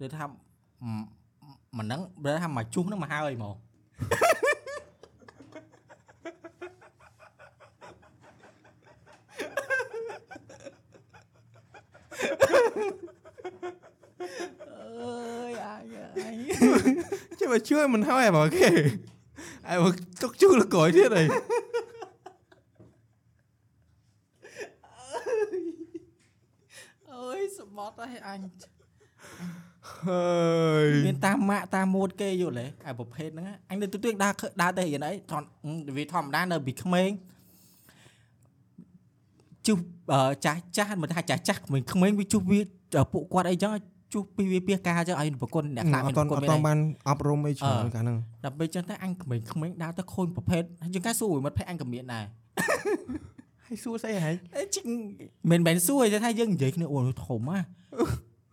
[0.00, 0.24] ទៅថា
[1.78, 3.54] មិនហ្នឹងបើថាមកជុះហ្នឹងមកហើយហ្មង
[15.00, 16.36] អើយអាយអាយ
[17.40, 18.68] ចាំមកជួយមិនហើយបងគេ
[19.66, 21.24] ហើយមកទុកជួលក្រោយទៀតអី
[27.12, 28.38] អើយស បត់ហើយអញ
[30.04, 30.26] ហើ
[30.84, 34.32] យមានតាមម៉ាក់តាមម៉ូតគេយល់ទេអាប្រភេទហ្នឹងអញនៅទូទួយដើរ
[34.62, 35.42] ដើរទៅរៀនអីថន
[35.96, 37.10] វាធម្មតានៅពីក្មេង
[39.66, 39.78] ជុះ
[40.44, 42.60] ចាស់ចាស់មិនថាចាស់ចាស់ក្មេងក្មេងវាជុះវា
[43.12, 46.78] ពួកគាត់អីចឹងជជួសពីវាពីការចឹងឲ្យប្រគុណអ្នកខ្លះអមានត់ប្រតគុណអមានត់អីបាន
[47.08, 52.24] អប់រំអីច្រើនកាលហ្នឹងដល់ពេលចឹងទៅអញក្មេងៗដើរទៅខូនប្រភេទហើយជាងការសួរមិត្តភក្តិអញក៏មានដែរ
[53.66, 54.88] ហើយសួរស្អីហែងអេជីង
[55.50, 57.62] មិនមែនសួរទេថាយើងនិយាយគ្នាអូធំហ่ะ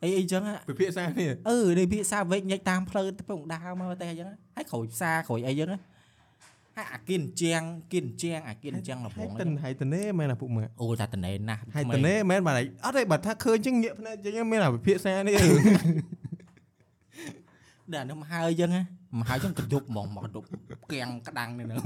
[0.04, 5.70] អីអីចឹងហ่ะពិភាក្សានេះអឺនេះភាសាវែកញែកតាមផ្លូវទៅពងដើរមកតែអញ្ចឹងហើយក្រួយផ្សារក្រួយអីចឹង
[6.76, 7.62] ហើយអាគិនជាង
[7.94, 15.36] គិនជាងអាគិនជាងលហែបងងតិនហែតនេមែនអាពុកម៉ាក់អូតាតណេណាស់ហែតនេមែនបាទអត់ទេបើថាឃើញចឹងងាកភ្នែកចឹងមានអាពិភាក្សានេះ
[17.94, 18.70] ដល់នឹងមកហើយចឹង
[19.20, 20.46] មកហើយចឹងកដប់ហ្មងមកកដប់
[20.92, 21.80] កៀងក្តាំងនេះហ្នឹង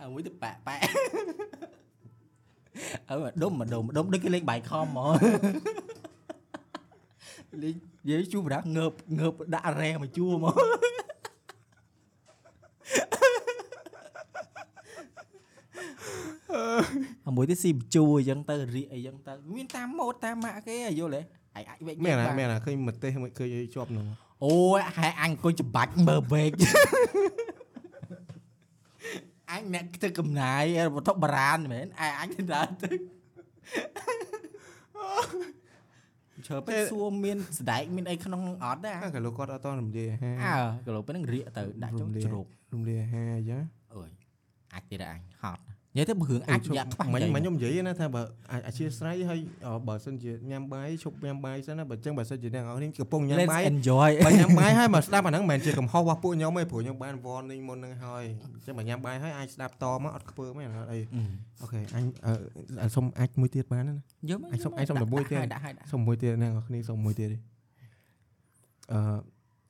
[0.00, 0.76] អើមួយទៅប៉ែប៉ែ
[3.10, 5.12] អើដុំមកដុំដុំដូចគេលេងបាយខំហ្មង
[7.62, 7.74] លេង
[8.04, 10.54] និយាយជួបប្រាងើបងើបដាក់រ៉ែមកជួហ្មង
[17.26, 21.22] អាមួយទៀតស៊ីបញ្ជួអញ្ចឹងទៅរៀកអីចឹងទៅមានតាមម៉ូតតាមម៉ាក់គេយល់ទេ
[21.56, 24.06] អាចអាចវែកមែនបាអាមែនអាឃើញម្ទេសមួយឃើញអីជាប់ហ្នឹង
[24.44, 26.52] អូយហើយអញអង្គុយច្បាច់មើលវែក
[29.50, 30.64] អញអ្នកធ្វើកំណាយ
[30.94, 32.90] វត្ថុបារាណមែនអញអញទៅដើរទៅ
[36.48, 40.56] ឈើពេលសួរមានស្ដែកមានអីក្នុងអត់ដែរអាកាលោកគាត់អត់តរំលាយអាហាអើ
[40.86, 43.62] ក៏លោកពេលហ្នឹងរៀកទៅដាក់ចូលជ្រូករំលាយអាហារអញ្ចឹង
[43.94, 44.10] អូយ
[44.74, 45.62] អាចទៀតអញហត់
[45.96, 48.22] និយាយទៅបើរឿងអាចយ៉ាក់ខ្វះមិញនិយាយមិញខ្ញុំនិយាយណាថាបើ
[48.52, 49.38] អាចអធិស្ឋានហើយ
[49.88, 61.00] បើសិនជាញ៉ាំបាយឈប់ញ៉ាំបាយសិនណាបើចឹងបើសិនជាអ្នកនរនេះកំពុងញ៉ាំ Let's បាយ enjoy បើញ៉ាំបាយហើយមកស្ដាប់អាហ្នឹងមិនមែនជាកំហុសរបស់ពួកខ្ញុំទេព្រោះខ្ញុំបាន warning មុនហ្នឹងហើយអញ្ចឹងបើញ៉ាំបាយហើយអាចស្ដាប់តមកអត់ខ្ពើមែនអត់អី
[61.60, 63.94] អូខេអញអឺសុំអាចមួយទៀតបានណា
[64.30, 67.38] យកមកអញសុំអញសុំតែមួយទៀតដាក់ឲ្យដាក់សុំមួយទៀតអ្នកនរគ្នាសុំមួយទៀតទេ
[68.92, 69.00] អឺ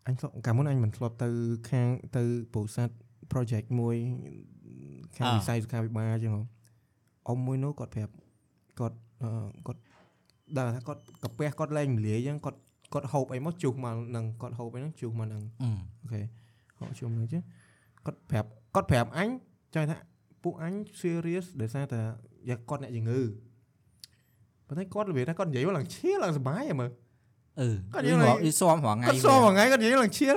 [0.07, 1.29] អញធ្លាប់កាលមុនអញមិនធ្លាប់ទៅ
[1.71, 2.23] ខាងទៅ
[2.55, 2.95] ពោធិ៍សាត់
[3.33, 3.97] project មួយ
[5.17, 6.43] ខាងវិស័យសុខាភិបាលអញ្ចឹងហ៎
[7.29, 8.13] អ៊ំមួយនោះគាត់ប្រាប់
[8.79, 9.31] គាត់អឺ
[9.67, 9.81] គាត់
[10.57, 12.59] ដល់ថាគាត់កាពះគាត់លែងមលាយអញ្ចឹងគាត់
[12.93, 15.71] គាត់ហូបអីមកជុះមកនឹងគាត់ហូបអីហ្នឹងជុះមកនឹងអឺ
[16.01, 16.21] អូខេ
[16.79, 17.37] ហៅជុំនឹង chứ
[18.07, 19.29] គាត់ប្រាប់គាត់ប្រាប់អញ
[19.75, 19.97] ចង់ថា
[20.43, 22.01] ពួកអញ serious ដោយសារតែ
[22.49, 23.21] យ៉ាគាត់អ្នកជំងឺ
[24.67, 26.91] ប៉ុន្តែគាត់និយាយថាគាត់និយាយមកឡើងឈៀលឡើងសុបាយហ៎មើល
[27.61, 30.37] អឺគាត់គាត់យកយកឡើងមកវាស៊ំរងថ្ងៃគាត់សួរមួយថ្ងៃគាត់និយាយឡើងឈៀល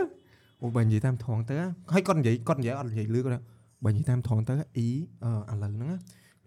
[0.62, 1.56] អូបើនិយាយតាមថងទៅ
[1.94, 3.42] ហើយគាត់និយាយគាត់និយាយអត់និយាយលឺគាត់ថា
[3.86, 4.90] បើនិយាយតាមថងទៅអ៊ី
[5.50, 5.90] អឺឥឡូវហ្នឹង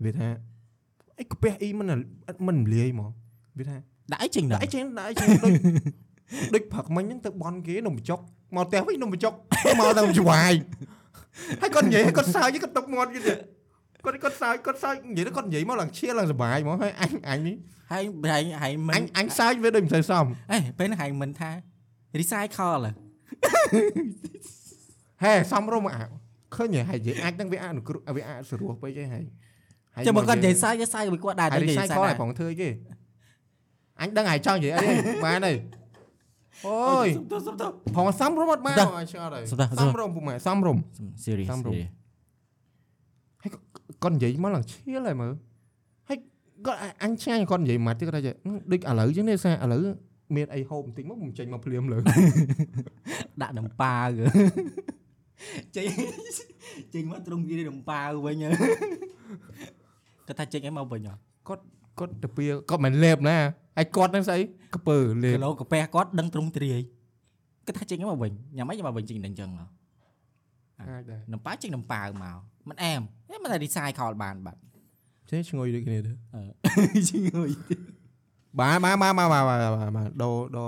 [0.04, 0.28] វាថា
[1.20, 1.86] អីកាពះអ៊ីមិន
[2.46, 3.10] មិនលាយហ្មង
[3.58, 3.76] វាថា
[4.12, 5.52] ដាក់អីចេញដល់ដាក់អីចេញដាក់អីចេញដូច
[6.54, 8.20] ដូចផឹកមិញហ្នឹងទៅបន់គេនំបញ្ចុក
[8.56, 9.32] មកផ្ទះវិញនំបញ្ចុក
[9.78, 10.52] មកទៅច្បាយ
[11.60, 13.38] ហើយគាត់និយាយគាត់សើចគាត់តុកមាត់គេទៀត
[14.04, 17.56] គាត់គាត់សើចគាត់សើចនិយាយទៅគាត់និយាយមកឡើងឈៀលឡើងសុបាយហ្មងហើយអញអញនេះ
[17.92, 21.50] ហើយហើយហើយមិនអញអញសើចវាដូចមិនសូវសមអេពេលហ្នឹងហើយមិនថា
[22.18, 22.92] recycle ហ៎
[25.22, 26.02] ហេសំរុំអា
[26.56, 29.24] ឃើញហើយនិយាយអាចហ្នឹងវាអនុគ្រោះវាអាចស្រួលពេកហើយ
[29.94, 32.68] ហើយចាំមកគាត់និយាយសាយសាយក៏គាត់ដែរហើយនិយាយ recycle សាយឲ្យផងធ្វើអីគេ
[34.00, 34.92] អញដឹងហើយចង់និយាយអីទេ
[35.24, 35.56] បានហើយ
[36.66, 37.66] អូយទៅសុំទៅ
[37.96, 40.76] ផងសំរុំអត់បានសុំអញឆ្ងល់ហើយសុំទៅសុំសំរុំពុកម៉ែសំរុំ
[41.24, 41.72] serious តាមរំ
[44.02, 45.32] គាត់និយាយមកឡើងឈៀលហើយមើល
[46.08, 46.18] ហើយ
[46.66, 48.34] គាត់អអញឆ្ងាញ់គាត់និយាយមកទៀតគាត់ថាចេះ
[48.72, 49.82] ដូចឥឡូវចឹងនេះសារឥឡូវ
[50.36, 51.98] មានអីហូបបន្តិចមកមិនចេញមកភ្លាមលើ
[53.42, 54.08] ដាក់ដំប៉ាវ
[55.76, 55.86] ចេញ
[56.94, 58.36] ចេញមកត្រង់វាដំប៉ាវវិញ
[60.26, 61.14] គាត់ថាចេញអីមកវិញហ៎
[61.48, 63.36] គាត់ទៅពៀគាត់មិនលេបណា
[63.76, 64.38] ហើយគាត់នឹងស្អី
[64.74, 66.80] កពើលេបគីឡូកាពះគាត់ដឹងត្រង់ទ្រាយ
[67.66, 69.66] គាត់ថាចេញមកវិញញ៉ាំអីមកវិញចេញតែអញ្ចឹងហ៎
[70.80, 72.36] អាចដែរដំប៉ាចេញដំប៉ាវមក
[72.68, 73.00] មិនអែម
[73.30, 74.60] តែមិនតែ recycle បានបាត់
[75.30, 77.50] ចេះឈ្ងុយដូចគ្នាទៅអឺជិះងុយ
[78.58, 79.56] បាទបាទបាទបាទបាទបា
[79.88, 80.64] ទបាទដោដោ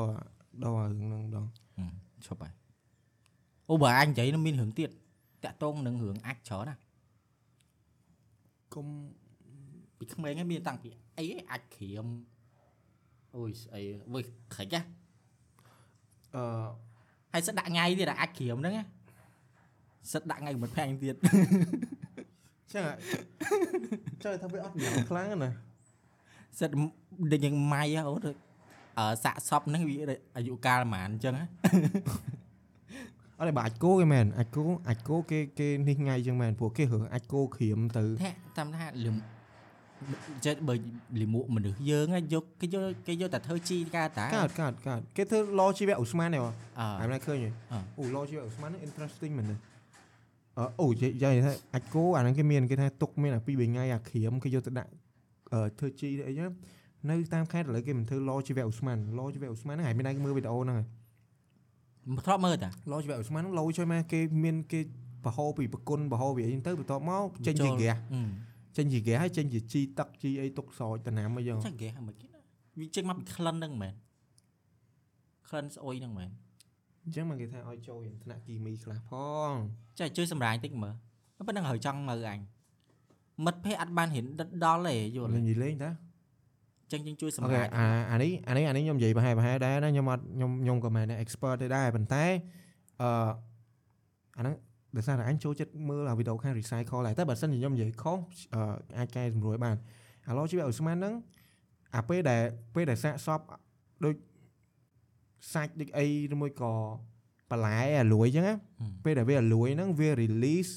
[0.65, 1.47] ដោរឿងហ្នឹងដង
[2.27, 2.53] ឈប់ហើយ
[3.71, 4.91] អូបើអញនិយាយនឹងមានរឿងទៀត
[5.45, 6.75] តាក់តងនឹងរឿងអាចច្រើនណា
[8.75, 8.87] កុំ
[9.99, 10.89] ពីក្មេងហ្នឹងមានតាំងពី
[11.19, 12.07] អីអាចក្រៀម
[13.37, 13.83] អូយស្អី
[14.13, 14.21] វើ
[14.55, 14.83] ខ្រិចហ៎
[16.35, 16.43] អឺ
[17.33, 18.85] ហើយសិតដាក់ថ្ងៃទៀតអាចក្រៀមហ្នឹងណា
[20.13, 21.15] សិតដាក់ថ្ងៃមិនផាំងទៀត
[22.73, 22.85] ចឹង
[24.23, 25.51] ចង់ថាវាអត់យ៉ាងខ្លាំងណា
[26.61, 26.71] សិត
[27.33, 28.21] ដូចយ៉ាងម៉ៃហ៎អូន
[28.99, 29.97] អឺសាក់សពហ្នឹងវា
[30.37, 31.45] អាយុកាលប្រហែលអញ្ចឹងហ៎
[33.39, 39.17] អត់ទេបើអាចគោគេមែនអាចគោអាចគោគេគេនេះថ្ងៃចឹងមែនព្រោះគេរឿងអាចគោក្រៀមទៅថាតាមថាលឹម
[40.47, 40.75] ចិត្តបើ
[41.21, 49.57] លិមួកមនុស្សយើងហ៎យកគេយកគេយកតែធ្វើជីការតាកើតកើតកើតគេធ្វើឡជីវៈឧស្ម័នទេបងអឺអែមណាឃើញទេអ่าអូឡជីវៈឧស្ម័នហ្នឹង interesting មែនទេ
[50.59, 54.91] អឺអូនិយាយនិយាយថាអាចគោអាហ្នឹងគេមានគេថាទុកមានអា2 3ថ្ងៃអាក្រៀមគេយកទៅដាក់
[55.53, 56.51] អឺធ្វើជីទៅអីចឹង
[57.11, 60.98] នៅតាមខេត្តឥឡូវគេមិនធ្វើឡជីវៈឧស្ម័នឡជីវៈឧស្ម័នហ្នឹងហើយមានតែគេមើលវីដេអូហ្នឹងហើយមិន
[62.27, 64.81] ធ្លាប់មើលតាឡជីវៈឧស្ម័នហ្នឹងឡជួយមកគេមានគេ
[65.25, 68.23] បរហោពីប្រគុណបរហោពីអីហ្នឹងទៅបន្ទាប់មកចេញជាហ្គាសអឺ
[68.77, 72.41] ចេញជា gas ហើយចេញជាជីទឹកជីអីទុកស្រោចតំណាំអីចឹងចាហ្គេហ្នឹងមិនគេណា
[72.79, 73.95] វាចេញមកពីក្លិនហ្នឹងមែន
[75.49, 76.31] ក្លិនស្អុយហ្នឹងមែន
[77.05, 79.13] អញ្ចឹងមកគេថាឲ្យចូលថ្នាក់គីមីខ្លះផ
[79.49, 79.51] ង
[79.99, 80.95] ចាជួយសម្រាញតិចមើល
[81.47, 82.39] ប៉ុណ្ណឹងហើយចង់មើលអញ
[83.45, 85.91] មិត្តភ័ក្ដិអត់បានហ៊ានដិតដល់ទេយល់លេងនិយាយលេងតា
[86.93, 92.25] ចឹងចឹងជួយអូសម្ខេរាញអាអានេះអានេះអានេះខ្ញុំនិយាយប្រហែលប្រហែលដែរណាខ្ញុំអត់ខ្ញុំខ្ញុំក៏មិនមែន expert ទេដែរប៉ុន្តែ
[93.03, 93.11] អឺ
[94.37, 94.55] អាហ្នឹង
[94.97, 98.19] ដោយសារតែអញចូលចិត្តមើលអាវីដេអូខាង recycle ដែរតែបើសិនជាខ្ញុំនិយាយខុស
[98.55, 98.61] អឺ
[98.99, 99.77] អាចកែសម្រួលបាន
[100.29, 101.15] ឥឡូវជីវិតអូស្មានហ្នឹង
[101.97, 102.43] អាពេលដែល
[102.75, 103.41] ពេលដែលសាកសព
[104.05, 104.15] ដូច
[105.53, 106.73] សាច់ដូចអីឬមួយក៏
[107.51, 108.55] បន្លែអាលួយអញ្ចឹងណា
[109.05, 110.73] ពេលដែលវាអាលួយហ្នឹងវា release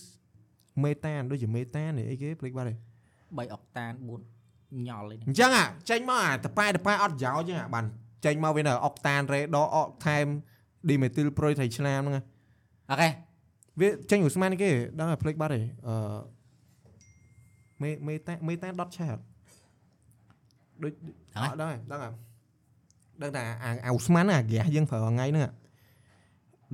[0.83, 2.77] មេតានដូចជាមេតានអីគេភ្លេចបាត់ហើយ
[3.39, 4.40] 3អុកតាន4
[4.87, 7.85] ញ៉ល់អីហ្នឹងអញ្ចឹងអាចេញមកអាតប៉ែតប៉ែអត់ប្រយោជន៍អញ្ចឹងអាបាន
[8.25, 10.25] ចេញមកវានៅអុកតានរ៉េដអុកថែម
[10.89, 12.23] ឌីមេទីលប្រូត្រីឆ្នាំហ្នឹងណា
[12.89, 13.09] អូខេ
[13.79, 14.69] វាចេញឧស្ម័នគេ
[14.99, 15.95] ដឹងតែភ្លេចបាត់ហើយអឺ
[17.81, 19.23] មេមេតាមេតាដុតឆេះអត់
[20.83, 20.93] ដូច
[21.35, 22.13] អត់ដឹងហើយដឹងហើយ
[23.21, 25.51] ដឹងតែអាអាឧស្ម័នហ្នឹងអាហ្គាសយើងប្រើថ្ងៃហ្នឹងអា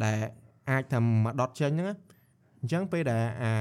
[0.03, 0.19] ដែល
[0.69, 1.95] អាចថាមកដុតចេញហ្នឹងណា
[2.59, 3.51] អញ្ចឹងពេលដែលអា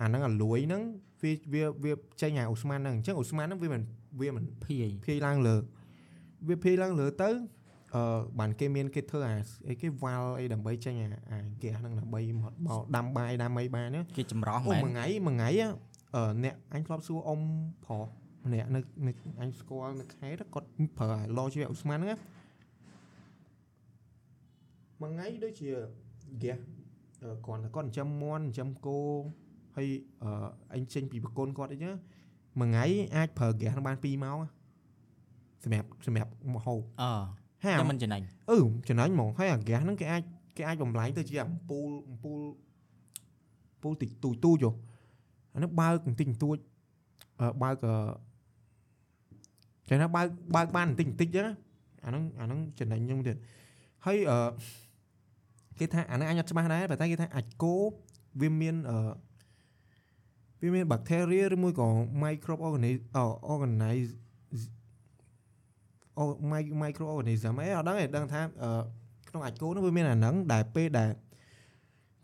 [0.00, 0.82] អាហ្នឹងអាលួយហ្នឹង
[1.24, 1.92] វាវាវា
[2.22, 3.82] ចេញអាឧស្ម័នហ្នឹងអញ្ចឹងឧស្ម័នហ្នឹងវាមិន
[4.20, 5.56] វាមិនភាយភាយឡើងលើ
[6.48, 7.30] វាភាយឡើងលើទៅ
[7.94, 8.02] អឺ
[8.38, 9.34] បានគេមានគេធ្វើអា
[9.68, 17.40] អីគេវ៉ាល់អីដើម្បីចេញអាអាហ្គាសហ្នឹងដើម្បីមកមកដាំបាយដាំអីបានណាគេចម្រោះអូមែនមួយថ្ងៃមួយថ្ងៃអឺអ្នកអញធ្លាប់សួរអ៊ំ
[17.84, 18.06] ប្រុស
[18.44, 20.66] ម្នាក់នៅនៅអញស្គាល់នៅខេត្តគាត់
[20.98, 22.18] ប្រើអាឡជីវៈឧស្ម័នហ្នឹងណា
[25.00, 25.68] មួយថ្ងៃដូចជា
[26.36, 26.58] ហ្គាស
[27.22, 29.00] អឺគាត់តែគាត់ចិញ្ចឹមមាន់ចិញ្ចឹមគោ
[29.76, 29.88] ហើយ
[30.22, 31.94] អឺអញចេញពីប្រគុណគាត់អីចឹង
[32.60, 32.84] មួយថ្ងៃ
[33.16, 34.50] អាចប្រើហ្គាសហ្នឹងបាន2ម៉ោងណា
[35.64, 37.10] សម្រាប់សម្រាប់មកហូបអឺ
[37.64, 40.22] ហើយតែអាមិនចំណេញអឺចំណេញហ្មងហើយអាហ្គាសហ្នឹងគេអាច
[40.56, 42.38] គេអាចបំលែងទៅជាអំពូលអំពូល
[43.72, 44.72] អំពូលតិចទូចទូចហ៎
[45.54, 46.56] អានេះបើកបន្តិចបន្តួច
[47.40, 47.94] អឺបើកអឺ
[49.88, 51.54] គេថាបើកបើកបានបន្តិចបន្តិចចឹងណា
[52.04, 53.36] អាហ្នឹងអាហ្នឹងចំណេញខ្ញុំទៀត
[54.06, 54.38] ហើយអឺ
[55.78, 57.76] គេថាអាហ្នឹងអញអត់ច្បាស់ដែរប៉ុន្តែគេថាអាចគោ
[58.40, 58.98] វាមានអឺ
[60.64, 61.88] វាមាន bacteria ឬមួយក៏
[62.24, 63.18] microorganism អ
[63.52, 64.10] organize
[66.18, 66.24] អូ
[66.82, 68.70] microorganism អីអត់ដឹងទេដឹងថាអឺ
[69.28, 71.10] ក្នុងអាចគោនោះវាមានអាហ្នឹងដែលពេលដែល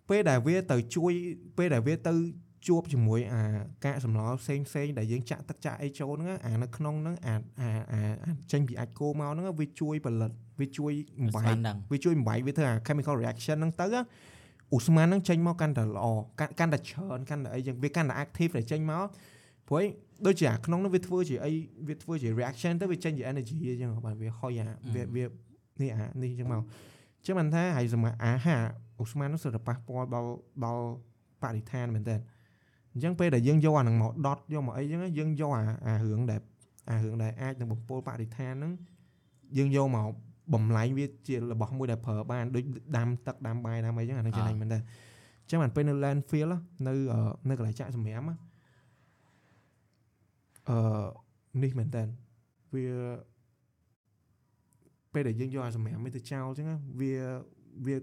[0.09, 1.13] ពេលដែលវាទៅជួយ
[1.57, 2.13] ពេលដែលវាទៅ
[2.69, 3.43] ជួបជាមួយអា
[3.85, 14.01] កាកសំណល់ផ្សេងផ្សេងដែលយើងចាក់ទឹកចាក់អីចូលហ្នឹងអានៅក្នុងហ្នឹងអាអាអាអាចេញពីអាចគោមកហ្នឹងវាជួយផលិតវាជួយបំស្បែមានកហ្នឹងវាជួយបំបែកវាធ្វើអា chemical reaction ហ្នឹងទៅណា
[14.77, 16.07] ឧស្ម័នហ្នឹងចេញមកកាន់តែល្អ
[16.41, 19.07] កាន់កាន់តែច្រើនកាន់តែអីចឹងវាកាន់តែ active ដែលចេញមក
[19.69, 19.89] ព្រោះឯង
[20.27, 21.53] ដូចជាអាក្នុងហ្នឹងវាធ្វើជាអី
[21.89, 25.25] វាធ្វើជា reaction ទៅវាចេញជា energy អញ្ចឹងបាទវាហុយអាវាវា
[25.81, 26.63] នេះអានេះអញ្ចឹងមក
[27.27, 28.63] ចឹងមិនថាហើយសម្រាប់អាហារ
[29.03, 30.31] ឧស្ម័នហ្នឹងសិតតែប៉ះពាល់ដល់
[30.65, 30.85] ដល់
[31.43, 32.17] បរិស្ថានមែនតើ
[32.93, 36.41] អញ្ចឹងពេលដែលយើងយកអាហ្នឹងមកដុតយកមកអីចឹងណាយើងយកអាអារឿងដែល
[36.91, 38.73] អារឿងដែលអាចនឹងបំពុលបរិស្ថានហ្នឹង
[39.59, 40.07] យើងយកមក
[40.55, 42.65] បំលែងវាជារបស់មួយដែលប្រើបានដូច
[42.97, 48.37] ដាំទឹកដាំបាយដាំអីចឹងអាហ្នឹងចំណេញមែនតើអញ្ចឹងបានពេលនៅ landfill ណានៅអឺនៅកន្លែងចាក់សម្រាមណា
[50.69, 50.79] អឺ
[51.63, 52.03] នេះមែនតើ
[52.75, 52.87] វា
[55.13, 57.15] ពេលដែលយើងយកអាសម្រាមនេះទៅចោលចឹងណាវា
[57.87, 57.97] វា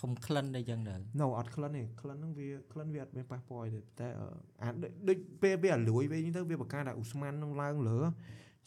[0.00, 4.26] ធំក្លិនអីចឹងទៅ no អត់ក្លិនទេក្លិនហ្នឹងវាក្លិនវាអត់មានប៉ះពាល់ទេតែអឺ
[4.62, 8.12] អាដូចដូចពេលវាអាលួយវិញទៅវាបង្កើតតែឧស្ម័នហ្នឹងឡើងលើអញ្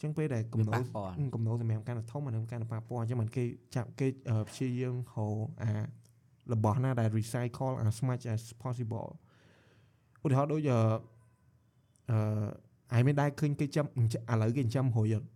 [0.02, 3.44] ចឹងពេលដែលកំវាណោប៉ះពាល់កំណោសម្រាប់កាន់តែធំអានឹងកាន់តែប៉ះពាល់អញ្ចឹងមិនគេ
[3.76, 5.26] ចាប់គេអឺព្យាយាមហៅ
[5.62, 5.70] អា
[6.52, 9.08] របស់ណាដែល recycle as much as possible
[10.24, 10.78] ឧទាហរណ៍ដូចអឺ
[12.10, 12.46] អឺ
[12.92, 15.26] អាយមានដែរឃើញគេចាំឥឡូវគេចិញ្ចឹមហុយអត់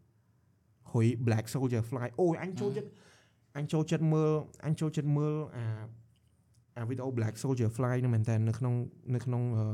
[0.92, 2.88] ហុយ black soldier fly អូយអញចូលចិត្ត
[3.56, 4.32] អញចូលចិត្តមើល
[4.66, 5.64] អញចូលចិត្តមើលអា
[6.78, 8.74] អាវីដេអូ black soldier fly ហ្នឹងមែនតើនៅក្នុង
[9.14, 9.64] នៅក្នុងអឺ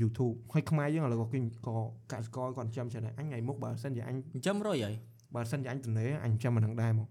[0.00, 1.76] YouTube ហើយខ្មែរយើងឥឡូវក៏គេក៏
[2.12, 4.94] កសិករគាត់ចិញ្ចឹមច្រើនដែរអញថ្ងៃមុខបើសិនជាអញចិញ្ចឹមរុយហើយ
[5.34, 7.08] បើសិនជាអញទំនេរអញចាំមិននឹងដែរមក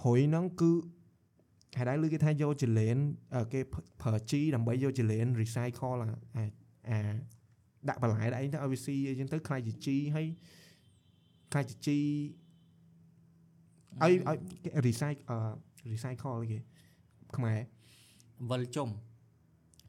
[0.00, 0.72] ហុយហ្នឹងគឺ
[1.76, 2.96] ហេតុដែរឮគេថាយកចលែន
[3.36, 3.60] អឺគេ
[4.02, 6.44] ប្រើជីដើម្បីយកចលែន recycle អាអា
[6.88, 6.98] អា
[7.88, 10.26] ដាក់បន្លែដាក់អីទៅឲ្យវាស៊ីអីចឹងទៅខ្លាយជាជីហើយ
[11.52, 11.98] ខ្លាយជាជី
[14.02, 15.38] ឲ្យឲ្យគេ recycle អឺ
[15.92, 16.58] recycle អីគេ
[17.36, 17.58] ខ្មែរ
[18.50, 18.88] វិលជុំ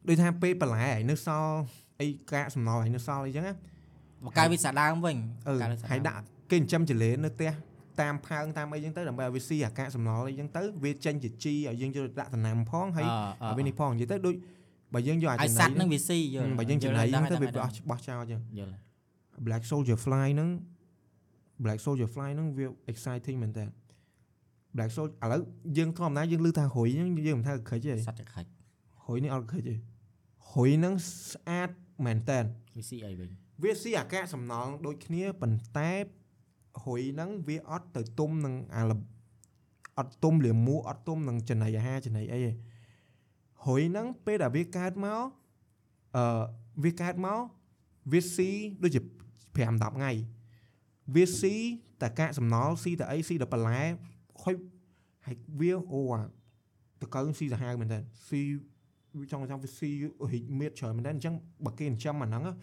[0.08, 1.56] ដូចថាពេលបន្លែហើយនៅសល់
[2.02, 3.54] អីកាកសំណល់ហើយនៅសល់អីចឹងណា
[4.26, 5.18] បកកាយវាសាដើមវិញ
[5.92, 7.52] ហើយដាក់គេចិញ្ចឹមចលេនៅផ្ទះ
[8.02, 13.08] តាមផើងតាមអីចឹងទៅដើម្បីឲ្យវាស៊ីអាកាកសំណល់អីចឹងទៅវាចេញជាជីឲ្យយើងយកដាក់ដំណាំផងហើយ
[13.58, 14.36] វានេះផងនិយាយទៅដូច
[14.94, 18.76] បើយើងយកអាចំណីសัตว์នឹងវាស៊ីយល់បើយើងចំណីហ្នឹងទៅវាអស់បោះចោលចឹងយល់
[19.46, 20.50] Black Soldier Fly ហ្នឹង
[21.64, 23.66] Black Soldier Fly ហ្នឹងវា exciting មែនតើ
[24.76, 25.42] Black Soldier ឥឡូវ
[25.78, 28.46] យើងធម្មតាយើងឮថារុយយើងមិនថាក្រិចទេសត្វក្រិច
[29.08, 29.76] រុយនេះអត់ក្រិចទេ
[30.58, 30.94] រុយហ្នឹង
[31.32, 31.70] ស្អាត
[32.06, 32.40] មែនតើ
[32.78, 33.30] វាស៊ីអីវិញ
[33.64, 35.92] វាស៊ីអាកាសសំណល់ដូចគ្នាប៉ុន្តែ
[36.84, 38.92] ហ៊ុយហ្នឹងវាអត់ទៅទុំនឹងអាល
[39.98, 42.52] អត់ទុំលាមួអត់ទុំនឹងចំណីអាហារចំណីអីទេ
[43.66, 45.22] ហ៊ុយហ្នឹងពេលដែលវាកើតមក
[46.16, 46.44] អឺ
[46.84, 47.40] វាកើតមក
[48.12, 48.52] វាស៊ី
[48.84, 49.04] ដូចជា5
[49.82, 50.12] 10ថ្ងៃ
[51.16, 51.56] វាស៊ី
[52.02, 53.82] តែកាកសំណល់ស៊ីតែអីស៊ីតែបន្លែ
[54.42, 54.56] ហុយ
[55.26, 56.22] ហើយវាអូអា
[57.02, 58.42] តកើស៊ីសាហាវមែនតើស៊ី
[59.20, 59.92] វាចង់ចង់វាស៊ី
[60.32, 61.34] រីកមៀតច្រើនមែនតើអញ្ចឹង
[61.66, 62.54] បើគេចិញ្ចឹមអាហ្នឹងណា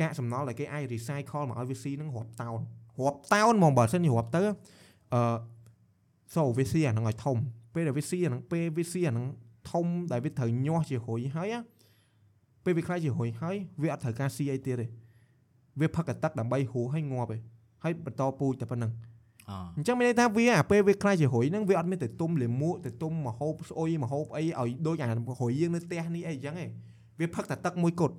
[0.00, 2.60] កាកសំណល់ដែលគេអាច recycle មកឲ្យវាស៊ីហ្នឹងរាប់តោន
[3.00, 4.42] រាប់តោនហ្មងបើមិនជារាប់ទៅ
[5.14, 5.20] អឺ
[6.34, 7.36] so វាស៊ីអាហ្នឹងឲ្យធំ
[7.74, 9.26] ពេលដែលវាស៊ីអាហ្នឹងពេលវាស៊ីអាហ្នឹង
[9.70, 11.60] ធំដែលវាត្រូវញាស់ជារុយហើយណា
[12.64, 14.86] ពេលវាខ្លាយជារុយហើយវាអត់ត្រូវការស៊ីអីទៀតទេ
[15.80, 17.40] វាផឹកតែទឹកដើម្បីហួសឲ្យងាប់ឯង
[17.82, 18.92] ហើយបន្តពូជតែប៉ុណ្្នឹង
[19.50, 26.70] អអញ្ចឹងមានន័យថាវាអាពេលវាខ្លាយជារុយហ្នឹងវាអត់មានទៅទុំលាមកទៅទុំមហូបស្អុយមហូបអីឲ្យដូចអារុយយើងនៅផ្ទះនេះអីអញ្ចឹងឯង
[27.20, 28.16] វាផឹកតែទឹកមួយគត់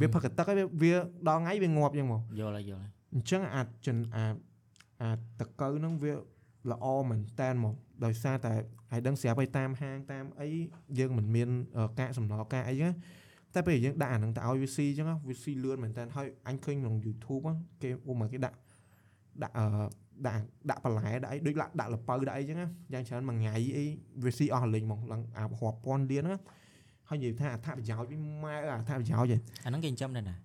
[0.00, 0.94] វាផឹកតែទឹកហើយវាវា
[1.28, 4.24] ដល់ថ្ងៃវាងាប់អញ្ចឹងមកយល់ហើយយល់ហើយអញ្ចឹងអាចចិនអា
[5.02, 5.10] អា
[5.40, 6.12] តកៅហ្នឹងវា
[6.72, 7.74] ល្អមែនតែនមក
[8.04, 8.52] ដោយសារតែ
[8.92, 10.48] ឲ្យដឹងស្រាប់ឲ្យតាមហាងតាមអី
[10.98, 12.90] យើងមិនមានអឺកាកសំណល់កាកអីណា
[13.54, 18.56] តែពេលយើងដាក់អាហ្នឹងទៅឲ្យវាស៊ីអញ្ចឹងណាវាស៊ីលឿនមែនតើហើយអញឃើញក្នុង YouTube ហ្នឹងគេឧបមាគេដាក់
[19.42, 19.66] ដាក់អឺ
[20.26, 23.84] ដាក់ដាក់បន្លែដាក់អីដូចដាក់ដាក់លពៅដាក់អីអញ្ចឹងណាយ៉ាងច្រើនមួយថ្ងៃអី
[24.24, 26.36] វាស៊ីអស់លេងហ្មងឡើងអារាប់ពាន់លានណា
[27.08, 30.36] ហើយនិយាយថាអត្ថប្រយោជន៍វាម៉ែអត្ថប្រយោជន៍ឯងអាហ្នឹងគេចិញ្ចឹមនៅណា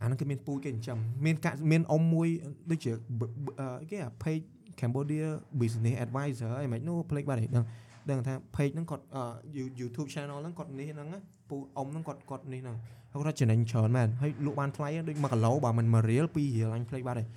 [0.00, 2.28] អាហ្នឹងគឺមានពូជគេចិញ្ចឹមមានកាក់មានអ៊ំមួយ
[2.70, 4.44] ដូចជាបបអឺគេអា page
[4.80, 5.26] Cambodia
[5.60, 7.64] Business Advisor អីមិននោះផ្លេចបាត់ហើយដឹង
[8.10, 9.22] ដឹងថា page ហ្នឹងគាត់អឺ
[9.56, 12.76] You- YouTube channel ហ្នឹងគាត់នេះហ្នឹងណាពូអ៊ំហ្នឹងគាត់គាត់នេះហ្នឹង
[13.12, 17.28] ហើយគាត់ចំណេញច្រើនមែនហើយលក់បានថ្លៃហ្នឹងដូច1គីឡូបើមិន1រៀល2រៀលអញផ្លេចបាត់ហើយ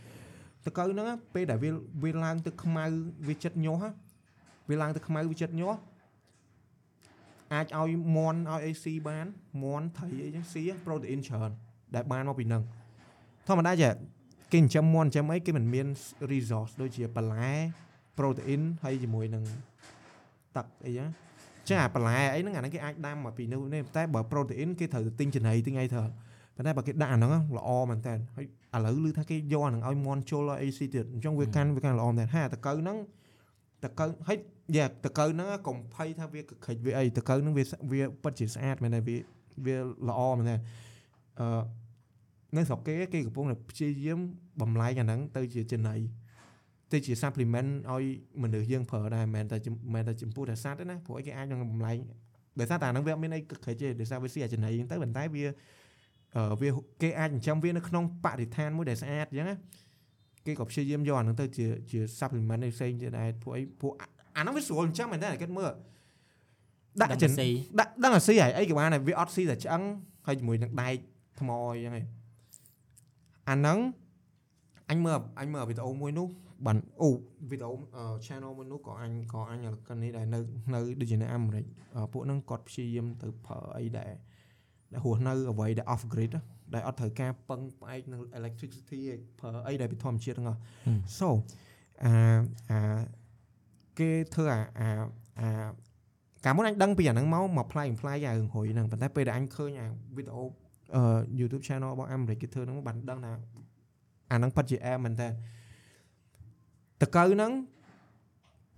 [0.66, 1.70] តកៅហ្នឹងណាពេលដែលវា
[2.04, 2.84] វាឡើងទឹកខ្មៅ
[3.28, 3.92] វាចិត្តញាស់ណា
[4.70, 5.80] វាឡើងទឹកខ្មៅវាចិត្តញាស់
[7.54, 9.26] អាចឲ្យមន់ឲ្យអីស៊ីបាន
[9.64, 11.52] មន់ត្រីអីចឹងស៊ីប្រូតេអ៊ីនច្រើន
[11.96, 12.62] ដែលបានមកពីនឹង
[13.48, 13.90] ធម្មតាចា
[14.54, 15.88] គេចិញ្ចឹមមន់ចិញ្ចឹមអីគេមិនមាន
[16.32, 17.52] resource ដូចជាបន្លែ
[18.18, 19.44] protein ហើយជាមួយនឹង
[20.56, 21.08] ទឹកអីចឹង
[21.70, 26.06] ចាអាបន្លែអីហ្នឹងអាហ្នឹងគេអាចដាំមកពីនោះនេះតែបើ protein គេត្រូវទៅទិញចំណីទិញអីត្រូវ
[26.56, 28.46] ប៉ុន្តែបើគេដាក់អាហ្នឹងល្អមែនតើហើយ
[28.76, 32.98] ឥឡូវឮថាគេយកអាហ្នឹងឲ្យមន់ជុលឲ្យអីស៊ីទៀតអញ្ចឹងវាកាន់វាកាន់ល្អមែនតើហាតកៅហ្នឹង
[33.84, 34.38] តកៅហើយ
[34.78, 39.18] យ៉ាតកៅហ្នឹងកុំភ័យថាវាកក្រិចវាអីតកៅហ្នឹងវាវាពិតជាស្អាតមែនទេវា
[39.66, 39.76] វា
[40.10, 40.56] ល្អមែនទេ
[41.40, 41.62] អឺ
[42.56, 44.20] នៅស្រុកគេគេកំពុងតែព្យាយាម
[44.62, 45.96] បំលែងអាហ្នឹងទៅជាចំណី
[46.92, 48.04] ទៅជា supplement ឲ្យ
[48.44, 51.98] មនុស្សយើងប្រើដែរមិនមែនតែចំមិនមែនតែចំពោះតែសត្វទេណាព្រោះអីគេអាចនឹងបំលែង
[52.60, 55.54] ដោយសារតែអាហ្នឹងវាអត់មានអីកក្រិចទេដោយសារវាស៊ីអាចំណីហ្នឹងទៅប៉ុន្តែវាអឺ
[56.62, 56.70] វា
[57.02, 59.56] គេអាចចិញ្ចឹមវានៅក្នុងបរិស្ថានមួយដែលស្អាតអញ្ចឹងណា
[60.46, 63.92] គេក៏ព្យាយាមយកអាហ្នឹងទៅជាជា supplement ផ្សេងទៀតដែរព្រោះអីព្រោះ
[64.38, 65.72] អាហ្នឹងវាស្រួលចិញ្ចឹមមែនតើគេមើល
[67.02, 67.48] ដាក់ដឹងចិនស៊ី
[67.80, 69.84] ដាក់ដឹងអាស៊ីហើយអីក៏បានដែរវាអត់ស៊ីតែឆ្អឹង
[70.28, 70.96] ហើយជាមួយនឹងដែក
[71.40, 72.06] ថ្មអីចឹងឯង
[73.50, 73.80] អាហ្នឹង
[74.90, 76.28] អញមើលអញមើលវីដេអូមួយនោះ
[76.66, 77.10] បានអូ
[77.50, 80.40] វីដេអូអឺ channel មួយនោះក៏អញក៏អញរកនេះដែរនៅ
[80.74, 81.66] នៅដូចជានៅអាមេរិក
[81.96, 84.12] អឺពួកហ្នឹងគាត់ព្យាយាមទៅប្រើអីដែរ
[84.93, 86.43] ដែលរស់នៅអ្វីដែល off grid ណា
[86.75, 90.59] ដែលអត់ត្រូវការពឹងផ្អែកនឹង electricity ឯងប្រើអីដែលពីធម្មជាតិហ្នឹងអស់
[91.19, 91.29] so
[92.05, 92.13] អា
[92.71, 92.99] អា
[93.99, 94.89] គេធ្វើអាអា
[95.41, 95.49] អា
[96.45, 99.87] កាលមុនអញដឹងពីអាហ្នឹងមកមកផ្លាយផ្លាយអារឿងហុយហ្នឹងប៉ុន្តែពេលដែលអញឃើញអា
[100.17, 100.43] វីដេអូ
[100.97, 101.03] អឺ
[101.41, 103.33] YouTube channel របស់អាមេរិកគេធ្វើហ្នឹងបានដឹងថា
[104.31, 105.29] អាហ្នឹងពិតជាអែមមែនតើ
[107.03, 107.53] តកៅហ្នឹង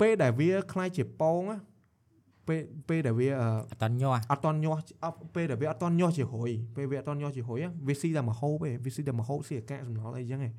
[0.01, 1.59] ពេលដែលវាคล้ายជាពងណា
[2.52, 10.54] ពេលពេលដែលវាអឺអត់តញាស់អត់តន់ញាស់អត់ពេលដែលវាអត់តន់ញាស់ជារុយពេលវាអត់តន់ញាស់ជារុយណាវាស៊ីតែមហូបឯងវាស៊ីតែមហូបស៊ីអាកាសសំណល់អីចឹងឯង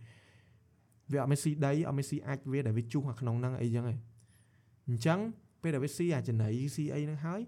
[1.12, 3.98] វាអត់មានស៊ីដីអត់មានស៊ីអាចវាដែលវាជុះនៅក្នុងហ្នឹងអីចឹងឯង
[4.88, 5.18] អញ្ចឹង
[5.62, 7.40] ពេលដែលវាស៊ីអាចំណីស៊ីអីហ្នឹងហើយ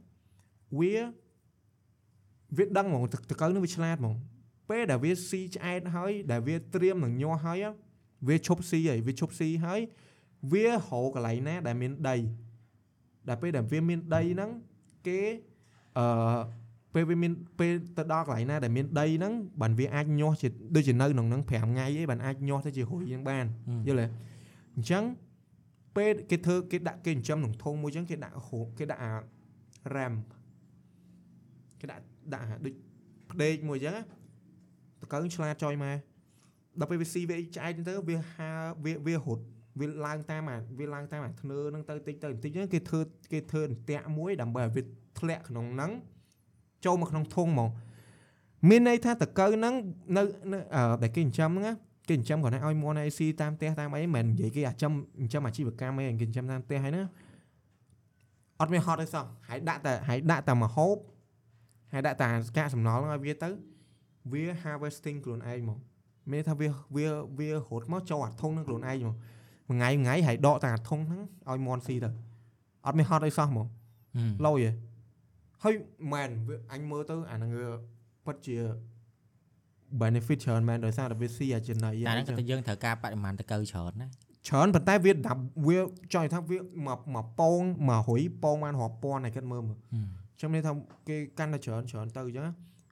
[0.78, 0.94] វា
[2.56, 4.14] វាដឹងហ្មងតតកៅនឹងវាឆ្លាតហ្មង
[4.70, 7.70] ពេលដែលវាស៊ីឆ្អែតហើយដែលវាត្រៀមនឹងញាស់ហើយ á
[8.28, 9.80] វាឈប់ស៊ីហើយវាឈប់ស៊ីហើយ
[10.52, 12.16] វារកកន្លែងណាដែលមានដី
[13.28, 14.50] ដែលពេលដែលវាមានដីហ្នឹង
[15.06, 15.20] គេ
[15.98, 16.38] អឺ
[16.94, 23.44] ពេលវាមានពេលទៅដល់កន្លែងណាដែលមានដីហ្នឹងបានវាអាចញាស់ជាដូចជានៅក្នុងហ្នឹង5ថ្ងៃអីបានអាចញាស់ទៅជារុយយ៉ាងបាន
[23.86, 24.06] យល់ទេ
[24.76, 25.04] អញ្ចឹង
[25.96, 29.12] ពេលគេធ្វើគេដាក់គេចិញ្ចឹមក្នុងធុងមួយអញ្ចឹងគេដាក់ហូបគេដាក់អា
[29.94, 30.14] ram
[31.80, 32.02] គេដាក់
[32.34, 32.74] ដាក់អាដូច
[33.30, 35.96] ផ្ដេកមួយអញ្ចឹងណាតកើឆ្លាតចុយមក
[36.80, 38.50] ដល់ពេលវាស៊ីវាឆ្អែតទៅវាហា
[38.84, 39.44] វាវារត់
[39.80, 43.00] វាឡើងតាមអាវាឡើងតាមអាធ្នើហ្នឹងទៅតិចទៅបន្តិចហ្នឹងគេធ្វើ
[43.32, 44.82] គេធ្វើអន្ទាក់មួយដើម្បីឲ្យវា
[45.18, 45.90] ធ្លាក់ក្នុងហ្នឹង
[46.84, 47.70] ចូលមកក្នុងធុងហ្មង
[48.68, 49.74] មានន័យថាតកើហ្នឹង
[50.16, 50.22] នៅ
[50.52, 51.74] នៅអឺដែលគេចិញ្ចឹមហ្នឹងណា
[52.08, 57.02] គេចិញ្ចឹមគាត់ឲ្យមន់ឲ្យស៊ីតាមផ្ទះតាមអីមិនមែននិយាយគេអាចិញ្ចឹមចិញ្ចឹមអាជីវកម្មអីគេចិញ្ចឹមតាមផ្ទះហើយណា
[58.60, 63.48] អត់មានហត់ទេសោះហើយដាក់តែហើយដាក់តែមកហូបហហើយដាក់តាកាកសំណល់ហ្នឹងឲ្យវាទៅ
[64.32, 65.78] វា harvesting ខ្លួនឯងមក
[66.30, 67.06] មានន័យថាវាវា
[67.38, 69.16] វារត់មកចូលអាធុងហ្នឹងខ្លួនឯងមក
[69.68, 72.10] មួយថ្ងៃមួយថ្ងៃហើយដកតាអាធុងហ្នឹងឲ្យមន់ស៊ីទៅ
[72.86, 73.66] អត់មានហត់អីសោះហ្មង
[74.46, 74.72] លយហ៎
[75.62, 75.74] ហើយ
[76.12, 77.68] មែនវាអញមើលទៅអាហ្នឹងវា
[78.26, 78.56] ពិតជា
[80.00, 84.08] benefit ច្រើនមែនដោយសារតែវាស៊ីអាចំណៃតែហ្នឹងក៏តែយើងត្រូវការបរិមាណតកៅច្រើនណា
[84.48, 85.78] ច្រើនប៉ុន្តែវាដាប់វា
[86.14, 89.78] ចង់និយាយថាវាមកមកពងមករុយពងបានរាប់ពាន់ហើយគិតមើលមើល
[90.38, 90.72] ខ្ញុំនិយាយថា
[91.08, 92.44] គេកាន់តែច្រើនច្រើនទៅអញ្ចឹង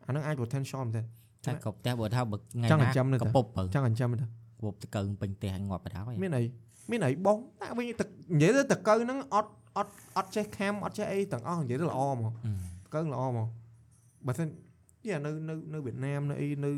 [0.06, 4.26] អាហ្នឹងអាច potential មែនទេតែក៏ផ្ទះបើថាបើថ្ងៃចង់ណាចិញ្ចឹមនៅកតែពុបបើចង់អញ្ចឹងមែនទេ
[4.62, 6.42] កពុបតកៅពេញផ្ទះឲ្យងាប់បដៅហើយមានអី
[6.90, 12.30] មានអីបងតែវិញទឹកនិយាយទៅតកៅហ្នឹងអត់អត់អត់ចេះខាំអត់ចេះអីទាំងអស់និយាយទៅល្អហ្មង
[12.94, 13.48] កើងល្អមក
[14.26, 14.48] បើមិន
[15.08, 16.72] យ៉ានៅនៅនៅវៀតណាមនៅអីនៅ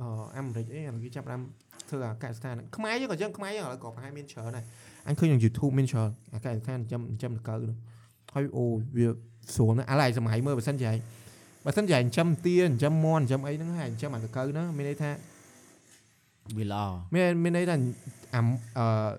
[0.00, 1.42] អឺអាមេរិកអីអាគេចាប់ផ្ដើម
[1.88, 4.64] ធ្វើអាកសិដ្ឋានហ្នឹងខ្មែរយើងក៏ចឹងខ្មែរយើងឥឡូវក៏ប្រហែលមានច្រើនដែរ
[5.08, 7.78] អញឃើញក្នុង YouTube មានច្រើនអាកសិដ្ឋានចិញ្ចឹមចិញ្ចឹមតកៅហ្នឹង
[8.34, 8.64] ហើយអូ
[8.96, 9.08] វា
[9.54, 10.96] ស្រួលណាស់ឥឡូវសម័យមើលបើសិនជាឯង
[11.64, 15.10] បើសិនជាឯងចិញ្ចឹមទាចិញ្ចឹមមន់ចិញ្ចឹមអីហ្នឹងហើយចិញ្ចឹមអាតកៅហ្នឹងមានន័យថា
[16.58, 17.76] វាល្អមានមានន័យថា
[18.34, 18.46] អាំ
[18.78, 19.10] អឺ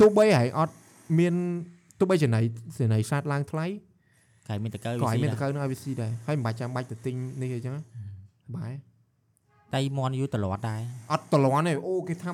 [0.00, 0.74] ទោះបីឯងអត់
[1.18, 1.34] មាន
[1.98, 2.40] ទោះបីចំណៃ
[2.80, 3.66] ចំណៃសាទឡើងថ្លៃ
[4.48, 7.74] កាយមានតកៅក៏ឲ្យមានតវាកៅនឹងឲ្យវាស៊ីដែរហើយមិនបាច់ចាំបាច់ទៅទិញនេះអីចឹង
[8.56, 8.72] បាយ
[9.74, 10.80] តៃមន់យូរតលាត់ដែរ
[11.12, 12.30] អត់តលន់ទេអូគេថា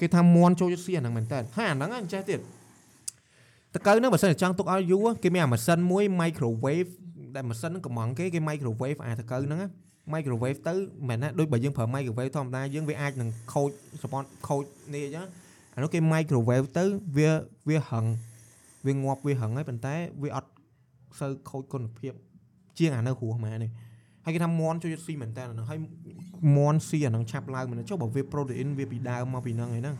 [0.00, 2.40] គេថាមន់ចូលចិត្តស៊ីអាហ្នឹងមែនតើហើយអាហ្នឹងអញ្ចេះទៀត
[3.74, 6.90] តកៅហ្នឹងបើសិនជាចង់ទុកឲ្យយូរគេមានអាម៉ាស៊ីនមួយ microwave
[7.34, 9.68] ដែលម៉ាស៊ីនហ្នឹងកំងគេគេ microwave អាតកៅហ្នឹងណា
[10.12, 13.70] microwave ទៅមិនមែនណាដូចបើយើងប្រើ microwave ធម្មតាយើងវាអាចនឹងខូច
[14.02, 14.64] សពតខូច
[14.94, 15.26] នេះអញ្ចឹង
[15.74, 16.84] អានោះគេ microwave ទៅ
[17.16, 17.30] វា
[17.68, 18.04] វាហឹង
[18.86, 20.50] វាងាប់វាហឹងហើយប៉ុន្តែវាអត់
[21.20, 22.12] សូវខូចគុណភាព
[22.78, 23.70] ជាងអានៅរស់ម៉ែនេះ
[24.24, 25.78] ហើយគេថាមន់ជួយស៊ីមែនតើអាហ្នឹងហើយ
[26.56, 29.96] មន់ស៊ីអាហ្នឹងឆាប់ឡើងមែនទេចុះបើវា protein វាពីដើមមកពីហ្នឹងឯហ្នឹង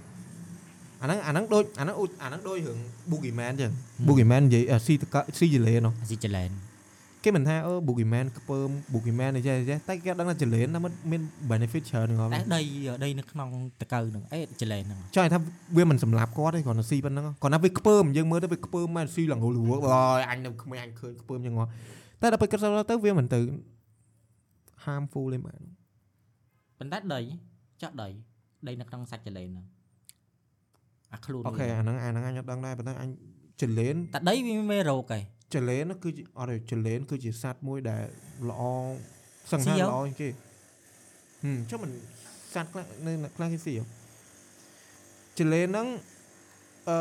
[1.03, 2.78] អាហ្នឹងអាហ្នឹងដូចអាហ្នឹងឧអាហ្នឹងដូចរឿង
[3.11, 3.73] boogeyman ចឹង
[4.07, 6.51] boogeyman និយាយអ่ะស៊ីតកស៊ីចលែនស៊ីចលែន
[7.27, 12.62] គេមិនថាអឺ boogeyman ខ្ពើម boogeyman អីចេះអីចេះតែគេអត់ដឹងថាចលែនថាมันមាន benefit ច្រើនហ្នឹងតែដី
[13.05, 13.48] ដីនៅក្នុង
[13.81, 15.39] តកៅហ្នឹងអេចលែនហ្នឹងចង់និយាយថា
[15.77, 21.65] វាមិនសម្លាប់គាត់ទេគ្រាន់តែស៊ីប៉ុណ្ណឹងគ្រាន់តែវាខ្ពើមយើងមើលទៅវាខ្ពើមមែនស៊ីឡើងរលួអើយអញនៅក្មេងអញឃើញខ្ពើមចឹងហ៎
[22.20, 22.59] តែដល់ពេលគិត
[22.90, 23.40] ទៅវាមិនទៅ
[24.85, 25.61] harmful ទេមែន
[26.78, 27.20] ប៉ុន្តែដី
[27.82, 28.09] ចាក់ដី
[28.66, 29.66] ដីនៅក្នុងសាច់ចលែនហ្នឹង
[31.12, 33.09] អាខ្លួនអូខេអាហ្នឹងអាហ្នឹងអញអត់ដឹងដែរប៉ុន្តែអញ
[33.62, 35.24] ចលែនតែដីវាមានមេរោគឯង
[35.55, 38.02] ចលែនហ្នឹងគឺជាអត់ទេចលែនគឺជាសត្វមួយដែល
[38.48, 38.62] ល្អ
[39.52, 40.28] សង្ហាស៊ីហ៎ល្អជាងគេ
[41.43, 41.90] ហឹមចុះមិន
[42.55, 43.85] សត្វខ្លះនៅខ្លះគេស៊ីហ៎
[45.39, 45.86] ចលែនហ្នឹង
[46.89, 46.97] អឺ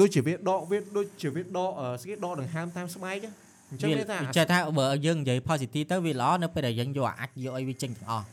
[0.00, 3.34] ដូចជាវាដកវាដូចជាវាដកអឺស្គីដកដង្ហើមតាមស្បែកហ្នឹង
[3.70, 8.26] អញ្ចឹងវាគេថាវាចេះថាបើយើងនិយាយ positive ទៅវាល្អនៅពេលដែលយើងយកអាអាចយកអីវាចេញទាំងអស់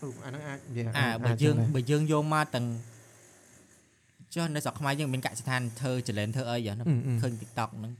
[0.00, 2.66] អឺអាហ្នឹងអាចនិយាយអាបើយើងបើយើងយកមកទាំង
[4.34, 6.88] ចុះនៅស្រុកខ្មែរយើងមានកសិដ្ឋានធ្វើចលែនធ្វើអីយ៉ាងហ្នឹង
[7.22, 7.92] ឃើញ TikTok ហ្នឹង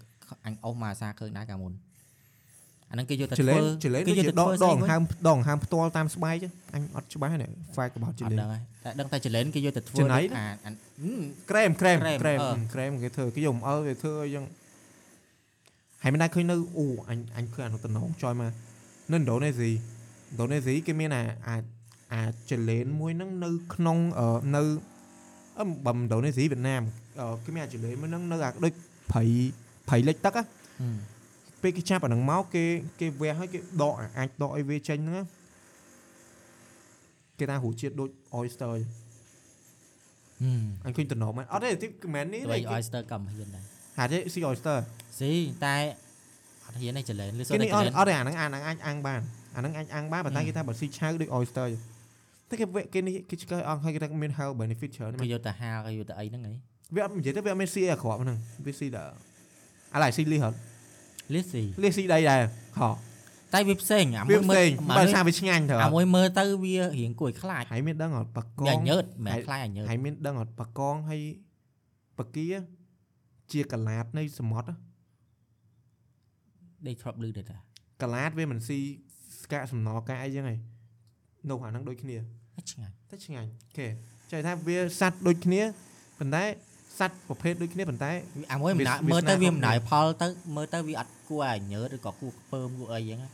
[0.46, 1.72] អញអស់មកអាសាឃើញដែរកាលមុន
[2.90, 10.72] អាហ្នឹងគេយកទៅចលែធ្វើនចលែនគេគេយកយកទៅដកធ្វើដស្អីកដមួយង្ហើមដកដង្ហើមផ្ទាល់តាមស្បែកហ្នឹងអញអត់ច្បាស់នេះ fact about ចអត់លែនដឹងហើយតែដឹងតែចលែនគេយកទៅធ្វើចំណៃដូចណាអាអា
[11.50, 14.44] ក្រែមក្រែមក្រែមក្រែមអឺក្រែមគេធ្វើគេយកមកអើគេធ្វើអីចឹង
[16.02, 18.52] ហើយមិនដែរឃើញនៅអូអញអញឃើញអានោះតំណងចយមក
[19.12, 21.56] នៅឥណ្ឌូនេស៊ីឥណ្ឌូនេស៊ីគេមានអាអា
[22.14, 24.62] អាចលែនមួយហ្នឹងនៅក្នុងអឺនៅ
[25.58, 26.82] អឺបើមិនឥណ្ឌូនេស៊ីវៀតណាម
[27.20, 28.72] អឺគេមានអាចលែនមួយហ្នឹងនៅអាដូច
[29.12, 29.22] ព្រៃ
[29.88, 30.42] ព្រៃលិចទឹក á
[30.80, 30.96] ហឹម
[31.62, 32.64] ពេលគេចាប់អាហ្នឹងមកគេ
[33.00, 35.24] គេវះឲ្យគេដកអាអាចដកឲ្យវាចេញហ្នឹងណា
[37.38, 38.08] គេថារសជាតិដូច
[38.38, 38.88] oyster អញ្ចឹង
[40.42, 43.64] ហឹមអញឃើញតំណងមែនអត់ទេទីមិនមែននេះដូចទេ oyster កំហ៊ានដែរ
[43.98, 44.78] ហាទេស៊ី oyster
[45.18, 45.32] ស៊ី
[45.66, 45.76] តែ
[46.66, 49.20] អត់ហ៊ានទេចលែនឬសូគេតែនេះចអត់លែនអត់ទេអាហ្នឹងអាហ្នឹងអាចអាំងបាន
[49.56, 51.80] អាហ្នឹងអាចអាំងបានប៉ុន្តែហឹមគេថាបើស៊ីឆៅដូច oyster ចឹង
[52.52, 56.52] តែគេវគ្គគេនេះគេឆ្កឹះអស់ហើយគេថាមាន health benefit ច្រើនគេមែនយកទៅហាលគេយកទៅអីហ្នឹងហី
[56.94, 59.14] វាអត់និយាយទៅវាអត់មានស៊ីអីអាក្រក់ហ្នឹងវាស៊ីដល់
[59.94, 60.56] អាឡៃស៊ីលីហត់
[61.34, 62.40] លីស៊ីលីស៊ីដីដែរ
[62.80, 62.90] ហ៎
[63.54, 71.22] តែវាផ្សេងអាវាមួយផ្សេងមើបើលសារវាឆ្ងាញ់ទៅអាមួយមើលទៅវារៀងគួយខ្លាចហើយមានដឹងអត់បកកវាងញើតមិនមែនខ្លាចអាញើតហើយមានដឹងអត់បកងហើយ
[72.18, 72.48] បកា
[73.52, 74.70] ជាកលាតនៃសមុទ្រ
[76.86, 77.56] ដេកធ្លាប់លឺទេតា
[78.02, 78.78] កលាតវាមិនស៊ី
[79.42, 80.58] ស្កាកសំណល់កាអីចឹងឯង
[81.50, 82.16] នោះអាហ្នឹងដូចគ្នា
[82.71, 83.87] ឆ្ងាញ់ តែឆ្ងាញ់អូខេ
[84.31, 85.61] ចែកថាវាសัตว์ដូចគ្នា
[86.19, 86.43] ប៉ុន្តែ
[86.99, 88.11] សัตว์ប្រភេទដូចគ្នាប៉ុន្តែ
[88.51, 93.29] អាមួយមិនដា វា មើល ស្នា ទៅវា ខុស មិនដាយផលទៅមើលទៅវាអត់គួរឲ្យញើតឬក៏គួរខ្ពើមគួរអីចឹងណា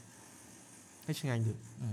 [1.06, 1.90] តែឆ្ងាញ់ទៀត អឺ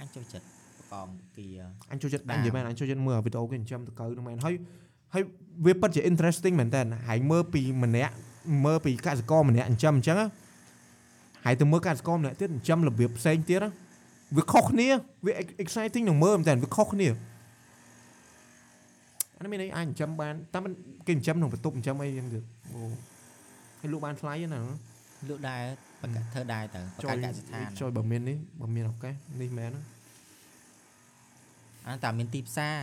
[0.00, 0.46] អញចូលចិត្ត
[0.90, 1.46] បកងគី
[1.92, 4.54] អញចូលចិត្ត ដា អ ម ញនិយាយមែនអញចូលចិត្តមើលវីដេអូគេចិញ្ចឹមតកៅហ្នឹងមែនហើយ
[5.14, 5.22] ហើយ
[5.66, 8.14] វាពិតជា interesting មែនតើហើយមើលពីម្នាក់
[8.64, 10.26] មើលពីកសិករម្នាក់ចិញ្ចឹមអញ្ចឹងណា
[11.44, 13.70] ហើយទៅមើលកសិករម្នាក់ទៀតចិញ្ចឹមរបៀបផ្សេងទៀតណា
[14.37, 14.87] វាខុសគ្នា
[15.25, 15.33] វា
[15.63, 17.07] exciting នឹងមើលមែនតើវាខុសគ្នា
[19.37, 20.71] អានេះមានអីអាចចិញ្ចឹមបានតែមិន
[21.07, 22.43] គេចិញ្ចឹមក្នុងបន្ទប់ចិញ្ចឹមអីយ៉ាងទៀត
[22.73, 22.79] អូ
[23.79, 24.59] ហើយលក់បានថ្លៃណា
[25.29, 25.61] លក់ដែរ
[26.01, 29.81] បកធ្វើដែរទៅបកកសិដ្ឋានជួយបើមាននេះបើមានឱកាសនេះមែនណា
[31.87, 32.77] អានតែមានទីផ្សារ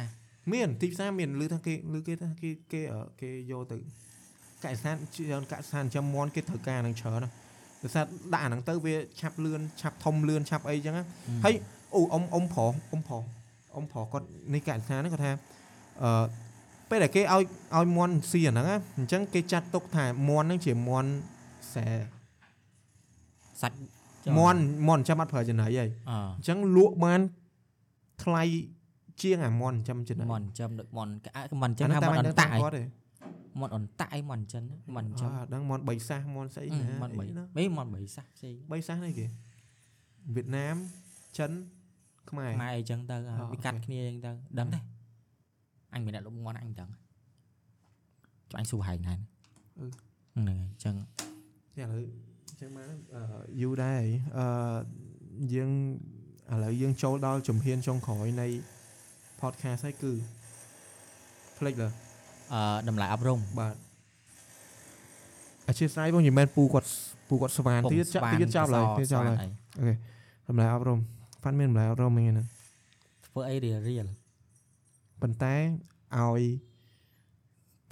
[0.53, 3.77] មានទីផ្សារមានឮថាគេឮគេថាគេគេអឺគេយកទៅ
[4.65, 7.31] កសិដ្ឋានជាងកសិដ្ឋានចាំមន់គេត្រូវការនឹងច្រើនណា
[7.83, 11.05] ដោយសារដាក់អាហ្នឹងទៅវាឆាប់លឿនឆាប់ធំលឿនឆាប់អីចឹងណា
[11.45, 11.55] ហើយ
[11.95, 13.23] អូអ៊ំអ៊ំប្រុសអ៊ំប្រុស
[13.75, 15.33] អ៊ំប្រុសគាត់នេះកសិដ្ឋានហ្នឹងគាត់ថា
[16.03, 16.25] អឺ
[16.91, 17.43] ពេលដែលគេឲ្យ
[17.77, 21.11] ឲ្យមន់ស៊ីអាហ្នឹងណាអញ្ចឹងគេចាត់ទុកថាមន់ហ្នឹងជាមន់
[21.75, 21.87] សែ
[23.63, 23.77] សាច់
[24.39, 27.21] មន់មន់ចាំអត់ប្រើចំណៃហីអអញ្ចឹងលក់បាន
[28.25, 28.43] ថ្លៃ
[29.23, 32.83] ជាងអាមន់ចាំចំណៃមន់ចំដឹកមន់ក្អាមន់ចឹងអាហៅហ្នឹងមន់អតែនតាក់ឯងគាត់ទេ
[33.61, 34.65] មន់អនតាក់ឯងមន់ចិន
[34.97, 39.27] មន់ចំអត់ដឹងមន់បីសាសមន់ស្អីណាមន់បីអីណាបីមន់បីសាសផ្សេងបីសាសនេះគេ
[40.35, 40.77] វៀតណាម
[41.39, 41.53] ចិន
[42.31, 44.79] ខ្មែរខ្មែរអីចឹងទៅអូវាកាត់អូខេគ្នាចឹងទៅដឹងទេ
[45.95, 46.91] អញមានអ្នកលុបមន់អញដឹង
[48.51, 49.21] ចុះអញសួរហែងណាស់
[50.39, 50.95] ហ្នឹងហើយចឹង
[51.77, 52.03] ចាឥឡូវ
[52.49, 53.23] អញ្ចឹងមកអឺ
[53.61, 54.03] យូរដែរ
[54.39, 54.47] អឺ
[55.55, 55.71] យើង
[56.53, 58.47] ឥឡូវយើងចូលដល់ជំហានចុងក្រោយនៃ
[59.41, 60.13] podcast ហើយគឺ
[61.59, 62.12] ផ្លេចលើអឺ
[62.89, 63.75] តម្លៃអប់រំបាទ
[65.69, 66.89] អធិស្ឋានបងនិយាយមែនពូគាត់
[67.29, 69.37] ពូគាត់ស្វានទៀតចាក់ទៀតចប់ឡើយទៀតចប់ឡើយ
[70.49, 70.99] តម្លៃអប់រំ
[71.45, 72.47] ប៉ាន់មានតម្លៃអប់រំអីហ្នឹង
[73.27, 74.07] ធ្វើអីរៀលរៀល
[75.23, 75.55] ប៉ុន្តែ
[76.19, 76.43] ឲ្យ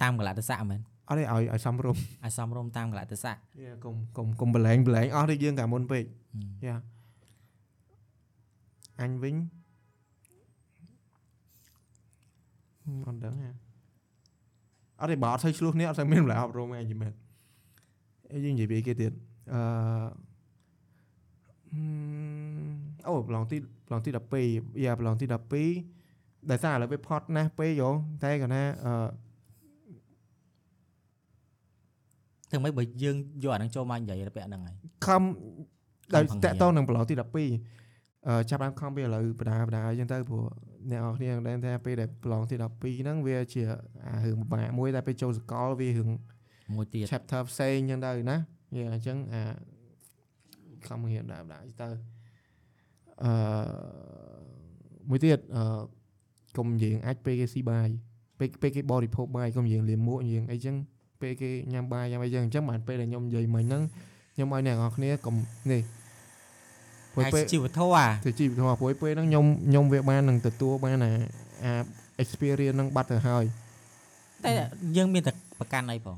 [0.01, 0.79] តាមកលៈទេសៈមែន
[1.09, 6.03] អត់ទេឲ្យឲ្យសំរុំឲ្យសំរុំតាមកលៈទេសៈយ៉ាកុំកុំកុំបលែងបលែងអស់ដូចយើងកាលមុនពេក
[6.65, 6.75] យ៉ា
[9.01, 9.35] អញវិញ
[12.83, 13.70] ហឹមអត់ដឹងហ่ะ
[15.01, 17.13] អត់ទេបើអត់ស្អីឆ្លោះគ្នាអត់ស្អីមានតម្លៃអប់រំឯងយីមែន
[18.33, 19.11] អីយើងនិយាយពីអីគេទៀត
[19.53, 19.61] អឺ
[21.73, 23.57] ហឹមអូប្រឡងទី
[23.87, 24.09] ប្រឡងទី
[24.47, 25.25] 12យ៉ាប្រឡងទី
[25.87, 27.89] 12ដោយសារឥឡូវវាផត់ណាស់ពេកហ៎
[28.23, 28.93] តែគាត់ណាអឺ
[32.49, 34.75] ធ្វើម៉េចបើយើងយកអាហ្នឹងចូលមកនិយាយទៅពាក់ហ្នឹងហើយ
[35.05, 35.21] ខំ
[36.15, 40.43] ដោយខំតាផឹងក់តងនឹងប្រឡងទី12អឺចាប់បានខំពីឥឡូវបដាបដាអញ្ចឹងទៅព្រោះ
[40.89, 43.61] អ្នកនរគ្នាដឹងថាពេលដែលប្រឡងទី12ហ្នឹងវាជា
[44.07, 46.09] អារឿងពិបាកមួយតែពេលចូលសកលវារឿង
[46.75, 48.37] មួយទៀត chapter ផ្សេងអញ្ចឹងទៅណា
[48.77, 49.41] យាអញ្ចឹងអា
[50.87, 51.89] ខំរៀនដាបដាទៅ
[53.23, 53.31] អឺ
[55.09, 55.63] មួយទៀតអឺ
[56.57, 57.89] កុំយើងអាចពេលគេស៊ីបាយ
[58.39, 60.75] ពេលពេលគេបរិភោគបាយកុំយើងលាមកយើងអីចឹង
[61.21, 63.83] ពេលគេញ៉ាំបាយញ៉ាំអីចឹងអញ្ចឹងបានពេលដែលខ្ញុំនិយាយមិញហ្នឹង
[64.35, 65.35] ខ្ញុំឲ្យអ្នកនរគ្នាកុំ
[65.71, 66.00] នេះព្រោះ
[67.15, 71.11] ហើយពេលជីវធម៌អាទៅជីវធម៌ព្រោះពេលហ្នឹងខ្ញុំខ្ញុំវាបាននឹងទទួលបានអា
[71.63, 71.73] អា
[72.23, 73.43] experience ហ្នឹងបាត់ទៅហើយ
[74.43, 74.51] តែ
[74.97, 76.17] យើងមានតែប្រកាន់អីផង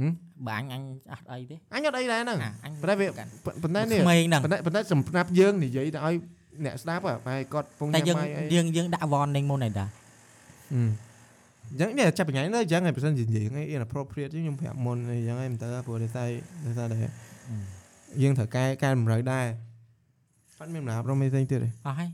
[0.00, 0.12] ហឹម
[0.46, 0.82] បើអញអញ
[1.12, 3.30] អត់អីទេអញអត់អីដែរហ្នឹងអាអញប៉ុន្តែវាប្រកាន់
[3.62, 6.14] ប៉ុន្តែនេះក្មេងហ្នឹងប៉ុន្តែប៉ុន្តែសម្រាប់យើងនិយាយទៅឲ្យ
[6.64, 9.86] អ្នកស្ដាប់ហ៎បែរគាត់ពងតែញ៉ាំយើងបាយអីយើងយើងដាក់ warning មុនឯតា
[10.74, 10.82] អឺ
[11.70, 16.28] អញ្ចឹងនេះចាប់ពីថ្ងៃនេះអញ្ចឹងហើយបើសិនជានិយាយអី inappropriate ចឹងខ្ញុំប្រាប់មុនអីចឹងហើយមិនទៅព្រោះដោយសារ
[16.66, 16.98] ដោយសារតែ
[18.22, 19.46] យើងត្រូវកែកែតម្រូវដែរ
[20.60, 22.10] អត់មានម្លាប់រំអីផ្សេងទៀតទេអស់ហើយ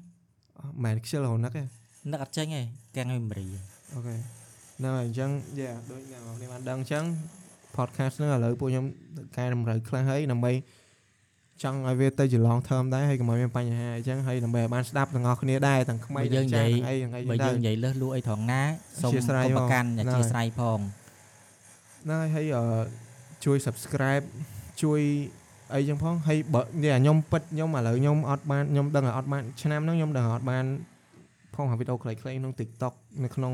[0.59, 1.63] អស់មិនខ្ជិលរហូតណាស់ទេ
[2.11, 2.63] នឹកអត់ចេញទេ
[2.97, 3.47] កាំង memory
[3.95, 4.17] អូខេ
[4.79, 5.31] ហ្នឹងហើយអញ្ចឹង
[5.61, 7.05] យ៉ាដូចអ្នកនរគ្នាបានដឹងអញ្ចឹង
[7.77, 8.85] podcast ហ្នឹងឥឡូវពួកខ្ញុំ
[9.37, 10.53] កែតម្រូវខ្លះហើយដើម្បី
[11.63, 18.63] ចង់ឲ្យវាទៅជា long term ដែរហើយកុំឲ្យមានបញ្ហាអញ្ចឹងហើយដើម្បីឲ្យបានស្ដាប់ទាំងអស់គ្នាដែរទាំងក្មេងបើយើទាំងងចាស់និទាំងយាយអីទាំងអីបើចឹងយើទៅងនិយាយលើសលួអីត្រង់ណា
[19.03, 20.79] សូមអធិស្ឋានកុំផងប្រកាន់អហ្នឹងធិស្ឋានផង
[22.05, 22.65] ហ្នឹងហើយហើយអឺ
[23.45, 24.25] ជួយ subscribe
[24.83, 25.01] ជួយ
[25.75, 30.65] អីចឹងផងហើយបើនេះអាខ្ញុំពិតខ្ញុំឥឡូវខ្ញុំអត់បានខ្ញុំដឹងថាអត់បានឆ្នាំហ្នឹងខ្ញុំដឹងថាអត់បាន
[31.55, 32.95] ផងវីដេអូខ្លីៗក្នុង TikTok
[33.25, 33.53] នៅក្នុង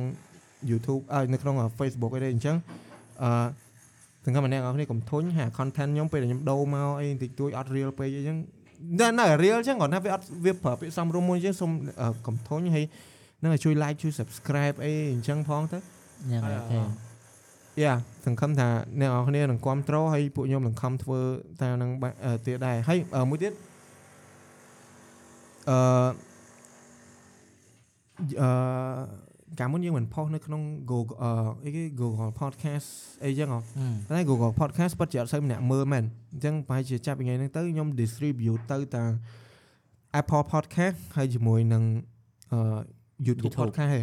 [0.70, 2.56] YouTube អើនៅក្នុង Facebook អីទេអញ្ចឹង
[3.22, 3.30] អឺ
[4.24, 8.38] ទាំងកម្នាក់អ្នកនរគ្នាកុំធុញហា content ខ្ញុំពេលដែលខ្ញុំដូរមកអីបន្តិចតួចអត់ real ពេកអីចឹង
[9.00, 11.70] នៅនៅ real ចឹងគាត់ថាវាអត់វាប្រើពាក្យសំរុំមួយចឹងសូម
[12.02, 12.84] អឺកុំធុញហើយ
[13.42, 15.78] នឹងឲ្យជួយ like ជួយ subscribe អីអញ្ចឹងផងទៅ
[16.32, 16.78] យ៉ាងណាទេ
[17.82, 17.92] យ៉ា
[18.26, 18.68] សង្ឃឹមថា
[19.00, 21.20] អ្នកនរគ្នានឹងគ្រប់គ្រងហើយពួកខ្ញុំនឹងខំធ្វើ
[21.62, 23.52] តាមនឹងបាអឺទៀតដែរហើយអឺមួយទៀត
[25.70, 25.78] អឺ
[28.42, 28.50] អឺ
[29.58, 31.30] កាលមុនយើងមិនផុសនៅក្នុង Google អឺ
[31.64, 32.88] អីគេ Google Podcast
[33.24, 33.60] អីចឹងហ៎
[34.08, 39.02] ហឹមតែ Google Podcast ពិតជាអត់សូវម្នាក់មើលមែនអញ្ចឹងប្រហែលជាចាប់ពីថ្ងៃហ្នឹងទៅខ្ញុំ distribute ទៅតា
[40.20, 41.82] Apple Podcast ហើយជាមួយនឹង
[42.52, 42.60] អឺ
[43.26, 44.02] YouTube YouTube Podcast ហ៎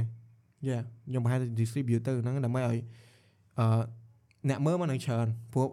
[0.68, 2.78] យ៉ាខ្ញុំប្រហែល distribute ទៅហ្នឹងដើម្បីឲ្យ
[3.60, 3.68] អឺ
[4.50, 5.68] អ្នកមើលមកនឹងច្រើនព្រោះ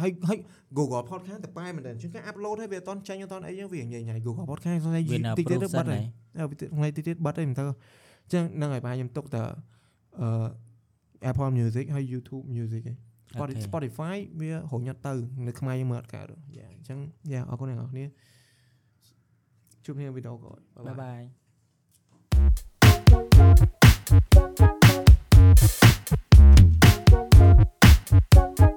[0.00, 0.38] ហើយហើយ
[0.78, 6.04] Google Podcast តែប៉ែមែនតើអញ្ចឹងការ upload ហើយវាអត់តន់ចាញ់អត់តន់អីចឹងវាញ៉ៃញ៉ៃ Google Podcast ហ្នឹងវានៅតិចទៀតទៅ approve បាត់សិនហើយ
[6.38, 6.44] ហើយអើ
[6.76, 9.42] ថ្ងៃតិចទៀតបាត់ហើយមិនទៅអញ្ចឹងហ្នឹងហើយបាទខ្ញុំទុកតែ
[10.20, 10.28] អឺ
[11.30, 12.96] Apple Music ហើយ YouTube Music ឯង
[13.34, 13.64] Spotify- Okay.
[13.68, 15.12] Spotify វារញអត់ទៅ
[15.46, 16.26] នៅខ្មែរយើងមើលអត់កើត
[16.56, 16.98] យ៉ាអញ្ចឹង
[17.32, 18.04] យ៉ាអរគុណអ្នកនរគ្នា
[19.84, 21.20] ជួបគ្នាវីដេអូក្រោយបាយបាយ
[26.04, 26.23] Bye.
[27.06, 28.73] Thank you.